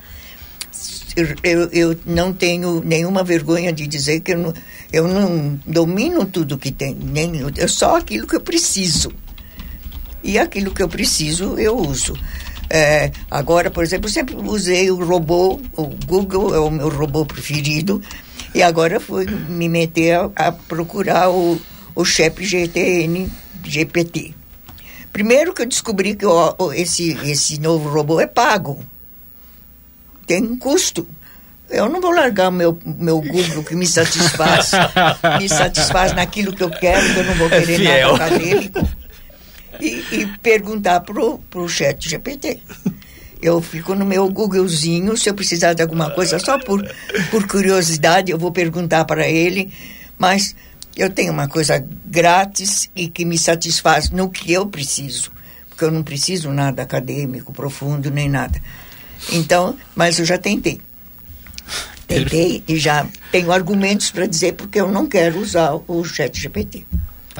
Eu, 1.16 1.28
eu, 1.44 1.70
eu, 1.72 2.00
não 2.06 2.32
tenho 2.32 2.82
nenhuma 2.86 3.24
vergonha 3.24 3.74
de 3.74 3.88
dizer 3.88 4.20
que 4.20 4.34
eu 4.34 4.38
não, 4.38 4.54
eu 4.94 5.08
não 5.08 5.60
domino 5.66 6.26
tudo 6.26 6.58
que 6.58 6.72
tem, 6.72 6.94
nem, 6.94 7.32
eu, 7.38 7.68
só 7.68 7.98
aquilo 7.98 8.28
que 8.28 8.36
eu 8.36 8.42
preciso. 8.42 9.12
E 10.24 10.38
aquilo 10.38 10.72
que 10.72 10.84
eu 10.84 10.90
preciso, 10.90 11.58
eu 11.58 11.78
uso. 11.78 12.14
É, 12.70 13.12
agora, 13.32 13.72
por 13.72 13.84
exemplo, 13.84 14.08
eu 14.08 14.14
sempre 14.14 14.36
usei 14.36 14.92
o 14.92 15.04
robô, 15.04 15.60
o 15.76 15.86
Google 16.06 16.54
é 16.54 16.60
o 16.60 16.70
meu 16.70 16.90
robô 16.90 17.26
preferido, 17.26 18.02
e 18.54 18.62
agora 18.62 19.00
fui 19.00 19.26
me 19.26 19.68
meter 19.68 20.16
a, 20.16 20.30
a 20.36 20.52
procurar 20.52 21.32
o, 21.32 21.60
o 21.96 22.06
CHEP 22.06 22.46
GTN 22.46 23.28
GPT. 23.64 24.36
Primeiro 25.12 25.54
que 25.54 25.64
eu 25.64 25.68
descobri 25.68 26.16
que 26.16 26.26
esse, 26.76 27.18
esse 27.24 27.60
novo 27.60 27.90
robô 27.90 28.20
é 28.20 28.28
pago. 28.28 28.84
Tem 30.28 30.44
um 30.44 30.56
custo. 30.56 31.08
Eu 31.70 31.90
não 31.90 32.00
vou 32.00 32.12
largar 32.12 32.52
meu 32.52 32.80
meu 32.84 33.22
Google 33.22 33.64
que 33.64 33.76
me 33.76 33.86
satisfaz, 33.86 34.72
me 35.40 35.48
satisfaz 35.48 36.14
naquilo 36.14 36.54
que 36.54 36.64
eu 36.64 36.70
quero, 36.70 37.14
que 37.14 37.20
eu 37.20 37.24
não 37.26 37.36
vou 37.36 37.48
é 37.48 37.60
querer 37.60 37.86
é 37.86 38.02
nada 38.02 38.16
acadêmico 38.16 38.90
e, 39.80 40.04
e 40.12 40.28
perguntar 40.42 41.02
pro, 41.02 41.40
pro 41.50 41.68
chat 41.68 42.10
GPT. 42.10 42.60
Eu 43.42 43.62
fico 43.62 43.96
no 43.96 44.06
meu 44.06 44.30
Googlezinho, 44.30 45.16
se 45.16 45.30
eu 45.30 45.34
precisar 45.34 45.74
de 45.74 45.82
alguma 45.82 46.12
coisa, 46.12 46.38
só 46.40 46.60
por, 46.60 46.86
por 47.32 47.48
curiosidade, 47.48 48.32
eu 48.32 48.38
vou 48.38 48.52
perguntar 48.52 49.06
para 49.06 49.28
ele, 49.28 49.72
mas 50.18 50.54
eu 50.96 51.10
tenho 51.10 51.32
uma 51.32 51.48
coisa 51.48 51.82
grátis 52.06 52.90
e 52.94 53.08
que 53.08 53.24
me 53.24 53.38
satisfaz 53.38 54.10
no 54.10 54.30
que 54.30 54.52
eu 54.52 54.66
preciso, 54.66 55.32
porque 55.70 55.86
eu 55.86 55.92
não 55.92 56.04
preciso 56.04 56.52
nada 56.52 56.84
acadêmico, 56.84 57.54
profundo, 57.54 58.12
nem 58.12 58.28
nada. 58.28 58.62
Então, 59.32 59.78
mas 59.96 60.20
eu 60.20 60.26
já 60.26 60.38
tentei. 60.38 60.82
Tentei 62.06 62.64
e 62.68 62.78
já 62.78 63.08
tenho 63.32 63.52
argumentos 63.52 64.12
para 64.12 64.26
dizer 64.26 64.54
porque 64.54 64.82
eu 64.82 64.92
não 64.92 65.08
quero 65.08 65.40
usar 65.40 65.76
o 65.88 66.04
chat 66.04 66.42
GPT. 66.42 66.86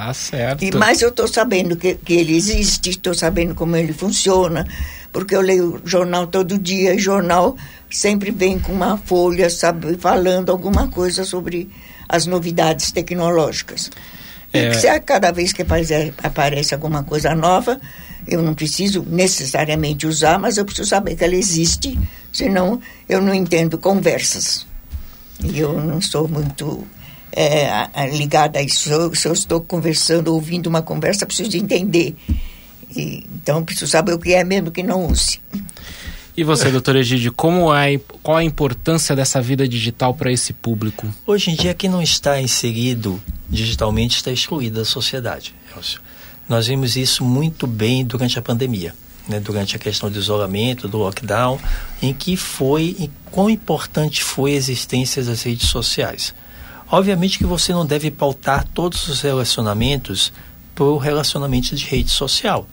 Tá 0.00 0.14
certo. 0.14 0.64
E, 0.64 0.74
mas 0.74 1.02
eu 1.02 1.10
estou 1.10 1.28
sabendo 1.28 1.76
que, 1.76 1.94
que 1.94 2.14
ele 2.14 2.34
existe, 2.34 2.88
estou 2.88 3.12
sabendo 3.12 3.54
como 3.54 3.76
ele 3.76 3.92
funciona, 3.92 4.66
porque 5.12 5.36
eu 5.36 5.42
leio 5.42 5.78
jornal 5.84 6.26
todo 6.26 6.58
dia, 6.58 6.94
e 6.94 6.98
jornal 6.98 7.54
sempre 7.90 8.30
vem 8.30 8.58
com 8.58 8.72
uma 8.72 8.96
folha, 8.96 9.50
sabe, 9.50 9.98
falando 9.98 10.50
alguma 10.50 10.88
coisa 10.88 11.22
sobre 11.22 11.68
as 12.08 12.24
novidades 12.24 12.90
tecnológicas. 12.92 13.90
É... 14.54 14.70
E 14.70 14.74
se 14.74 14.88
a 14.88 14.98
cada 14.98 15.30
vez 15.32 15.52
que 15.52 15.60
aparece, 15.60 16.14
aparece 16.22 16.72
alguma 16.72 17.04
coisa 17.04 17.34
nova, 17.34 17.78
eu 18.26 18.40
não 18.40 18.54
preciso 18.54 19.04
necessariamente 19.06 20.06
usar, 20.06 20.38
mas 20.38 20.56
eu 20.56 20.64
preciso 20.64 20.88
saber 20.88 21.14
que 21.14 21.24
ela 21.24 21.36
existe, 21.36 21.98
senão 22.32 22.80
eu 23.06 23.20
não 23.20 23.34
entendo 23.34 23.76
conversas. 23.76 24.66
E 25.44 25.58
eu 25.58 25.78
não 25.78 26.00
sou 26.00 26.26
muito 26.26 26.86
é, 27.32 27.88
ligada 28.16 28.58
a 28.58 28.62
isso. 28.62 28.90
Se 29.14 29.28
eu 29.28 29.32
estou 29.32 29.60
conversando, 29.60 30.34
ouvindo 30.34 30.66
uma 30.66 30.82
conversa, 30.82 31.26
preciso 31.26 31.50
de 31.50 31.58
entender. 31.58 32.14
E, 32.94 33.26
então, 33.34 33.64
preciso 33.64 33.90
saber 33.90 34.12
o 34.12 34.18
que 34.18 34.32
é 34.32 34.44
mesmo 34.44 34.70
que 34.70 34.82
não 34.82 35.06
use. 35.06 35.40
E 36.36 36.44
você, 36.44 36.70
doutor 36.70 36.96
Egídio, 36.96 37.32
como 37.32 37.74
é, 37.74 37.98
qual 38.22 38.38
a 38.38 38.44
importância 38.44 39.14
dessa 39.14 39.40
vida 39.42 39.68
digital 39.68 40.14
para 40.14 40.32
esse 40.32 40.52
público? 40.52 41.06
Hoje 41.26 41.50
em 41.50 41.54
dia, 41.54 41.74
quem 41.74 41.90
não 41.90 42.00
está 42.00 42.40
inserido 42.40 43.20
digitalmente 43.48 44.16
está 44.16 44.30
excluído 44.30 44.78
da 44.78 44.84
sociedade. 44.84 45.54
Elcio. 45.76 46.00
Nós 46.48 46.66
vimos 46.66 46.96
isso 46.96 47.24
muito 47.24 47.66
bem 47.66 48.04
durante 48.04 48.38
a 48.38 48.42
pandemia, 48.42 48.94
né? 49.28 49.38
durante 49.38 49.76
a 49.76 49.78
questão 49.78 50.10
do 50.10 50.18
isolamento, 50.18 50.88
do 50.88 50.98
lockdown, 50.98 51.60
em 52.00 52.14
que 52.14 52.36
foi, 52.36 52.96
e 52.98 53.10
quão 53.30 53.50
importante 53.50 54.22
foi 54.22 54.52
a 54.52 54.56
existência 54.56 55.22
das 55.22 55.42
redes 55.42 55.68
sociais. 55.68 56.34
Obviamente 56.90 57.38
que 57.38 57.46
você 57.46 57.72
não 57.72 57.86
deve 57.86 58.10
pautar 58.10 58.66
todos 58.74 59.06
os 59.08 59.20
relacionamentos 59.20 60.32
por 60.74 60.98
relacionamento 60.98 61.76
de 61.76 61.84
rede 61.84 62.10
social, 62.10 62.66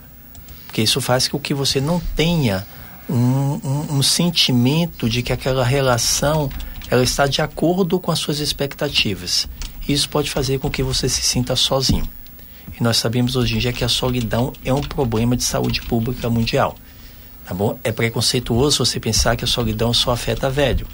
porque 0.65 0.82
isso 0.82 0.99
faz 0.99 1.28
com 1.28 1.39
que 1.39 1.53
você 1.53 1.80
não 1.80 1.99
tenha 2.15 2.65
um, 3.09 3.15
um, 3.15 3.97
um 3.97 4.03
sentimento 4.03 5.09
de 5.09 5.22
que 5.22 5.32
aquela 5.32 5.63
relação 5.63 6.49
ela 6.89 7.03
está 7.03 7.28
de 7.28 7.41
acordo 7.41 7.99
com 7.99 8.11
as 8.11 8.20
suas 8.20 8.39
expectativas. 8.39 9.47
Isso 9.88 10.09
pode 10.09 10.30
fazer 10.30 10.59
com 10.59 10.70
que 10.70 10.84
você 10.84 11.07
se 11.07 11.22
sinta 11.22 11.55
sozinho. 11.55 12.07
E 12.80 12.84
nós 12.84 12.97
sabemos 12.97 13.36
hoje 13.36 13.55
em 13.55 13.59
dia 13.59 13.74
que 13.74 13.84
a 13.84 13.89
solidão 13.89 14.51
é 14.63 14.74
um 14.74 14.82
problema 14.82 15.36
de 15.36 15.43
saúde 15.43 15.82
pública 15.82 16.30
mundial. 16.30 16.76
Tá 17.45 17.53
bom? 17.53 17.80
É 17.84 17.91
preconceituoso 17.91 18.86
você 18.86 18.99
pensar 18.99 19.38
que 19.38 19.45
a 19.45 19.47
solidão 19.47 19.93
só 19.93 20.11
afeta 20.11 20.49
velho. 20.49 20.86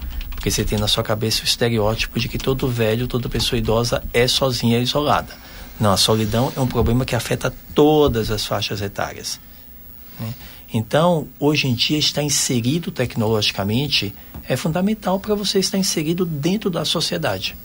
Porque 0.44 0.50
você 0.50 0.62
tem 0.62 0.78
na 0.78 0.86
sua 0.86 1.02
cabeça 1.02 1.40
o 1.40 1.44
estereótipo 1.46 2.20
de 2.20 2.28
que 2.28 2.36
todo 2.36 2.68
velho, 2.68 3.06
toda 3.06 3.30
pessoa 3.30 3.58
idosa 3.58 4.04
é 4.12 4.28
sozinha, 4.28 4.78
e 4.78 4.82
isolada. 4.82 5.34
Não, 5.80 5.90
a 5.90 5.96
solidão 5.96 6.52
é 6.54 6.60
um 6.60 6.66
problema 6.66 7.06
que 7.06 7.16
afeta 7.16 7.50
todas 7.74 8.30
as 8.30 8.44
faixas 8.44 8.82
etárias. 8.82 9.40
Né? 10.20 10.34
Então, 10.74 11.28
hoje 11.40 11.66
em 11.66 11.72
dia, 11.72 11.96
estar 11.96 12.22
inserido 12.22 12.90
tecnologicamente 12.90 14.14
é 14.46 14.54
fundamental 14.54 15.18
para 15.18 15.34
você 15.34 15.60
estar 15.60 15.78
inserido 15.78 16.26
dentro 16.26 16.68
da 16.68 16.84
sociedade. 16.84 17.56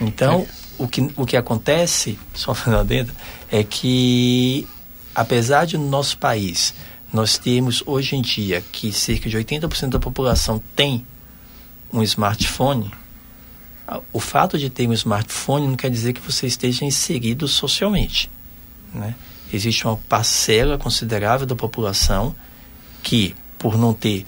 Então, 0.00 0.46
o 0.78 0.88
que, 0.88 1.12
o 1.14 1.26
que 1.26 1.36
acontece, 1.36 2.18
só 2.32 2.54
falando 2.54 2.88
dentro, 2.88 3.14
é 3.52 3.62
que, 3.62 4.66
apesar 5.14 5.66
de 5.66 5.76
no 5.76 5.90
nosso 5.90 6.16
país 6.16 6.72
nós 7.12 7.38
temos 7.38 7.82
hoje 7.86 8.16
em 8.16 8.22
dia 8.22 8.62
que 8.72 8.92
cerca 8.92 9.28
de 9.28 9.36
80% 9.36 9.88
da 9.90 9.98
população 9.98 10.62
tem 10.76 11.04
um 11.92 12.02
smartphone, 12.02 12.90
o 14.12 14.20
fato 14.20 14.56
de 14.56 14.70
ter 14.70 14.86
um 14.86 14.92
smartphone 14.92 15.66
não 15.66 15.76
quer 15.76 15.90
dizer 15.90 16.12
que 16.12 16.20
você 16.20 16.46
esteja 16.46 16.84
inserido 16.84 17.48
socialmente. 17.48 18.30
Né? 18.94 19.14
Existe 19.52 19.84
uma 19.84 19.96
parcela 19.96 20.78
considerável 20.78 21.46
da 21.46 21.56
população 21.56 22.34
que, 23.02 23.34
por 23.58 23.76
não 23.76 23.92
ter 23.92 24.24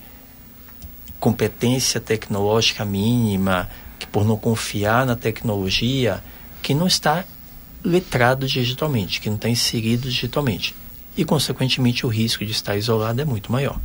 competência 1.20 2.00
tecnológica 2.00 2.84
mínima, 2.84 3.70
que 4.00 4.06
por 4.08 4.24
não 4.24 4.36
confiar 4.36 5.06
na 5.06 5.14
tecnologia, 5.14 6.22
que 6.60 6.74
não 6.74 6.88
está 6.88 7.24
letrado 7.84 8.48
digitalmente, 8.48 9.20
que 9.20 9.28
não 9.28 9.36
está 9.36 9.48
inserido 9.48 10.08
digitalmente. 10.08 10.74
E, 11.16 11.24
consequentemente, 11.24 12.06
o 12.06 12.08
risco 12.08 12.44
de 12.44 12.52
estar 12.52 12.76
isolado 12.76 13.20
é 13.20 13.24
muito 13.24 13.52
maior. 13.52 13.78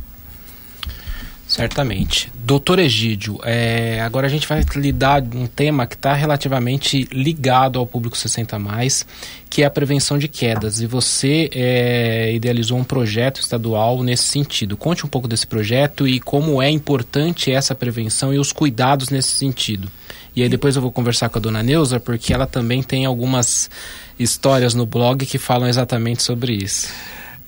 Certamente. 1.48 2.30
Doutor 2.34 2.78
Egídio, 2.78 3.40
é, 3.42 4.02
agora 4.02 4.26
a 4.26 4.30
gente 4.30 4.46
vai 4.46 4.62
lidar 4.76 5.22
um 5.34 5.46
tema 5.46 5.86
que 5.86 5.94
está 5.94 6.12
relativamente 6.12 7.08
ligado 7.10 7.78
ao 7.78 7.86
público 7.86 8.18
60 8.18 8.58
mais, 8.58 9.06
que 9.48 9.62
é 9.62 9.64
a 9.64 9.70
prevenção 9.70 10.18
de 10.18 10.28
quedas. 10.28 10.82
E 10.82 10.86
você 10.86 11.48
é, 11.54 12.34
idealizou 12.34 12.76
um 12.76 12.84
projeto 12.84 13.40
estadual 13.40 14.02
nesse 14.02 14.24
sentido. 14.24 14.76
Conte 14.76 15.06
um 15.06 15.08
pouco 15.08 15.26
desse 15.26 15.46
projeto 15.46 16.06
e 16.06 16.20
como 16.20 16.60
é 16.60 16.68
importante 16.68 17.50
essa 17.50 17.74
prevenção 17.74 18.32
e 18.32 18.38
os 18.38 18.52
cuidados 18.52 19.08
nesse 19.08 19.30
sentido. 19.30 19.90
E 20.34 20.42
aí 20.42 20.48
depois 20.48 20.76
eu 20.76 20.82
vou 20.82 20.92
conversar 20.92 21.28
com 21.28 21.38
a 21.38 21.40
dona 21.40 21.62
Neuza, 21.62 21.98
porque 21.98 22.32
ela 22.32 22.46
também 22.46 22.82
tem 22.82 23.04
algumas 23.04 23.70
histórias 24.18 24.74
no 24.74 24.86
blog 24.86 25.24
que 25.26 25.38
falam 25.38 25.68
exatamente 25.68 26.22
sobre 26.22 26.52
isso. 26.52 26.88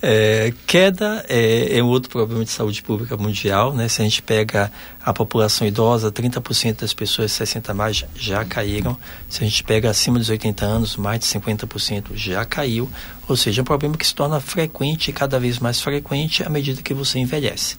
É, 0.02 0.54
queda 0.66 1.26
é, 1.28 1.76
é, 1.76 1.82
outro 1.82 2.10
problema 2.10 2.42
de 2.42 2.50
saúde 2.50 2.82
pública 2.82 3.18
mundial, 3.18 3.74
né? 3.74 3.86
Se 3.86 4.00
a 4.00 4.04
gente 4.04 4.22
pega 4.22 4.72
a 5.04 5.12
população 5.12 5.66
idosa, 5.66 6.10
30% 6.10 6.80
das 6.80 6.94
pessoas 6.94 7.32
60 7.32 7.74
mais 7.74 8.06
já 8.16 8.42
caíram. 8.42 8.96
Se 9.28 9.44
a 9.44 9.46
gente 9.46 9.62
pega 9.62 9.90
acima 9.90 10.18
dos 10.18 10.30
80 10.30 10.64
anos, 10.64 10.96
mais 10.96 11.20
de 11.20 11.26
50% 11.26 12.14
já 12.14 12.46
caiu. 12.46 12.90
Ou 13.28 13.36
seja, 13.36 13.60
é 13.60 13.62
um 13.62 13.64
problema 13.64 13.94
que 13.94 14.06
se 14.06 14.14
torna 14.14 14.40
frequente 14.40 15.12
cada 15.12 15.38
vez 15.38 15.58
mais 15.58 15.82
frequente 15.82 16.42
à 16.42 16.48
medida 16.48 16.80
que 16.80 16.94
você 16.94 17.18
envelhece. 17.18 17.76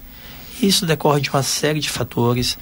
Isso 0.61 0.85
decorre 0.85 1.21
de 1.21 1.29
uma 1.31 1.41
série 1.41 1.79
de 1.79 1.89
fatores, 1.89 2.55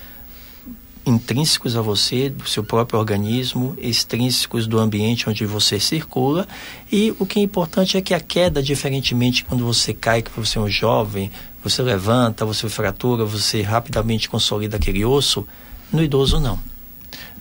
intrínsecos 1.09 1.75
a 1.75 1.81
você, 1.81 2.29
do 2.29 2.47
seu 2.47 2.63
próprio 2.63 2.99
organismo, 2.99 3.75
extrínsecos 3.79 4.67
do 4.67 4.79
ambiente 4.79 5.29
onde 5.29 5.45
você 5.45 5.79
circula. 5.79 6.47
E 6.91 7.13
o 7.19 7.25
que 7.25 7.39
é 7.39 7.41
importante 7.41 7.97
é 7.97 8.01
que 8.01 8.13
a 8.13 8.19
queda, 8.19 8.61
diferentemente 8.61 9.43
quando 9.43 9.65
você 9.65 9.93
cai, 9.93 10.21
que 10.21 10.31
você 10.31 10.57
é 10.57 10.61
um 10.61 10.69
jovem, 10.69 11.31
você 11.63 11.81
levanta, 11.81 12.45
você 12.45 12.69
fratura, 12.69 13.25
você 13.25 13.61
rapidamente 13.61 14.29
consolida 14.29 14.77
aquele 14.77 15.03
osso, 15.03 15.45
no 15.91 16.01
idoso 16.01 16.39
não. 16.39 16.59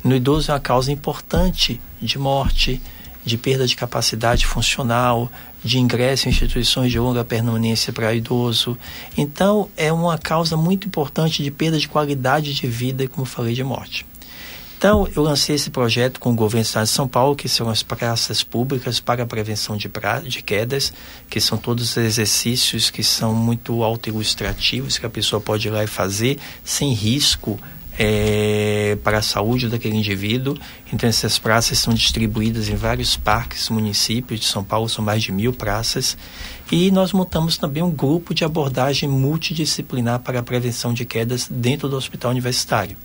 No 0.02 0.16
idoso 0.16 0.50
é 0.50 0.54
uma 0.54 0.60
causa 0.60 0.90
importante 0.90 1.80
de 2.00 2.18
morte, 2.18 2.80
de 3.24 3.36
perda 3.36 3.66
de 3.66 3.76
capacidade 3.76 4.46
funcional, 4.46 5.30
de 5.62 5.78
ingresso 5.78 6.28
em 6.28 6.30
instituições 6.30 6.90
de 6.90 6.98
longa 6.98 7.24
permanência 7.24 7.92
para 7.92 8.14
idoso. 8.14 8.76
Então, 9.16 9.68
é 9.76 9.92
uma 9.92 10.18
causa 10.18 10.56
muito 10.56 10.86
importante 10.86 11.42
de 11.42 11.50
perda 11.50 11.78
de 11.78 11.88
qualidade 11.88 12.54
de 12.54 12.66
vida 12.66 13.04
e, 13.04 13.08
como 13.08 13.26
falei, 13.26 13.54
de 13.54 13.64
morte. 13.64 14.06
Então, 14.78 15.08
eu 15.16 15.24
lancei 15.24 15.56
esse 15.56 15.70
projeto 15.70 16.20
com 16.20 16.30
o 16.30 16.34
governo 16.36 16.62
do 16.62 16.68
Estado 16.68 16.84
de 16.84 16.92
São 16.92 17.08
Paulo, 17.08 17.34
que 17.34 17.48
são 17.48 17.68
as 17.68 17.82
praças 17.82 18.44
públicas 18.44 19.00
para 19.00 19.24
a 19.24 19.26
prevenção 19.26 19.76
de, 19.76 19.88
pra, 19.88 20.20
de 20.20 20.40
quedas, 20.40 20.92
que 21.28 21.40
são 21.40 21.58
todos 21.58 21.96
exercícios 21.96 22.88
que 22.88 23.02
são 23.02 23.34
muito 23.34 23.82
autoilustrativos, 23.82 24.96
que 24.96 25.04
a 25.04 25.10
pessoa 25.10 25.40
pode 25.40 25.66
ir 25.66 25.72
lá 25.72 25.82
e 25.82 25.88
fazer 25.88 26.38
sem 26.62 26.92
risco 26.92 27.58
é, 27.98 28.96
para 29.02 29.18
a 29.18 29.22
saúde 29.22 29.68
daquele 29.68 29.96
indivíduo. 29.96 30.56
Então, 30.92 31.08
essas 31.08 31.38
praças 31.38 31.78
são 31.78 31.92
distribuídas 31.92 32.68
em 32.68 32.76
vários 32.76 33.16
parques, 33.16 33.68
municípios 33.68 34.38
de 34.38 34.46
São 34.46 34.62
Paulo, 34.62 34.88
são 34.88 35.04
mais 35.04 35.22
de 35.22 35.32
mil 35.32 35.52
praças. 35.52 36.16
E 36.70 36.92
nós 36.92 37.12
montamos 37.12 37.58
também 37.58 37.82
um 37.82 37.90
grupo 37.90 38.32
de 38.32 38.44
abordagem 38.44 39.08
multidisciplinar 39.08 40.20
para 40.20 40.38
a 40.38 40.42
prevenção 40.42 40.94
de 40.94 41.04
quedas 41.04 41.48
dentro 41.50 41.88
do 41.88 41.96
hospital 41.96 42.30
universitário, 42.30 42.96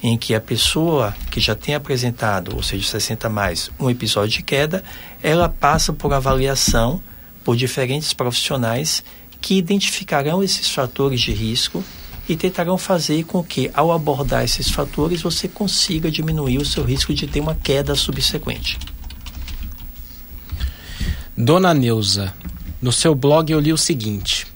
em 0.00 0.16
que 0.16 0.34
a 0.34 0.40
pessoa 0.40 1.14
que 1.30 1.40
já 1.40 1.56
tem 1.56 1.74
apresentado, 1.74 2.54
ou 2.54 2.62
seja, 2.62 2.86
60 2.86 3.28
mais, 3.28 3.72
um 3.80 3.90
episódio 3.90 4.36
de 4.38 4.42
queda, 4.42 4.84
ela 5.20 5.48
passa 5.48 5.92
por 5.92 6.12
avaliação 6.12 7.00
por 7.42 7.56
diferentes 7.56 8.12
profissionais 8.12 9.02
que 9.40 9.58
identificarão 9.58 10.44
esses 10.44 10.70
fatores 10.70 11.20
de 11.20 11.32
risco 11.32 11.82
e 12.28 12.36
tentarão 12.36 12.78
fazer 12.78 13.24
com 13.24 13.42
que, 13.42 13.70
ao 13.74 13.92
abordar 13.92 14.44
esses 14.44 14.70
fatores, 14.70 15.22
você 15.22 15.48
consiga 15.48 16.10
diminuir 16.10 16.58
o 16.58 16.64
seu 16.64 16.84
risco 16.84 17.12
de 17.12 17.26
ter 17.26 17.40
uma 17.40 17.54
queda 17.54 17.94
subsequente. 17.94 18.78
Dona 21.36 21.74
Neuza, 21.74 22.32
no 22.80 22.92
seu 22.92 23.14
blog 23.14 23.50
eu 23.50 23.58
li 23.58 23.72
o 23.72 23.78
seguinte: 23.78 24.46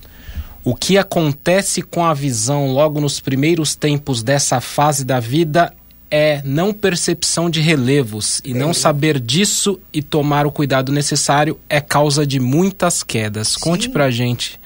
O 0.62 0.74
que 0.74 0.96
acontece 0.96 1.82
com 1.82 2.04
a 2.04 2.14
visão 2.14 2.72
logo 2.72 3.00
nos 3.00 3.18
primeiros 3.18 3.74
tempos 3.74 4.22
dessa 4.22 4.60
fase 4.60 5.04
da 5.04 5.18
vida 5.18 5.72
é 6.08 6.40
não 6.44 6.72
percepção 6.72 7.50
de 7.50 7.60
relevos 7.60 8.40
e 8.44 8.54
não 8.54 8.72
saber 8.72 9.18
disso 9.18 9.80
e 9.92 10.00
tomar 10.00 10.46
o 10.46 10.52
cuidado 10.52 10.92
necessário 10.92 11.58
é 11.68 11.80
causa 11.80 12.24
de 12.24 12.38
muitas 12.38 13.02
quedas. 13.02 13.48
Sim. 13.48 13.60
Conte 13.60 13.88
pra 13.88 14.10
gente 14.10 14.60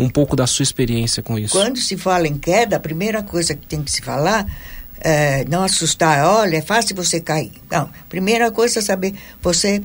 um 0.00 0.08
pouco 0.08 0.34
da 0.34 0.46
sua 0.46 0.62
experiência 0.62 1.22
com 1.22 1.38
isso. 1.38 1.52
Quando 1.56 1.78
se 1.78 1.96
fala 1.96 2.26
em 2.26 2.38
queda, 2.38 2.76
a 2.76 2.80
primeira 2.80 3.22
coisa 3.22 3.54
que 3.54 3.66
tem 3.66 3.82
que 3.82 3.90
se 3.90 4.02
falar 4.02 4.46
é 5.00 5.44
não 5.48 5.62
assustar, 5.62 6.24
olha, 6.24 6.56
é 6.56 6.62
fácil 6.62 6.94
você 6.94 7.20
cair. 7.20 7.52
Não, 7.70 7.88
primeira 8.08 8.50
coisa 8.50 8.80
é 8.80 8.82
saber, 8.82 9.14
você 9.40 9.82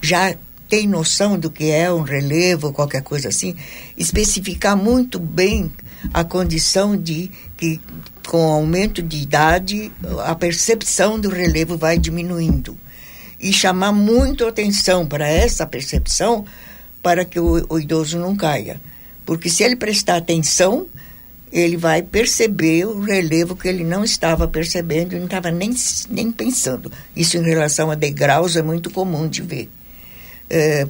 já 0.00 0.34
tem 0.68 0.86
noção 0.86 1.38
do 1.38 1.50
que 1.50 1.70
é 1.70 1.92
um 1.92 2.02
relevo, 2.02 2.72
qualquer 2.72 3.02
coisa 3.02 3.28
assim, 3.28 3.54
especificar 3.96 4.76
muito 4.76 5.18
bem 5.18 5.72
a 6.12 6.24
condição 6.24 6.96
de 6.96 7.30
que 7.56 7.80
com 8.26 8.38
o 8.38 8.52
aumento 8.52 9.02
de 9.02 9.18
idade 9.18 9.92
a 10.24 10.34
percepção 10.34 11.20
do 11.20 11.28
relevo 11.28 11.76
vai 11.76 11.98
diminuindo 11.98 12.78
e 13.38 13.52
chamar 13.52 13.92
muito 13.92 14.46
atenção 14.46 15.06
para 15.06 15.28
essa 15.28 15.66
percepção 15.66 16.44
para 17.02 17.24
que 17.24 17.38
o, 17.38 17.66
o 17.68 17.78
idoso 17.78 18.18
não 18.18 18.34
caia. 18.34 18.80
Porque 19.24 19.48
se 19.48 19.62
ele 19.62 19.76
prestar 19.76 20.16
atenção, 20.16 20.86
ele 21.52 21.76
vai 21.76 22.02
perceber 22.02 22.84
o 22.84 23.00
relevo 23.00 23.54
que 23.54 23.68
ele 23.68 23.84
não 23.84 24.02
estava 24.02 24.48
percebendo 24.48 25.16
não 25.16 25.26
estava 25.26 25.52
nem, 25.52 25.72
nem 26.10 26.32
pensando. 26.32 26.90
Isso 27.14 27.36
em 27.36 27.44
relação 27.44 27.90
a 27.90 27.94
degraus 27.94 28.56
é 28.56 28.62
muito 28.62 28.90
comum 28.90 29.28
de 29.28 29.40
ver. 29.40 29.70
É, 30.50 30.86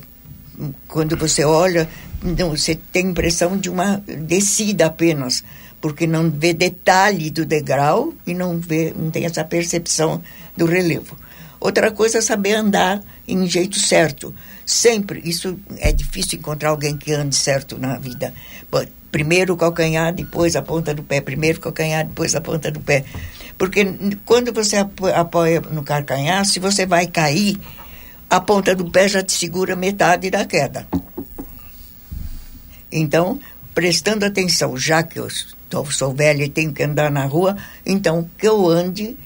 quando 0.89 1.17
você 1.17 1.45
olha, 1.45 1.89
não, 2.23 2.57
você 2.57 2.79
tem 2.91 3.09
impressão 3.09 3.59
de 3.59 3.69
uma 3.69 4.03
descida 4.27 4.87
apenas, 4.87 5.45
porque 5.81 6.07
não 6.07 6.31
vê 6.31 6.55
detalhe 6.55 7.29
do 7.29 7.45
degrau 7.45 8.15
e 8.27 8.33
não, 8.33 8.59
vê, 8.59 8.95
não 8.97 9.11
tem 9.11 9.27
essa 9.27 9.45
percepção 9.45 10.23
do 10.57 10.65
relevo. 10.65 11.17
Outra 11.61 11.91
coisa 11.91 12.19
é 12.19 12.21
saber 12.23 12.55
andar 12.55 13.03
em 13.29 13.47
jeito 13.47 13.79
certo. 13.79 14.35
Sempre, 14.67 15.21
isso 15.25 15.59
é 15.79 15.93
difícil 15.93 16.39
encontrar 16.39 16.71
alguém 16.71 16.97
que 16.97 17.13
ande 17.13 17.37
certo 17.37 17.79
na 17.79 17.99
vida. 17.99 18.33
Primeiro 19.11 19.55
o 19.55 19.57
calcanhar, 19.57 20.13
depois 20.13 20.57
a 20.57 20.63
ponta 20.63 20.93
do 20.93 21.03
pé. 21.03 21.21
Primeiro 21.21 21.59
o 21.59 21.61
calcanhar, 21.61 22.07
depois 22.07 22.35
a 22.35 22.41
ponta 22.41 22.71
do 22.71 22.81
pé. 22.81 23.05
Porque 23.57 23.87
quando 24.25 24.53
você 24.53 24.77
apoia 24.77 25.61
no 25.61 25.83
calcanhar, 25.85 26.45
se 26.45 26.59
você 26.59 26.85
vai 26.85 27.07
cair, 27.07 27.59
a 28.29 28.41
ponta 28.41 28.75
do 28.75 28.91
pé 28.91 29.07
já 29.07 29.23
te 29.23 29.33
segura 29.33 29.77
metade 29.77 30.31
da 30.31 30.45
queda. 30.45 30.89
Então, 32.91 33.39
prestando 33.75 34.25
atenção, 34.25 34.77
já 34.77 35.03
que 35.03 35.21
eu 35.21 35.29
sou 35.91 36.13
velha 36.13 36.45
e 36.45 36.49
tenho 36.49 36.73
que 36.73 36.83
andar 36.83 37.11
na 37.11 37.25
rua, 37.25 37.57
então 37.85 38.29
que 38.39 38.49
eu 38.49 38.69
ande 38.69 39.17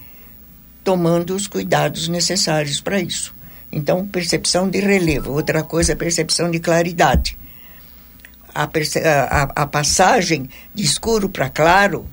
tomando 0.84 1.34
os 1.34 1.46
cuidados 1.46 2.08
necessários 2.08 2.80
para 2.80 3.00
isso. 3.00 3.34
Então, 3.70 4.06
percepção 4.06 4.68
de 4.68 4.80
relevo. 4.80 5.32
Outra 5.32 5.62
coisa 5.62 5.92
é 5.92 5.94
percepção 5.94 6.50
de 6.50 6.58
claridade. 6.58 7.38
A, 8.54 8.64
a, 8.64 9.42
a 9.62 9.66
passagem 9.66 10.48
de 10.74 10.82
escuro 10.82 11.28
para 11.28 11.50
claro 11.50 12.06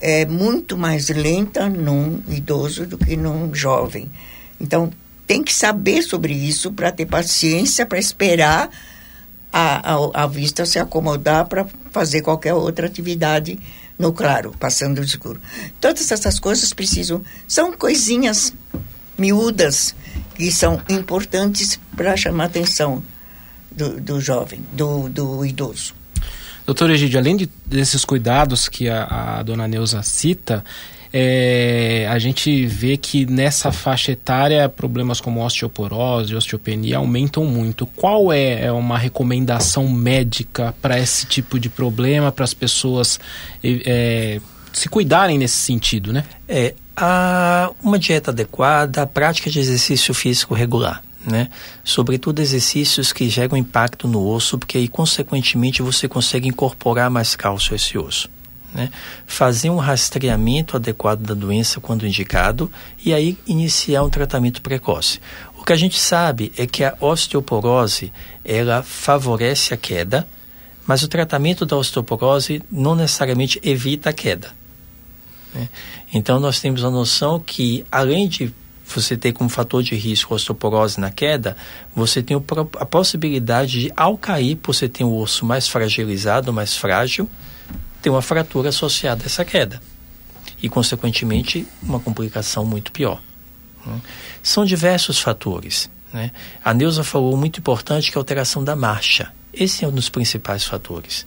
é 0.00 0.24
muito 0.24 0.76
mais 0.76 1.08
lenta 1.08 1.68
num 1.68 2.22
idoso 2.28 2.86
do 2.86 2.96
que 2.98 3.16
num 3.16 3.54
jovem. 3.54 4.10
Então, 4.60 4.90
tem 5.26 5.42
que 5.42 5.52
saber 5.52 6.02
sobre 6.02 6.32
isso 6.32 6.72
para 6.72 6.92
ter 6.92 7.06
paciência, 7.06 7.86
para 7.86 7.98
esperar 7.98 8.70
a, 9.52 9.94
a, 9.94 10.24
a, 10.24 10.26
vista 10.26 10.66
se 10.66 10.78
acomodar 10.78 11.46
para 11.46 11.66
fazer 11.90 12.22
qualquer 12.22 12.54
outra 12.54 12.86
atividade 12.86 13.58
no 13.98 14.12
claro, 14.12 14.54
passando 14.58 14.98
no 14.98 15.04
escuro. 15.04 15.40
Todas 15.80 16.10
essas 16.10 16.38
coisas 16.38 16.72
precisam. 16.72 17.22
São 17.46 17.72
coisinhas 17.72 18.52
miúdas 19.16 19.94
que 20.34 20.50
são 20.50 20.80
importantes 20.88 21.78
para 21.96 22.16
chamar 22.16 22.44
a 22.44 22.46
atenção 22.46 23.02
do, 23.70 24.00
do 24.00 24.20
jovem, 24.20 24.60
do, 24.72 25.08
do 25.08 25.44
idoso. 25.44 25.94
Doutor 26.66 26.90
Egídio, 26.90 27.18
além 27.18 27.36
de, 27.36 27.48
desses 27.66 28.04
cuidados 28.04 28.68
que 28.68 28.88
a, 28.88 29.38
a 29.38 29.42
dona 29.42 29.68
Neuza 29.68 30.02
cita, 30.02 30.64
é, 31.12 32.08
a 32.10 32.18
gente 32.18 32.66
vê 32.66 32.96
que 32.96 33.24
nessa 33.24 33.70
faixa 33.70 34.10
etária 34.10 34.68
problemas 34.68 35.20
como 35.20 35.44
osteoporose, 35.44 36.34
osteopenia 36.34 36.96
aumentam 36.96 37.44
muito. 37.44 37.86
Qual 37.86 38.32
é, 38.32 38.64
é 38.64 38.72
uma 38.72 38.98
recomendação 38.98 39.88
médica 39.88 40.74
para 40.82 40.98
esse 40.98 41.26
tipo 41.26 41.60
de 41.60 41.68
problema, 41.68 42.32
para 42.32 42.44
as 42.44 42.52
pessoas 42.52 43.20
é, 43.62 44.40
se 44.72 44.88
cuidarem 44.88 45.38
nesse 45.38 45.58
sentido, 45.58 46.12
né? 46.12 46.24
É, 46.48 46.74
a, 46.96 47.70
uma 47.82 47.98
dieta 47.98 48.30
adequada, 48.30 49.02
a 49.02 49.06
prática 49.06 49.50
de 49.50 49.58
exercício 49.58 50.14
físico 50.14 50.54
regular. 50.54 51.02
Né? 51.26 51.48
Sobretudo 51.82 52.40
exercícios 52.40 53.12
que 53.12 53.28
geram 53.28 53.56
impacto 53.56 54.06
no 54.06 54.26
osso, 54.26 54.58
porque 54.58 54.76
aí, 54.76 54.88
consequentemente, 54.88 55.82
você 55.82 56.06
consegue 56.06 56.48
incorporar 56.48 57.10
mais 57.10 57.34
cálcio 57.34 57.72
a 57.72 57.76
esse 57.76 57.96
osso. 57.96 58.28
Né? 58.74 58.90
Fazer 59.26 59.70
um 59.70 59.76
rastreamento 59.76 60.76
adequado 60.76 61.20
da 61.20 61.32
doença 61.32 61.80
quando 61.80 62.06
indicado 62.06 62.70
e 63.04 63.14
aí 63.14 63.38
iniciar 63.46 64.02
um 64.02 64.10
tratamento 64.10 64.60
precoce. 64.60 65.20
O 65.56 65.64
que 65.64 65.72
a 65.72 65.76
gente 65.76 65.98
sabe 65.98 66.52
é 66.58 66.66
que 66.66 66.84
a 66.84 66.94
osteoporose 67.00 68.12
ela 68.44 68.82
favorece 68.82 69.72
a 69.72 69.78
queda, 69.78 70.26
mas 70.86 71.02
o 71.02 71.08
tratamento 71.08 71.64
da 71.64 71.76
osteoporose 71.76 72.62
não 72.70 72.94
necessariamente 72.94 73.58
evita 73.62 74.10
a 74.10 74.12
queda. 74.12 74.50
Né? 75.54 75.68
Então 76.14 76.38
nós 76.38 76.60
temos 76.60 76.84
a 76.84 76.90
noção 76.90 77.40
que 77.40 77.84
além 77.90 78.28
de 78.28 78.54
você 78.86 79.16
ter 79.16 79.32
como 79.32 79.50
fator 79.50 79.82
de 79.82 79.96
risco 79.96 80.32
osteoporose 80.32 81.00
na 81.00 81.10
queda, 81.10 81.56
você 81.94 82.22
tem 82.22 82.36
a 82.36 82.86
possibilidade 82.86 83.80
de, 83.80 83.92
ao 83.96 84.16
cair, 84.16 84.56
você 84.62 84.88
ter 84.88 85.02
um 85.02 85.16
osso 85.16 85.44
mais 85.44 85.66
fragilizado, 85.66 86.52
mais 86.52 86.76
frágil, 86.76 87.28
ter 88.00 88.10
uma 88.10 88.22
fratura 88.22 88.68
associada 88.68 89.24
a 89.24 89.26
essa 89.26 89.44
queda. 89.44 89.82
E, 90.62 90.68
consequentemente, 90.68 91.66
uma 91.82 91.98
complicação 91.98 92.64
muito 92.64 92.92
pior. 92.92 93.20
Né? 93.84 94.00
São 94.42 94.64
diversos 94.64 95.18
fatores. 95.18 95.90
Né? 96.12 96.30
A 96.64 96.72
Neuza 96.72 97.02
falou 97.02 97.36
muito 97.36 97.58
importante 97.58 98.12
que 98.12 98.16
é 98.16 98.18
a 98.18 98.20
alteração 98.20 98.62
da 98.62 98.76
marcha. 98.76 99.32
Esse 99.52 99.84
é 99.84 99.88
um 99.88 99.92
dos 99.92 100.08
principais 100.08 100.64
fatores. 100.64 101.26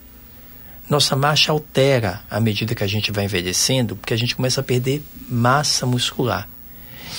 Nossa 0.89 1.15
marcha 1.15 1.51
altera 1.51 2.21
à 2.29 2.39
medida 2.39 2.73
que 2.73 2.83
a 2.83 2.87
gente 2.87 3.11
vai 3.11 3.25
envelhecendo, 3.25 3.95
porque 3.95 4.13
a 4.13 4.17
gente 4.17 4.35
começa 4.35 4.61
a 4.61 4.63
perder 4.63 5.03
massa 5.29 5.85
muscular. 5.85 6.47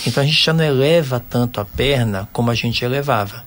Então 0.06 0.22
a 0.22 0.26
gente 0.26 0.42
já 0.42 0.52
não 0.52 0.64
eleva 0.64 1.20
tanto 1.20 1.60
a 1.60 1.64
perna 1.64 2.28
como 2.32 2.50
a 2.50 2.54
gente 2.54 2.84
elevava. 2.84 3.44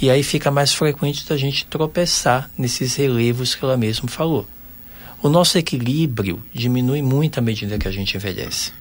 E 0.00 0.10
aí 0.10 0.22
fica 0.22 0.50
mais 0.50 0.74
frequente 0.74 1.26
da 1.28 1.36
gente 1.36 1.66
tropeçar 1.66 2.50
nesses 2.58 2.96
relevos 2.96 3.54
que 3.54 3.64
ela 3.64 3.76
mesma 3.76 4.08
falou. 4.08 4.46
O 5.22 5.28
nosso 5.28 5.56
equilíbrio 5.56 6.42
diminui 6.52 7.00
muito 7.00 7.38
à 7.38 7.40
medida 7.40 7.78
que 7.78 7.88
a 7.88 7.92
gente 7.92 8.16
envelhece. 8.16 8.72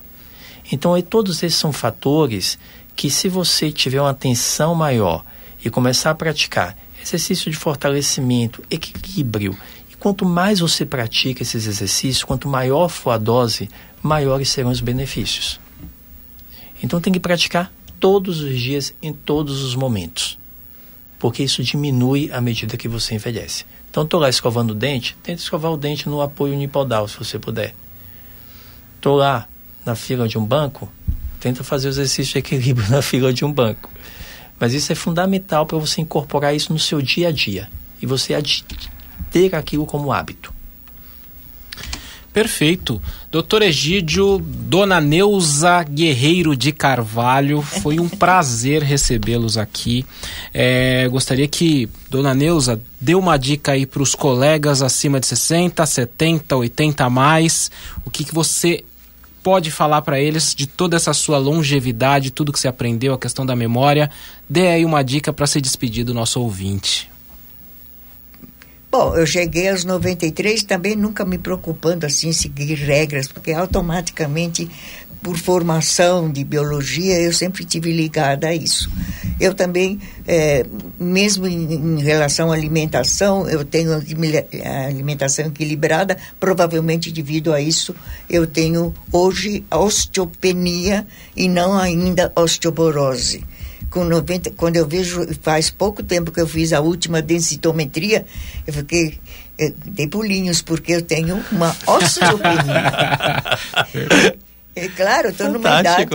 Então, 0.71 0.93
aí, 0.93 1.03
todos 1.03 1.43
esses 1.43 1.57
são 1.57 1.71
fatores 1.71 2.57
que, 2.95 3.09
se 3.09 3.29
você 3.29 3.71
tiver 3.71 4.01
uma 4.01 4.09
atenção 4.09 4.73
maior 4.73 5.23
e 5.63 5.69
começar 5.69 6.09
a 6.09 6.15
praticar 6.15 6.75
exercício 7.01 7.51
de 7.51 7.57
fortalecimento, 7.57 8.63
equilíbrio, 8.69 9.57
quanto 10.03 10.25
mais 10.25 10.59
você 10.59 10.85
pratica 10.85 11.43
esses 11.43 11.65
exercícios, 11.65 12.25
quanto 12.25 12.45
maior 12.45 12.89
for 12.89 13.11
a 13.11 13.17
dose, 13.17 13.69
maiores 14.01 14.49
serão 14.49 14.69
os 14.69 14.81
benefícios. 14.81 15.61
Então 16.83 16.99
tem 16.99 17.13
que 17.13 17.21
praticar 17.21 17.71
todos 18.01 18.41
os 18.41 18.59
dias, 18.59 18.93
em 19.01 19.13
todos 19.13 19.63
os 19.63 19.75
momentos. 19.75 20.37
Porque 21.17 21.41
isso 21.41 21.63
diminui 21.63 22.29
à 22.33 22.41
medida 22.41 22.75
que 22.75 22.89
você 22.89 23.15
envelhece. 23.15 23.63
Então, 23.89 24.03
estou 24.03 24.19
lá 24.19 24.27
escovando 24.27 24.71
o 24.71 24.75
dente, 24.75 25.15
tenta 25.23 25.41
escovar 25.41 25.71
o 25.71 25.77
dente 25.77 26.09
no 26.09 26.21
apoio 26.21 26.53
unipodal, 26.53 27.07
se 27.07 27.17
você 27.17 27.39
puder. 27.39 27.73
Estou 28.97 29.15
lá 29.15 29.47
na 29.85 29.95
fila 29.95 30.27
de 30.27 30.37
um 30.37 30.43
banco, 30.43 30.91
tenta 31.39 31.63
fazer 31.63 31.87
o 31.87 31.91
exercício 31.91 32.33
de 32.33 32.39
equilíbrio 32.39 32.89
na 32.91 33.01
fila 33.01 33.31
de 33.31 33.45
um 33.45 33.53
banco. 33.53 33.89
Mas 34.59 34.73
isso 34.73 34.91
é 34.91 34.95
fundamental 34.95 35.65
para 35.65 35.77
você 35.77 36.01
incorporar 36.01 36.53
isso 36.53 36.73
no 36.73 36.79
seu 36.79 37.01
dia 37.01 37.29
a 37.29 37.31
dia 37.31 37.69
e 38.01 38.05
você 38.05 38.33
ter 39.33 39.55
aquilo 39.55 39.85
como 39.85 40.13
hábito. 40.13 40.53
Perfeito. 42.31 42.99
Doutor 43.31 43.61
Egídio, 43.61 44.39
Dona 44.39 44.99
Neuza 44.99 45.83
Guerreiro 45.83 46.55
de 46.55 46.71
Carvalho, 46.71 47.61
foi 47.61 47.99
um 47.99 48.09
prazer 48.09 48.81
recebê-los 48.81 49.55
aqui. 49.55 50.03
É, 50.51 51.07
gostaria 51.09 51.47
que 51.47 51.87
Dona 52.09 52.33
Neuza 52.33 52.81
dê 52.99 53.13
uma 53.13 53.37
dica 53.37 53.73
aí 53.73 53.85
para 53.85 54.01
os 54.01 54.15
colegas 54.15 54.81
acima 54.81 55.19
de 55.19 55.27
60, 55.27 55.85
70, 55.85 56.55
80 56.55 57.03
a 57.05 57.09
mais. 57.09 57.69
O 58.03 58.09
que, 58.09 58.23
que 58.23 58.33
você 58.33 58.83
pode 59.43 59.69
falar 59.69 60.01
para 60.01 60.19
eles 60.19 60.55
de 60.55 60.65
toda 60.65 60.95
essa 60.95 61.13
sua 61.13 61.37
longevidade, 61.37 62.31
tudo 62.31 62.51
que 62.51 62.59
você 62.59 62.67
aprendeu, 62.67 63.13
a 63.13 63.19
questão 63.19 63.45
da 63.45 63.55
memória? 63.55 64.09
Dê 64.49 64.69
aí 64.69 64.85
uma 64.85 65.03
dica 65.03 65.31
para 65.31 65.45
se 65.45 65.61
despedir 65.61 66.03
do 66.03 66.15
nosso 66.15 66.41
ouvinte. 66.41 67.12
Bom, 68.93 69.15
eu 69.15 69.25
cheguei 69.25 69.69
aos 69.69 69.83
93 69.83 70.61
também 70.65 70.95
nunca 70.95 71.25
me 71.25 71.39
preocupando 71.39 72.05
assim 72.05 72.31
seguir 72.31 72.75
regras, 72.75 73.27
porque 73.27 73.51
automaticamente 73.51 74.69
por 75.19 75.35
formação 75.35 76.31
de 76.31 76.43
biologia 76.43 77.19
eu 77.19 77.33
sempre 77.33 77.65
tive 77.65 77.91
ligada 77.91 78.49
a 78.49 78.53
isso. 78.53 78.91
Eu 79.39 79.55
também, 79.55 79.99
é, 80.27 80.63
mesmo 80.99 81.47
em, 81.47 81.73
em, 81.73 82.03
relação 82.03 82.51
à 82.51 82.53
alimentação, 82.53 83.49
eu 83.49 83.65
tenho 83.65 83.99
alimentação 84.85 85.47
equilibrada, 85.47 86.15
provavelmente 86.39 87.11
devido 87.11 87.51
a 87.51 87.59
isso 87.59 87.95
eu 88.29 88.45
tenho 88.45 88.93
hoje 89.11 89.65
osteopenia 89.71 91.07
e 91.35 91.49
não 91.49 91.75
ainda 91.75 92.31
osteoporose 92.35 93.43
com 93.89 94.03
90, 94.03 94.51
quando 94.51 94.77
eu 94.77 94.87
vejo, 94.87 95.27
faz 95.41 95.69
pouco 95.69 96.03
tempo 96.03 96.31
que 96.31 96.41
eu 96.41 96.47
fiz 96.47 96.73
a 96.73 96.81
última 96.81 97.21
densitometria, 97.21 98.25
eu 98.65 98.73
fiquei, 98.73 99.19
eu 99.57 99.73
dei 99.85 100.07
pulinhos, 100.07 100.61
porque 100.61 100.93
eu 100.93 101.01
tenho 101.01 101.43
uma 101.51 101.75
osteopenia. 101.85 103.59
é 104.75 104.87
claro, 104.95 105.29
estou 105.29 105.49
numa 105.49 105.79
idade. 105.79 106.07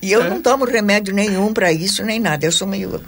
E 0.00 0.12
eu 0.12 0.22
é. 0.22 0.30
não 0.30 0.40
tomo 0.40 0.64
remédio 0.64 1.12
nenhum 1.12 1.52
para 1.52 1.72
isso, 1.72 2.04
nem 2.04 2.20
nada. 2.20 2.46
Eu 2.46 2.52
sou 2.52 2.68
meio. 2.68 3.00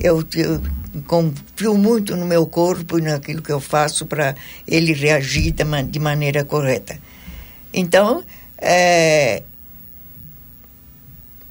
Eu, 0.00 0.24
eu 0.34 0.60
confio 1.06 1.76
muito 1.76 2.16
no 2.16 2.26
meu 2.26 2.46
corpo 2.46 2.98
e 2.98 3.02
naquilo 3.02 3.40
que 3.40 3.52
eu 3.52 3.60
faço 3.60 4.04
para 4.06 4.34
ele 4.66 4.92
reagir 4.92 5.52
de, 5.52 5.98
maneira 5.98 6.44
correta. 6.44 6.98
Então, 7.72 8.24
é, 8.58 9.42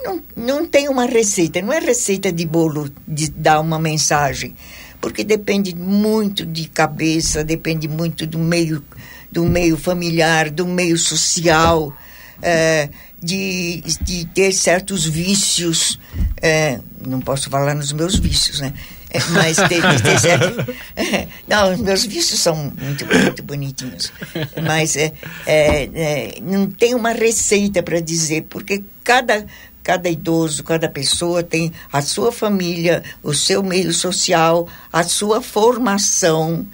não, 0.04 0.24
não 0.36 0.66
tem 0.66 0.90
uma 0.90 1.06
receita, 1.06 1.62
não 1.62 1.72
é 1.74 1.80
receita 1.80 2.32
de 2.32 2.46
bolo 2.46 2.90
de 3.08 3.30
dar 3.30 3.60
uma 3.60 3.80
mensagem, 3.80 4.56
porque 5.00 5.24
depende 5.24 5.76
muito 5.76 6.46
de 6.46 6.68
cabeça, 6.68 7.44
depende 7.44 7.88
muito 7.88 8.28
do 8.28 8.38
meio, 8.38 8.84
do 9.32 9.44
meio 9.44 9.78
familiar, 9.78 10.50
do 10.50 10.66
meio 10.68 10.98
social, 10.98 11.96
é, 12.42 12.90
de, 13.22 13.82
de 14.02 14.26
ter 14.26 14.52
certos 14.52 15.06
vícios. 15.06 16.00
É, 16.42 16.80
não 17.06 17.20
posso 17.22 17.50
falar 17.50 17.74
nos 17.74 17.92
meus 17.94 18.18
vícios, 18.18 18.60
né? 18.60 18.74
É, 19.10 19.20
mas 19.30 19.58
ter, 19.58 20.02
ter 20.02 20.20
certo, 20.20 20.76
não, 21.48 21.72
os 21.72 21.80
meus 21.80 22.04
vícios 22.04 22.40
são 22.40 22.56
muito, 22.56 23.06
muito 23.06 23.44
bonitinhos. 23.44 24.12
Mas 24.66 24.96
é, 24.96 25.14
é, 25.46 25.84
é 25.94 26.36
não 26.42 26.66
tem 26.68 26.96
uma 26.96 27.12
receita 27.12 27.84
para 27.84 28.00
dizer, 28.00 28.48
porque 28.50 28.84
cada 29.04 29.46
cada 29.84 30.10
idoso, 30.10 30.64
cada 30.64 30.88
pessoa 30.88 31.44
tem 31.44 31.74
a 31.92 32.02
sua 32.02 32.32
família, 32.32 33.04
o 33.22 33.34
seu 33.34 33.62
meio 33.62 33.94
social, 33.94 34.68
a 34.92 35.04
sua 35.04 35.42
formação, 35.42 36.66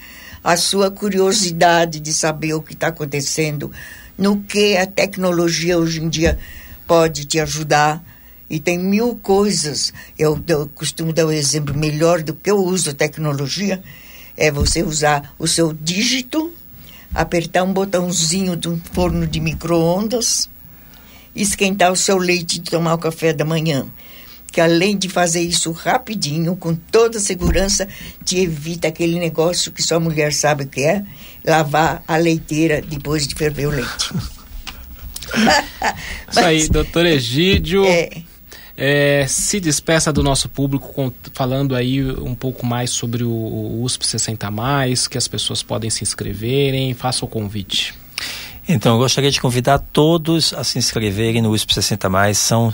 a 0.43 0.55
sua 0.55 0.91
curiosidade 0.91 1.99
de 1.99 2.13
saber 2.13 2.53
o 2.53 2.61
que 2.61 2.73
está 2.73 2.87
acontecendo, 2.87 3.71
no 4.15 4.41
que 4.43 4.77
a 4.77 4.85
tecnologia 4.85 5.79
hoje 5.79 6.01
em 6.01 6.07
dia 6.07 6.37
pode 6.85 7.25
te 7.25 7.39
ajudar. 7.39 8.03
E 8.49 8.59
tem 8.59 8.79
mil 8.79 9.15
coisas. 9.21 9.93
Eu, 10.17 10.41
eu 10.47 10.67
costumo 10.73 11.13
dar 11.13 11.25
o 11.25 11.29
um 11.29 11.31
exemplo 11.31 11.77
melhor 11.77 12.23
do 12.23 12.33
que 12.33 12.49
eu 12.49 12.57
uso 12.57 12.95
tecnologia. 12.95 13.81
É 14.35 14.51
você 14.51 14.81
usar 14.81 15.33
o 15.37 15.47
seu 15.47 15.71
dígito, 15.71 16.51
apertar 17.13 17.63
um 17.63 17.71
botãozinho 17.71 18.55
de 18.55 18.67
um 18.67 18.79
forno 18.91 19.27
de 19.27 19.39
micro-ondas 19.39 20.49
esquentar 21.35 21.91
o 21.91 21.95
seu 21.95 22.17
leite 22.17 22.57
e 22.57 22.61
tomar 22.61 22.93
o 22.93 22.97
café 22.97 23.33
da 23.33 23.45
manhã. 23.45 23.85
Que 24.51 24.59
além 24.59 24.97
de 24.97 25.07
fazer 25.07 25.41
isso 25.41 25.71
rapidinho, 25.71 26.55
com 26.55 26.73
toda 26.73 27.19
segurança, 27.19 27.87
te 28.25 28.39
evita 28.39 28.87
aquele 28.87 29.19
negócio 29.19 29.71
que 29.71 29.81
sua 29.81 29.99
mulher 29.99 30.33
sabe 30.33 30.63
o 30.63 30.67
que 30.67 30.81
é, 30.81 31.03
lavar 31.45 32.03
a 32.07 32.17
leiteira 32.17 32.81
depois 32.81 33.27
de 33.27 33.35
ferver 33.35 33.67
o 33.67 33.71
leite. 33.71 34.09
Isso 36.31 36.39
aí, 36.39 36.67
doutor 36.67 37.05
Egídio. 37.05 37.85
É, 37.85 38.09
é, 38.81 39.25
se 39.27 39.59
despeça 39.59 40.13
do 40.13 40.23
nosso 40.23 40.47
público 40.47 41.13
falando 41.33 41.75
aí 41.75 42.01
um 42.01 42.33
pouco 42.33 42.65
mais 42.65 42.91
sobre 42.91 43.25
o 43.25 43.81
USP 43.83 44.07
60 44.07 44.49
mais, 44.49 45.05
que 45.05 45.17
as 45.17 45.27
pessoas 45.27 45.61
podem 45.61 45.89
se 45.89 46.01
inscreverem, 46.01 46.93
faça 46.93 47.25
o 47.25 47.27
convite. 47.27 47.93
Então, 48.71 48.93
eu 48.93 48.99
gostaria 48.99 49.31
de 49.31 49.41
convidar 49.41 49.79
todos 49.79 50.53
a 50.53 50.63
se 50.63 50.77
inscreverem 50.77 51.41
no 51.41 51.49
USP 51.49 51.73
60 51.73 52.07
Mais. 52.07 52.37
São 52.37 52.71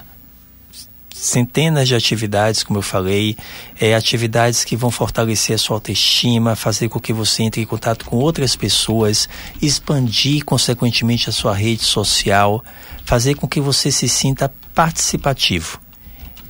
centenas 1.09 1.87
de 1.87 1.95
atividades, 1.95 2.63
como 2.63 2.79
eu 2.79 2.83
falei, 2.83 3.37
é, 3.79 3.95
atividades 3.95 4.65
que 4.65 4.75
vão 4.75 4.91
fortalecer 4.91 5.55
a 5.55 5.57
sua 5.57 5.77
autoestima, 5.77 6.53
fazer 6.53 6.89
com 6.89 6.99
que 6.99 7.13
você 7.13 7.43
entre 7.43 7.61
em 7.61 7.65
contato 7.65 8.03
com 8.03 8.17
outras 8.17 8.57
pessoas, 8.57 9.29
expandir 9.61 10.43
consequentemente 10.43 11.29
a 11.29 11.31
sua 11.31 11.55
rede 11.55 11.85
social, 11.85 12.61
fazer 13.05 13.35
com 13.35 13.47
que 13.47 13.61
você 13.61 13.89
se 13.89 14.09
sinta 14.09 14.53
participativo 14.73 15.79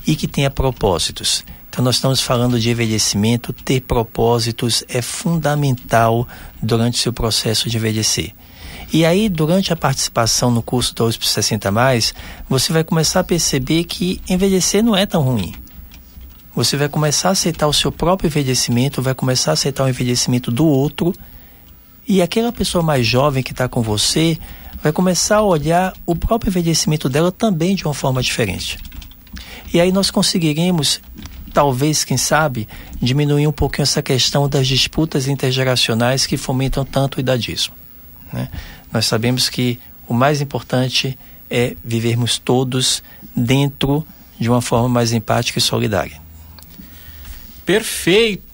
e 0.07 0.15
que 0.15 0.27
tenha 0.27 0.49
propósitos. 0.49 1.45
Então, 1.69 1.85
nós 1.85 1.97
estamos 1.97 2.19
falando 2.19 2.59
de 2.59 2.71
envelhecimento, 2.71 3.53
ter 3.53 3.81
propósitos 3.81 4.83
é 4.89 5.03
fundamental 5.03 6.27
durante 6.63 6.95
o 6.95 7.01
seu 7.03 7.13
processo 7.13 7.69
de 7.69 7.77
envelhecer. 7.77 8.33
E 8.95 9.05
aí, 9.05 9.27
durante 9.27 9.73
a 9.73 9.75
participação 9.75 10.49
no 10.49 10.61
curso 10.61 10.95
da 10.95 11.03
USP 11.03 11.27
60, 11.27 11.69
você 12.47 12.71
vai 12.71 12.81
começar 12.81 13.19
a 13.19 13.23
perceber 13.25 13.83
que 13.83 14.21
envelhecer 14.29 14.81
não 14.81 14.95
é 14.95 15.05
tão 15.05 15.21
ruim. 15.21 15.53
Você 16.55 16.77
vai 16.77 16.87
começar 16.87 17.27
a 17.27 17.31
aceitar 17.33 17.67
o 17.67 17.73
seu 17.73 17.91
próprio 17.91 18.29
envelhecimento, 18.29 19.01
vai 19.01 19.13
começar 19.13 19.51
a 19.51 19.53
aceitar 19.55 19.83
o 19.83 19.89
envelhecimento 19.89 20.49
do 20.49 20.65
outro, 20.65 21.13
e 22.07 22.21
aquela 22.21 22.53
pessoa 22.53 22.81
mais 22.81 23.05
jovem 23.05 23.43
que 23.43 23.51
está 23.51 23.67
com 23.67 23.81
você 23.81 24.37
vai 24.81 24.93
começar 24.93 25.39
a 25.39 25.43
olhar 25.43 25.91
o 26.05 26.15
próprio 26.15 26.49
envelhecimento 26.49 27.09
dela 27.09 27.33
também 27.33 27.75
de 27.75 27.83
uma 27.83 27.93
forma 27.93 28.23
diferente. 28.23 28.79
E 29.73 29.81
aí 29.81 29.91
nós 29.91 30.09
conseguiremos, 30.09 31.01
talvez, 31.53 32.05
quem 32.05 32.15
sabe, 32.15 32.65
diminuir 33.01 33.45
um 33.45 33.51
pouquinho 33.51 33.83
essa 33.83 34.01
questão 34.01 34.47
das 34.47 34.65
disputas 34.65 35.27
intergeracionais 35.27 36.25
que 36.25 36.37
fomentam 36.37 36.85
tanto 36.85 37.17
o 37.17 37.19
idadismo. 37.19 37.73
Né? 38.31 38.49
Nós 38.95 39.07
sabemos 39.07 39.49
que 39.49 39.77
o 40.07 40.13
mais 40.13 40.39
importante 40.39 41.17
é 41.51 41.75
vivermos 41.83 42.37
todos 42.37 43.03
dentro 43.35 44.07
de 44.39 44.49
uma 44.49 44.61
forma 44.61 44.87
mais 44.87 45.11
empática 45.11 45.59
e 45.59 45.61
solidária. 45.61 46.15
Perfeito! 47.65 48.45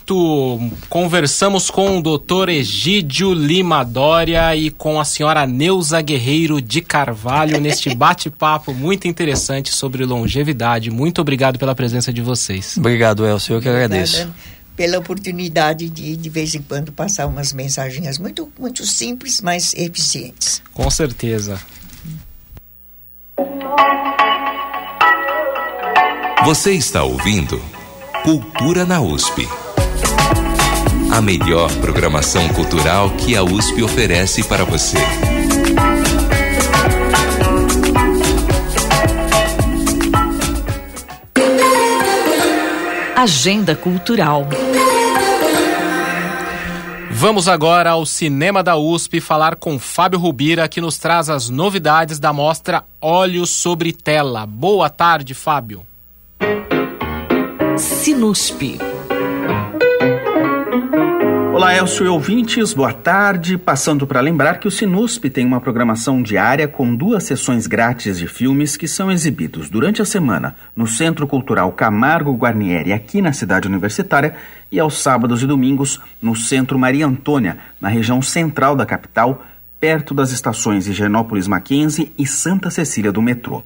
Conversamos 0.89 1.69
com 1.69 1.99
o 1.99 2.01
Dr. 2.01 2.49
Egídio 2.49 3.35
Lima 3.35 3.83
Dória 3.83 4.55
e 4.55 4.71
com 4.71 4.99
a 4.99 5.05
senhora 5.05 5.45
Neuza 5.45 6.01
Guerreiro 6.01 6.59
de 6.59 6.81
Carvalho 6.81 7.61
neste 7.61 7.93
bate-papo 7.95 8.73
muito 8.73 9.07
interessante 9.07 9.71
sobre 9.71 10.03
longevidade. 10.05 10.89
Muito 10.89 11.21
obrigado 11.21 11.59
pela 11.59 11.75
presença 11.75 12.11
de 12.11 12.21
vocês. 12.23 12.77
Obrigado, 12.79 13.27
Elcio. 13.27 13.57
Eu 13.57 13.61
que 13.61 13.69
agradeço. 13.69 14.23
Obrigada 14.23 14.51
pela 14.81 14.97
oportunidade 14.97 15.87
de, 15.91 16.17
de 16.17 16.29
vez 16.31 16.55
em 16.55 16.61
quando, 16.63 16.91
passar 16.91 17.27
umas 17.27 17.53
mensagens 17.53 18.17
muito, 18.17 18.51
muito 18.59 18.83
simples, 18.83 19.39
mas 19.39 19.75
eficientes. 19.75 20.59
Com 20.73 20.89
certeza. 20.89 21.61
Você 26.43 26.71
está 26.71 27.03
ouvindo 27.03 27.61
Cultura 28.23 28.83
na 28.83 28.99
USP. 28.99 29.47
A 31.11 31.21
melhor 31.21 31.71
programação 31.75 32.49
cultural 32.49 33.11
que 33.11 33.35
a 33.35 33.43
USP 33.43 33.83
oferece 33.83 34.43
para 34.45 34.65
você. 34.65 34.97
Agenda 43.15 43.75
Cultural. 43.75 44.47
Vamos 47.21 47.47
agora 47.47 47.91
ao 47.91 48.03
Cinema 48.03 48.63
da 48.63 48.75
USP 48.75 49.21
falar 49.21 49.55
com 49.55 49.77
Fábio 49.77 50.17
Rubira, 50.17 50.67
que 50.67 50.81
nos 50.81 50.97
traz 50.97 51.29
as 51.29 51.49
novidades 51.49 52.17
da 52.17 52.33
mostra 52.33 52.83
Olhos 52.99 53.51
sobre 53.51 53.93
Tela. 53.93 54.47
Boa 54.47 54.89
tarde, 54.89 55.35
Fábio. 55.35 55.85
Sinuspe. 57.77 58.79
Olá, 61.53 61.75
Elcio 61.75 62.05
e 62.05 62.09
ouvintes, 62.09 62.73
boa 62.73 62.93
tarde. 62.93 63.57
Passando 63.57 64.07
para 64.07 64.21
lembrar 64.21 64.57
que 64.57 64.69
o 64.69 64.71
Sinusp 64.71 65.25
tem 65.29 65.45
uma 65.45 65.59
programação 65.59 66.23
diária 66.23 66.65
com 66.65 66.95
duas 66.95 67.25
sessões 67.25 67.67
grátis 67.67 68.17
de 68.17 68.25
filmes 68.25 68.77
que 68.77 68.87
são 68.87 69.11
exibidos 69.11 69.69
durante 69.69 70.01
a 70.01 70.05
semana 70.05 70.55
no 70.73 70.87
Centro 70.87 71.27
Cultural 71.27 71.69
Camargo 71.73 72.33
Guarnieri, 72.33 72.93
aqui 72.93 73.21
na 73.21 73.33
cidade 73.33 73.67
universitária, 73.67 74.33
e 74.71 74.79
aos 74.79 75.01
sábados 75.03 75.43
e 75.43 75.45
domingos 75.45 75.99
no 76.21 76.37
Centro 76.37 76.79
Maria 76.79 77.05
Antônia, 77.05 77.57
na 77.81 77.89
região 77.89 78.21
central 78.21 78.73
da 78.73 78.85
capital, 78.85 79.43
perto 79.77 80.13
das 80.13 80.31
estações 80.31 80.87
Higienópolis 80.87 81.49
Mackenzie 81.49 82.13
e 82.17 82.25
Santa 82.25 82.69
Cecília 82.69 83.11
do 83.11 83.21
metrô. 83.21 83.61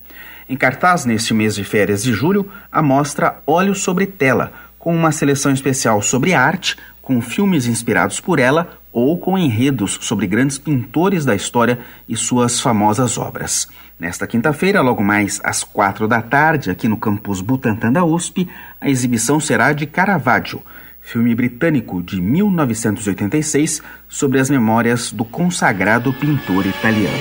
Em 0.49 0.57
cartaz 0.57 1.05
neste 1.05 1.35
mês 1.35 1.53
de 1.53 1.63
férias 1.63 2.01
de 2.01 2.13
julho, 2.13 2.49
a 2.71 2.81
mostra 2.81 3.37
Olhos 3.45 3.83
sobre 3.83 4.07
Tela, 4.07 4.51
com 4.85 4.95
uma 4.95 5.11
seleção 5.11 5.51
especial 5.51 5.99
sobre 5.99 6.35
arte, 6.35 6.77
com 7.05 7.21
filmes 7.21 7.67
inspirados 7.67 8.19
por 8.19 8.39
ela 8.39 8.79
ou 8.91 9.17
com 9.17 9.37
enredos 9.37 9.99
sobre 10.01 10.25
grandes 10.25 10.57
pintores 10.57 11.23
da 11.23 11.35
história 11.35 11.79
e 12.09 12.17
suas 12.17 12.59
famosas 12.59 13.17
obras. 13.17 13.67
Nesta 13.99 14.25
quinta-feira, 14.25 14.81
logo 14.81 15.03
mais 15.03 15.39
às 15.43 15.63
quatro 15.63 16.07
da 16.07 16.21
tarde, 16.21 16.71
aqui 16.71 16.87
no 16.87 16.97
campus 16.97 17.41
Butantã 17.41 17.91
da 17.91 18.03
USP, 18.03 18.49
a 18.81 18.89
exibição 18.89 19.39
será 19.39 19.71
de 19.71 19.85
Caravaggio, 19.85 20.61
filme 20.99 21.35
britânico 21.35 22.01
de 22.01 22.19
1986 22.19 23.81
sobre 24.09 24.39
as 24.39 24.49
memórias 24.49 25.11
do 25.11 25.23
consagrado 25.23 26.11
pintor 26.11 26.65
italiano. 26.65 27.15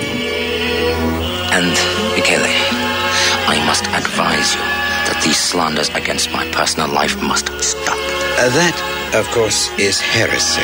And, 1.53 1.71
Michele, 2.15 2.49
I 3.47 3.63
must 3.65 3.85
advise 3.93 4.55
you 4.55 4.63
that 5.05 5.21
these 5.21 5.37
slanders 5.37 5.89
against 5.93 6.31
my 6.31 6.49
personal 6.51 6.89
life 6.89 7.21
must 7.21 7.47
stop. 7.61 7.97
Uh, 8.37 8.49
that, 8.49 9.04
of 9.19 9.29
course, 9.33 9.71
is 9.79 10.01
heresy. 10.01 10.61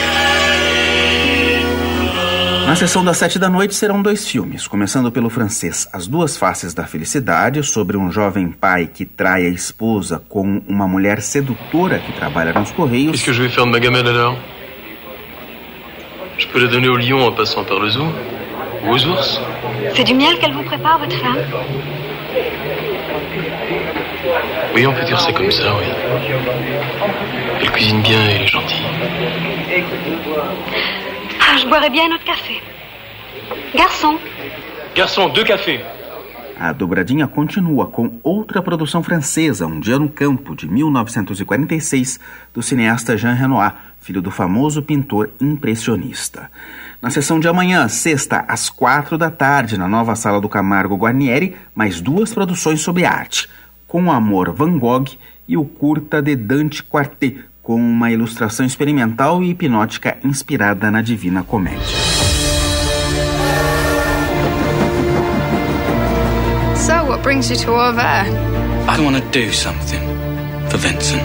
Na 2.67 2.75
sessão 2.75 3.03
das 3.03 3.17
sete 3.17 3.39
da 3.39 3.49
noite 3.49 3.73
serão 3.73 4.01
dois 4.01 4.27
filmes, 4.27 4.67
começando 4.67 5.11
pelo 5.11 5.29
francês 5.29 5.87
As 5.91 6.07
Duas 6.07 6.37
Faces 6.37 6.73
da 6.73 6.85
Felicidade, 6.85 7.63
sobre 7.63 7.97
um 7.97 8.11
jovem 8.11 8.49
pai 8.51 8.87
que 8.87 9.05
trai 9.05 9.45
a 9.45 9.49
esposa 9.49 10.21
com 10.29 10.61
uma 10.67 10.87
mulher 10.87 11.21
sedutora 11.21 11.99
que 11.99 12.11
trabalha 12.13 12.53
nos 12.53 12.71
Correios. 12.71 13.11
Qu'est-ce 13.11 13.25
que 13.25 13.33
je 13.33 13.43
vais 13.43 13.49
faire 13.49 13.65
de 13.65 13.71
ma 13.71 13.79
gamelle 13.79 14.07
alors 14.07 14.37
Je 16.37 16.47
peux 16.47 16.59
la 16.59 16.67
donner 16.67 16.89
au 16.89 16.97
lion 16.97 17.25
en 17.25 17.31
passant 17.33 17.63
par 17.63 17.79
le 17.79 17.89
zoo 17.89 18.07
Ou 18.85 18.89
aux 18.89 19.05
ours 19.05 19.41
C'est 19.95 20.03
du 20.03 20.13
miel 20.13 20.37
qu'elle 20.39 20.53
vous 20.53 20.63
prépare, 20.63 20.99
votre 20.99 21.17
femme 21.17 21.37
Oui, 24.73 24.87
on 24.87 24.93
peut 24.93 25.03
dire 25.03 25.19
ça 25.19 25.31
comme 25.31 25.51
ça, 25.51 25.73
oui. 25.77 25.85
Elle 27.61 27.71
cuisine 27.71 28.01
bien 28.01 28.27
et 28.27 28.33
elle 28.35 28.41
est 28.43 28.47
gentille. 28.47 28.85
Ah, 31.39 31.57
je 31.57 31.67
boirais 31.67 31.89
bien 31.89 32.05
un 32.09 32.15
autre 32.15 32.23
café. 32.25 32.61
Garçon, 33.75 34.17
Garçon, 34.95 35.29
deux 35.29 35.43
cafés. 35.43 35.79
A 36.59 36.73
dobradinha 36.73 37.25
continua 37.27 37.87
com 37.87 38.19
outra 38.23 38.61
produção 38.61 39.01
francesa, 39.01 39.65
Um 39.65 39.79
Dia 39.79 39.97
no 39.97 40.07
Campo, 40.07 40.55
de 40.55 40.67
1946, 40.69 42.19
do 42.53 42.61
cineasta 42.61 43.17
Jean 43.17 43.33
Renoir, 43.33 43.73
filho 43.99 44.21
do 44.21 44.29
famoso 44.29 44.81
pintor 44.83 45.29
impressionista. 45.41 46.51
Na 47.01 47.09
sessão 47.09 47.39
de 47.39 47.47
amanhã, 47.47 47.87
sexta, 47.87 48.45
às 48.47 48.69
quatro 48.69 49.17
da 49.17 49.31
tarde, 49.31 49.77
na 49.77 49.87
nova 49.87 50.13
sala 50.15 50.39
do 50.39 50.47
Camargo 50.47 50.95
Guarnieri, 50.95 51.55
mais 51.73 51.99
duas 51.99 52.31
produções 52.31 52.81
sobre 52.81 53.05
arte. 53.05 53.49
Com 53.91 54.09
Amor 54.09 54.53
Van 54.53 54.79
Gogh 54.79 55.17
e 55.45 55.57
o 55.57 55.65
curta 55.65 56.21
de 56.21 56.33
Dante 56.33 56.81
Quartet, 56.81 57.43
com 57.61 57.75
uma 57.75 58.09
ilustração 58.09 58.65
experimental 58.65 59.43
e 59.43 59.49
hipnótica 59.49 60.17
inspirada 60.23 60.89
na 60.89 61.01
Divina 61.01 61.43
Comédia. 61.43 61.81
so 66.77 67.03
what 67.03 67.21
brings 67.21 67.49
you 67.49 67.57
to 67.57 67.65
there? 67.65 68.25
I 68.87 68.97
want 69.01 69.17
to 69.17 69.23
do 69.29 69.51
something 69.51 70.01
for 70.69 70.77
Vincent. 70.77 71.21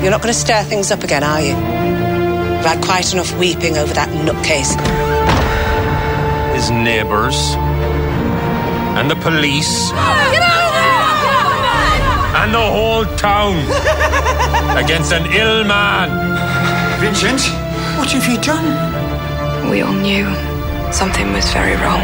You're 0.00 0.12
not 0.12 0.22
going 0.22 0.32
to 0.32 0.40
stir 0.40 0.62
things 0.64 0.90
up 0.90 1.04
again, 1.04 1.22
are 1.22 1.42
you? 1.42 1.52
You've 1.52 2.64
had 2.64 2.82
quite 2.82 3.12
enough 3.12 3.36
weeping 3.38 3.76
over 3.76 3.92
that 3.92 4.08
nutcase. 4.24 4.72
His 6.54 6.70
neighbors 6.70 7.36
and 8.96 9.10
the 9.10 9.16
police 9.16 9.92
and 9.92 10.55
the 12.56 12.70
whole 12.72 13.04
town 13.16 13.54
against 14.78 15.12
an 15.12 15.26
ill 15.30 15.62
man. 15.64 16.08
Vincent, 17.00 17.42
what 17.98 18.10
have 18.12 18.26
you 18.26 18.38
done? 18.40 18.64
We 19.70 19.82
all 19.82 19.92
knew 19.92 20.24
something 20.90 21.34
was 21.34 21.52
very 21.52 21.76
wrong. 21.76 22.00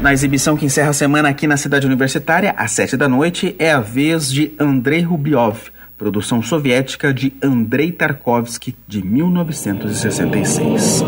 Na 0.00 0.12
exibição 0.12 0.56
que 0.56 0.66
encerra 0.66 0.90
a 0.90 0.92
semana 0.92 1.28
aqui 1.30 1.48
na 1.48 1.56
cidade 1.56 1.86
universitária, 1.86 2.54
às 2.56 2.70
sete 2.72 2.96
da 2.96 3.08
noite, 3.08 3.56
é 3.58 3.72
a 3.72 3.80
vez 3.80 4.30
de 4.30 4.52
Andrei 4.60 5.00
Rubliov, 5.00 5.72
produção 5.96 6.42
soviética 6.42 7.12
de 7.12 7.32
Andrei 7.42 7.90
Tarkovsky, 7.90 8.76
de 8.86 9.02
1966. 9.02 11.02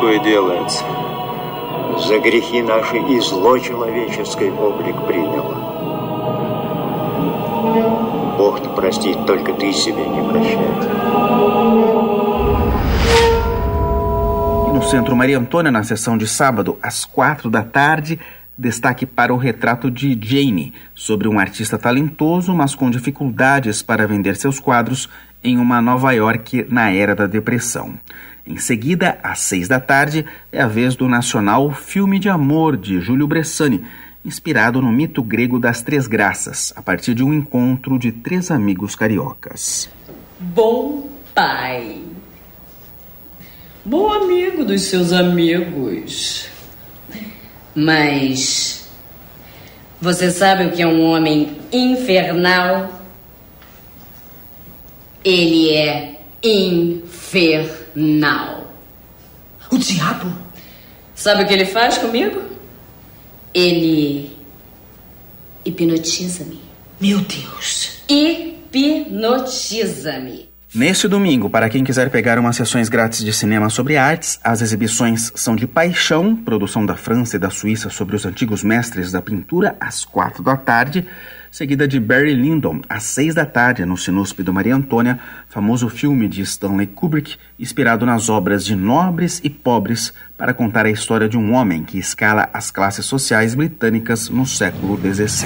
такое 0.00 0.18
делается? 0.18 0.84
За 1.98 2.18
грехи 2.18 2.62
наши 2.62 2.98
и 2.98 3.20
зло 3.20 3.58
человеческий 3.58 4.50
облик 4.50 4.96
приняло. 5.06 5.56
Бог-то 8.36 8.68
простит, 8.70 9.24
только 9.26 9.52
ты 9.54 9.72
себе 9.72 10.06
не 10.06 10.22
прощай. 10.28 11.56
No 14.74 14.82
Centro 14.82 15.16
Maria 15.16 15.38
Antônia, 15.38 15.72
na 15.72 15.82
sessão 15.82 16.18
de 16.18 16.26
sábado, 16.26 16.78
às 16.82 17.06
quatro 17.06 17.48
da 17.48 17.62
tarde, 17.62 18.20
destaque 18.58 19.06
para 19.06 19.32
o 19.32 19.38
retrato 19.38 19.90
de 19.90 20.18
Jane, 20.20 20.74
sobre 20.94 21.28
um 21.28 21.38
artista 21.38 21.78
talentoso, 21.78 22.54
mas 22.54 22.74
com 22.74 22.90
dificuldades 22.90 23.82
para 23.82 24.06
vender 24.06 24.36
seus 24.36 24.60
quadros 24.60 25.08
em 25.42 25.56
uma 25.56 25.80
Nova 25.80 26.12
York 26.12 26.66
na 26.68 26.90
era 26.90 27.14
da 27.14 27.26
depressão. 27.26 27.94
Em 28.51 28.57
seguida, 28.57 29.17
às 29.23 29.39
seis 29.39 29.69
da 29.69 29.79
tarde, 29.79 30.25
é 30.51 30.61
a 30.61 30.67
vez 30.67 30.93
do 30.93 31.07
nacional 31.07 31.71
Filme 31.71 32.19
de 32.19 32.27
Amor 32.27 32.75
de 32.75 32.99
Júlio 32.99 33.25
Bressani, 33.25 33.81
inspirado 34.25 34.81
no 34.81 34.91
mito 34.91 35.23
grego 35.23 35.57
das 35.57 35.81
Três 35.81 36.05
Graças, 36.05 36.73
a 36.75 36.81
partir 36.81 37.13
de 37.13 37.23
um 37.23 37.33
encontro 37.33 37.97
de 37.97 38.11
três 38.11 38.51
amigos 38.51 38.93
cariocas. 38.93 39.89
Bom 40.37 41.09
pai 41.33 42.01
bom 43.85 44.11
amigo 44.11 44.65
dos 44.65 44.81
seus 44.81 45.13
amigos. 45.13 46.47
Mas 47.73 48.85
você 50.01 50.29
sabe 50.29 50.65
o 50.65 50.71
que 50.71 50.81
é 50.81 50.87
um 50.87 51.01
homem 51.05 51.57
infernal? 51.71 53.01
Ele 55.23 55.69
é 55.69 56.19
infernal. 56.43 57.80
O 59.69 59.77
diabo? 59.77 60.33
Sabe 61.15 61.43
o 61.43 61.47
que 61.47 61.53
ele 61.53 61.65
faz 61.65 61.97
comigo? 61.97 62.41
Ele 63.53 64.35
hipnotiza-me. 65.65 66.59
Meu 66.99 67.19
Deus. 67.19 68.01
Hipnotiza-me. 68.09 69.31
Neste 70.73 71.05
domingo, 71.05 71.49
para 71.49 71.69
quem 71.69 71.83
quiser 71.83 72.09
pegar 72.09 72.39
umas 72.39 72.55
sessões 72.55 72.87
grátis 72.87 73.25
de 73.25 73.33
cinema 73.33 73.69
sobre 73.69 73.97
artes, 73.97 74.39
as 74.41 74.61
exibições 74.61 75.29
são 75.35 75.53
de 75.53 75.67
Paixão, 75.67 76.33
produção 76.33 76.85
da 76.85 76.95
França 76.95 77.35
e 77.35 77.39
da 77.39 77.49
Suíça 77.49 77.89
sobre 77.89 78.15
os 78.15 78.25
antigos 78.25 78.63
mestres 78.63 79.11
da 79.11 79.21
pintura, 79.21 79.75
às 79.81 80.05
quatro 80.05 80.41
da 80.41 80.55
tarde, 80.55 81.05
seguida 81.51 81.85
de 81.85 81.99
Barry 81.99 82.33
Lyndon, 82.33 82.81
às 82.87 83.03
seis 83.03 83.35
da 83.35 83.45
tarde, 83.45 83.85
no 83.85 83.97
Sinusp 83.97 84.39
do 84.39 84.53
Maria 84.53 84.73
Antônia, 84.73 85.19
famoso 85.49 85.89
filme 85.89 86.29
de 86.29 86.41
Stanley 86.41 86.87
Kubrick, 86.87 87.35
inspirado 87.59 88.05
nas 88.05 88.29
obras 88.29 88.63
de 88.63 88.73
Nobres 88.73 89.41
e 89.43 89.49
Pobres, 89.49 90.13
para 90.37 90.53
contar 90.53 90.85
a 90.85 90.89
história 90.89 91.27
de 91.27 91.37
um 91.37 91.53
homem 91.53 91.83
que 91.83 91.99
escala 91.99 92.49
as 92.53 92.71
classes 92.71 93.05
sociais 93.05 93.53
britânicas 93.53 94.29
no 94.29 94.45
século 94.45 94.97
XVI. 94.97 95.45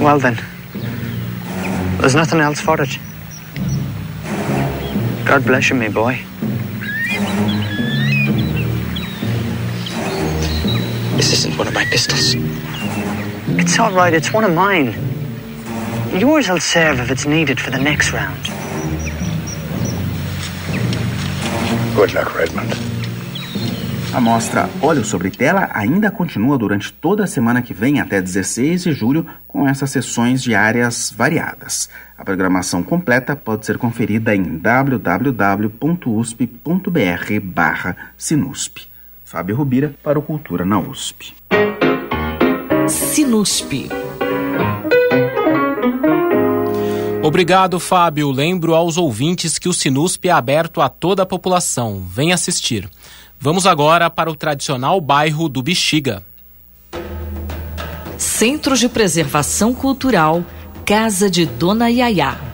Well 0.00 0.18
then, 0.18 0.36
there's 1.98 2.16
nothing 2.16 2.40
else 2.40 2.60
for 2.60 2.82
it. 2.82 2.98
God 5.24 5.44
bless 5.44 5.70
you, 5.70 5.76
my 5.76 5.88
boy. 5.88 6.18
This 11.16 11.32
isn't 11.32 11.56
one 11.56 11.68
of 11.68 11.74
my 11.74 11.84
pistols. 11.86 12.34
It's 13.48 13.78
all 13.78 13.92
right, 13.92 14.14
it's 14.14 14.32
one 14.32 14.44
of 14.44 14.54
mine. 14.54 14.94
Yours 16.16 16.48
will 16.48 16.60
serve 16.60 17.00
if 17.00 17.10
it's 17.10 17.26
needed 17.26 17.60
for 17.60 17.72
the 17.72 17.78
next 17.78 18.12
round. 18.12 18.38
Good 21.96 22.14
luck, 22.14 22.36
Redmond. 22.36 22.72
A 24.14 24.20
mostra 24.20 24.68
Óleo 24.80 25.04
sobre 25.04 25.30
Tela 25.30 25.70
ainda 25.74 26.10
continua 26.10 26.56
durante 26.56 26.92
toda 26.92 27.24
a 27.24 27.26
semana 27.26 27.62
que 27.62 27.74
vem, 27.74 27.98
até 27.98 28.20
16 28.20 28.84
de 28.84 28.92
julho, 28.92 29.26
com 29.48 29.66
essas 29.66 29.90
sessões 29.90 30.40
de 30.42 30.54
áreas 30.54 31.12
variadas. 31.16 31.90
A 32.16 32.24
programação 32.24 32.82
completa 32.82 33.34
pode 33.34 33.66
ser 33.66 33.76
conferida 33.76 34.36
em 34.36 34.42
www.usp.br 34.42 35.72
Sinusp. 38.16 38.78
Fábio 39.24 39.56
Rubira 39.56 39.94
para 40.02 40.18
o 40.18 40.22
Cultura 40.22 40.64
na 40.64 40.78
USP. 40.78 41.34
Sinusp. 42.88 43.88
Obrigado, 47.22 47.78
Fábio. 47.78 48.30
Lembro 48.30 48.74
aos 48.74 48.96
ouvintes 48.96 49.58
que 49.58 49.68
o 49.68 49.72
Sinusp 49.72 50.26
é 50.26 50.30
aberto 50.30 50.80
a 50.80 50.88
toda 50.88 51.22
a 51.22 51.26
população. 51.26 52.04
Vem 52.06 52.32
assistir. 52.32 52.88
Vamos 53.38 53.66
agora 53.66 54.10
para 54.10 54.30
o 54.30 54.34
tradicional 54.34 55.00
bairro 55.00 55.48
do 55.48 55.62
Bexiga. 55.62 56.24
Centro 58.18 58.76
de 58.76 58.88
Preservação 58.88 59.72
Cultural, 59.74 60.44
Casa 60.84 61.30
de 61.30 61.46
Dona 61.46 61.88
Yaya. 61.88 62.51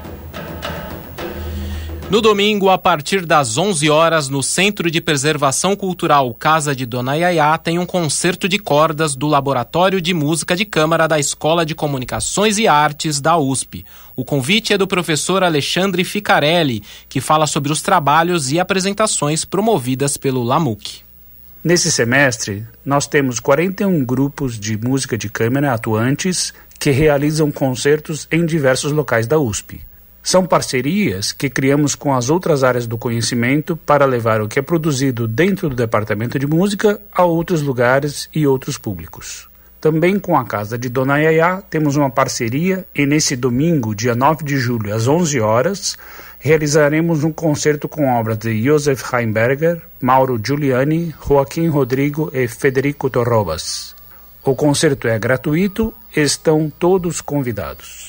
No 2.10 2.22
domingo, 2.22 2.70
a 2.70 2.78
partir 2.78 3.26
das 3.26 3.58
11 3.58 3.90
horas, 3.90 4.30
no 4.30 4.42
Centro 4.42 4.90
de 4.90 4.98
Preservação 4.98 5.76
Cultural 5.76 6.32
Casa 6.32 6.74
de 6.74 6.86
Dona 6.86 7.14
Yaya, 7.14 7.58
tem 7.58 7.78
um 7.78 7.84
concerto 7.84 8.48
de 8.48 8.58
cordas 8.58 9.14
do 9.14 9.26
Laboratório 9.26 10.00
de 10.00 10.14
Música 10.14 10.56
de 10.56 10.64
Câmara 10.64 11.06
da 11.06 11.18
Escola 11.18 11.66
de 11.66 11.74
Comunicações 11.74 12.56
e 12.56 12.66
Artes 12.66 13.20
da 13.20 13.36
USP. 13.36 13.84
O 14.16 14.24
convite 14.24 14.72
é 14.72 14.78
do 14.78 14.86
professor 14.86 15.44
Alexandre 15.44 16.02
Ficarelli, 16.02 16.82
que 17.10 17.20
fala 17.20 17.46
sobre 17.46 17.70
os 17.70 17.82
trabalhos 17.82 18.50
e 18.50 18.58
apresentações 18.58 19.44
promovidas 19.44 20.16
pelo 20.16 20.42
LAMUC. 20.42 21.02
Nesse 21.62 21.92
semestre, 21.92 22.66
nós 22.86 23.06
temos 23.06 23.38
41 23.38 24.02
grupos 24.02 24.58
de 24.58 24.78
música 24.78 25.18
de 25.18 25.28
câmara 25.28 25.74
atuantes 25.74 26.54
que 26.80 26.90
realizam 26.90 27.52
concertos 27.52 28.26
em 28.32 28.46
diversos 28.46 28.92
locais 28.92 29.26
da 29.26 29.38
USP. 29.38 29.86
São 30.22 30.44
parcerias 30.44 31.32
que 31.32 31.48
criamos 31.48 31.94
com 31.94 32.14
as 32.14 32.28
outras 32.28 32.62
áreas 32.62 32.86
do 32.86 32.98
conhecimento 32.98 33.76
para 33.76 34.04
levar 34.04 34.40
o 34.40 34.48
que 34.48 34.58
é 34.58 34.62
produzido 34.62 35.26
dentro 35.26 35.68
do 35.68 35.76
departamento 35.76 36.38
de 36.38 36.46
música 36.46 37.00
a 37.12 37.24
outros 37.24 37.62
lugares 37.62 38.28
e 38.34 38.46
outros 38.46 38.76
públicos. 38.76 39.48
Também 39.80 40.18
com 40.18 40.36
a 40.36 40.44
Casa 40.44 40.76
de 40.76 40.88
Dona 40.88 41.18
Yaya 41.18 41.62
temos 41.70 41.94
uma 41.94 42.10
parceria 42.10 42.84
e 42.94 43.06
nesse 43.06 43.36
domingo, 43.36 43.94
dia 43.94 44.14
9 44.14 44.44
de 44.44 44.56
julho, 44.56 44.92
às 44.92 45.06
11 45.06 45.40
horas, 45.40 45.96
realizaremos 46.40 47.22
um 47.22 47.32
concerto 47.32 47.88
com 47.88 48.08
obras 48.08 48.38
de 48.38 48.60
Josef 48.62 49.04
Heimberger, 49.14 49.80
Mauro 50.00 50.40
Giuliani, 50.44 51.14
Joaquim 51.26 51.68
Rodrigo 51.68 52.28
e 52.34 52.48
Federico 52.48 53.08
Torrobas. 53.08 53.94
O 54.44 54.54
concerto 54.54 55.06
é 55.06 55.18
gratuito, 55.18 55.94
estão 56.14 56.70
todos 56.76 57.20
convidados. 57.20 58.07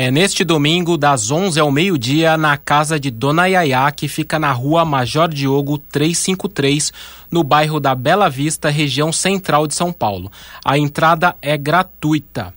É 0.00 0.12
neste 0.12 0.44
domingo, 0.44 0.96
das 0.96 1.28
11 1.28 1.58
ao 1.58 1.72
meio-dia, 1.72 2.36
na 2.36 2.56
casa 2.56 3.00
de 3.00 3.10
Dona 3.10 3.46
Yaya, 3.46 3.90
que 3.90 4.06
fica 4.06 4.38
na 4.38 4.52
rua 4.52 4.84
Major 4.84 5.26
Diogo 5.26 5.76
353, 5.76 6.92
no 7.28 7.42
bairro 7.42 7.80
da 7.80 7.96
Bela 7.96 8.30
Vista, 8.30 8.70
região 8.70 9.12
central 9.12 9.66
de 9.66 9.74
São 9.74 9.92
Paulo. 9.92 10.30
A 10.64 10.78
entrada 10.78 11.34
é 11.42 11.56
gratuita. 11.56 12.54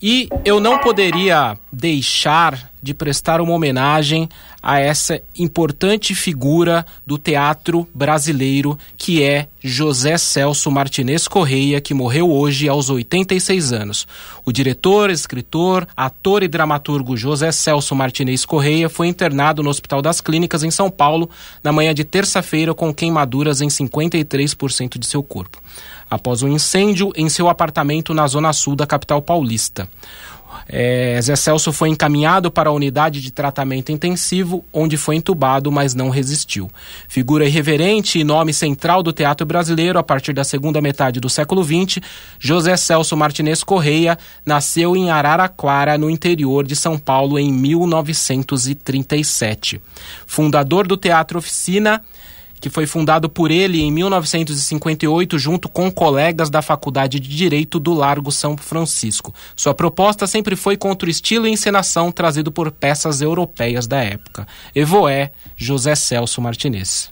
E 0.00 0.28
eu 0.44 0.60
não 0.60 0.78
poderia 0.78 1.58
deixar 1.72 2.70
de 2.80 2.94
prestar 2.94 3.40
uma 3.40 3.52
homenagem 3.52 4.28
a 4.62 4.78
essa 4.78 5.20
importante 5.36 6.14
figura 6.14 6.86
do 7.04 7.18
teatro 7.18 7.88
brasileiro 7.92 8.78
que 8.96 9.22
é 9.22 9.48
José 9.60 10.16
Celso 10.16 10.70
Martinez 10.70 11.26
Correia, 11.26 11.80
que 11.80 11.92
morreu 11.92 12.30
hoje 12.30 12.68
aos 12.68 12.88
86 12.88 13.72
anos. 13.72 14.06
O 14.44 14.52
diretor, 14.52 15.10
escritor, 15.10 15.86
ator 15.96 16.44
e 16.44 16.48
dramaturgo 16.48 17.16
José 17.16 17.50
Celso 17.50 17.94
Martinez 17.96 18.44
Correia 18.44 18.88
foi 18.88 19.08
internado 19.08 19.64
no 19.64 19.70
Hospital 19.70 20.00
das 20.00 20.20
Clínicas 20.20 20.62
em 20.62 20.70
São 20.70 20.90
Paulo 20.90 21.28
na 21.62 21.72
manhã 21.72 21.92
de 21.92 22.04
terça-feira 22.04 22.72
com 22.72 22.94
queimaduras 22.94 23.60
em 23.60 23.68
53% 23.68 24.96
de 24.96 25.06
seu 25.06 25.24
corpo 25.24 25.60
após 26.10 26.42
um 26.42 26.48
incêndio 26.48 27.12
em 27.16 27.28
seu 27.28 27.48
apartamento 27.48 28.14
na 28.14 28.26
zona 28.26 28.52
sul 28.52 28.74
da 28.74 28.86
capital 28.86 29.22
paulista. 29.22 29.88
É, 30.68 31.18
Zé 31.22 31.36
Celso 31.36 31.72
foi 31.72 31.88
encaminhado 31.88 32.50
para 32.50 32.68
a 32.68 32.72
unidade 32.72 33.22
de 33.22 33.30
tratamento 33.30 33.92
intensivo, 33.92 34.64
onde 34.72 34.96
foi 34.96 35.14
entubado, 35.16 35.70
mas 35.72 35.94
não 35.94 36.10
resistiu. 36.10 36.70
Figura 37.08 37.46
irreverente 37.46 38.18
e 38.18 38.24
nome 38.24 38.52
central 38.52 39.00
do 39.02 39.12
teatro 39.12 39.46
brasileiro 39.46 39.98
a 39.98 40.02
partir 40.02 40.34
da 40.34 40.44
segunda 40.44 40.80
metade 40.80 41.20
do 41.20 41.28
século 41.28 41.62
XX, 41.64 41.98
José 42.38 42.76
Celso 42.76 43.16
Martinez 43.16 43.64
Correia 43.64 44.18
nasceu 44.44 44.96
em 44.96 45.10
Araraquara, 45.10 45.96
no 45.96 46.10
interior 46.10 46.66
de 46.66 46.74
São 46.76 46.98
Paulo, 46.98 47.38
em 47.38 47.50
1937. 47.52 49.80
Fundador 50.26 50.86
do 50.86 50.96
Teatro 50.96 51.38
Oficina 51.38 52.02
que 52.60 52.70
foi 52.70 52.86
fundado 52.86 53.28
por 53.28 53.50
ele 53.50 53.80
em 53.80 53.90
1958 53.92 55.38
junto 55.38 55.68
com 55.68 55.90
colegas 55.90 56.50
da 56.50 56.62
Faculdade 56.62 57.20
de 57.20 57.28
Direito 57.28 57.78
do 57.78 57.94
Largo 57.94 58.32
São 58.32 58.56
Francisco. 58.56 59.34
Sua 59.54 59.74
proposta 59.74 60.26
sempre 60.26 60.56
foi 60.56 60.76
contra 60.76 61.06
o 61.06 61.10
estilo 61.10 61.46
e 61.46 61.50
encenação 61.50 62.10
trazido 62.10 62.50
por 62.50 62.70
peças 62.70 63.20
europeias 63.20 63.86
da 63.86 64.02
época. 64.02 64.46
Evoé 64.74 65.30
José 65.56 65.94
Celso 65.94 66.40
Martinez. 66.40 67.10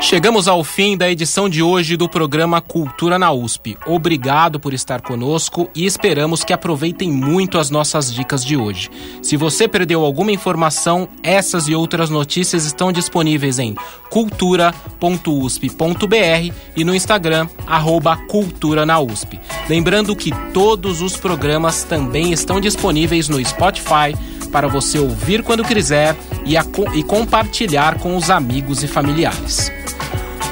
Chegamos 0.00 0.46
ao 0.46 0.62
fim 0.62 0.96
da 0.96 1.10
edição 1.10 1.48
de 1.48 1.62
hoje 1.62 1.96
do 1.96 2.08
programa 2.08 2.60
Cultura 2.60 3.18
na 3.18 3.32
USP. 3.32 3.78
Obrigado 3.86 4.60
por 4.60 4.74
estar 4.74 5.00
conosco 5.00 5.70
e 5.74 5.86
esperamos 5.86 6.44
que 6.44 6.52
aproveitem 6.52 7.10
muito 7.10 7.58
as 7.58 7.70
nossas 7.70 8.12
dicas 8.12 8.44
de 8.44 8.56
hoje. 8.56 8.90
Se 9.22 9.36
você 9.36 9.66
perdeu 9.66 10.04
alguma 10.04 10.30
informação, 10.30 11.08
essas 11.22 11.66
e 11.66 11.74
outras 11.74 12.10
notícias 12.10 12.66
estão 12.66 12.92
disponíveis 12.92 13.58
em 13.58 13.74
cultura.usp.br 14.10 16.54
e 16.76 16.84
no 16.84 16.94
Instagram, 16.94 17.48
arroba 17.66 18.16
Cultura 18.28 18.84
na 18.84 19.00
USP. 19.00 19.40
Lembrando 19.68 20.14
que 20.14 20.30
todos 20.52 21.00
os 21.00 21.16
programas 21.16 21.84
também 21.84 22.32
estão 22.32 22.60
disponíveis 22.60 23.28
no 23.28 23.44
Spotify 23.44 24.14
para 24.46 24.68
você 24.68 24.98
ouvir 24.98 25.42
quando 25.42 25.64
quiser 25.64 26.16
e, 26.44 26.54
e 26.98 27.02
compartilhar 27.02 27.98
com 27.98 28.16
os 28.16 28.30
amigos 28.30 28.82
e 28.82 28.86
familiares. 28.86 29.70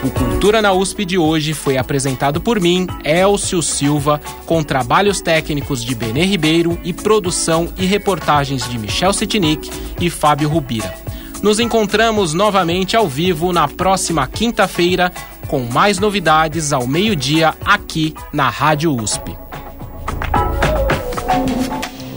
O 0.03 0.11
Cultura 0.11 0.61
na 0.61 0.71
USP 0.73 1.05
de 1.07 1.17
hoje 1.17 1.55
foi 1.55 1.79
apresentado 1.79 2.39
por 2.39 2.61
mim, 2.61 2.87
Elcio 3.03 3.63
Silva, 3.63 4.21
com 4.45 4.63
trabalhos 4.63 5.23
técnicos 5.23 5.83
de 5.83 5.95
Benê 5.95 6.25
Ribeiro 6.25 6.79
e 6.85 6.93
produção 6.93 7.73
e 7.79 7.87
reportagens 7.87 8.69
de 8.69 8.77
Michel 8.79 9.15
Sitnik 9.15 9.71
e 9.99 10.11
Fábio 10.11 10.49
Rubira. 10.49 10.95
Nos 11.43 11.59
encontramos 11.59 12.35
novamente 12.35 12.95
ao 12.97 13.09
vivo 13.09 13.51
na 13.51 13.67
próxima 13.67 14.27
quinta-feira 14.27 15.11
com 15.49 15.61
mais 15.61 15.99
novidades 15.99 16.73
ao 16.73 16.87
meio-dia 16.87 17.55
aqui 17.65 18.15
na 18.33 18.51
Rádio 18.51 18.95
USP. 18.95 19.37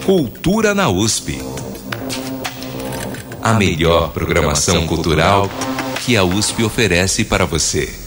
Cultura 0.05 0.73
na 0.73 0.89
USP. 0.89 1.56
A 3.47 3.53
melhor 3.53 4.09
programação 4.09 4.85
cultural 4.85 5.49
que 6.03 6.17
a 6.17 6.23
USP 6.25 6.65
oferece 6.65 7.23
para 7.23 7.45
você. 7.45 8.06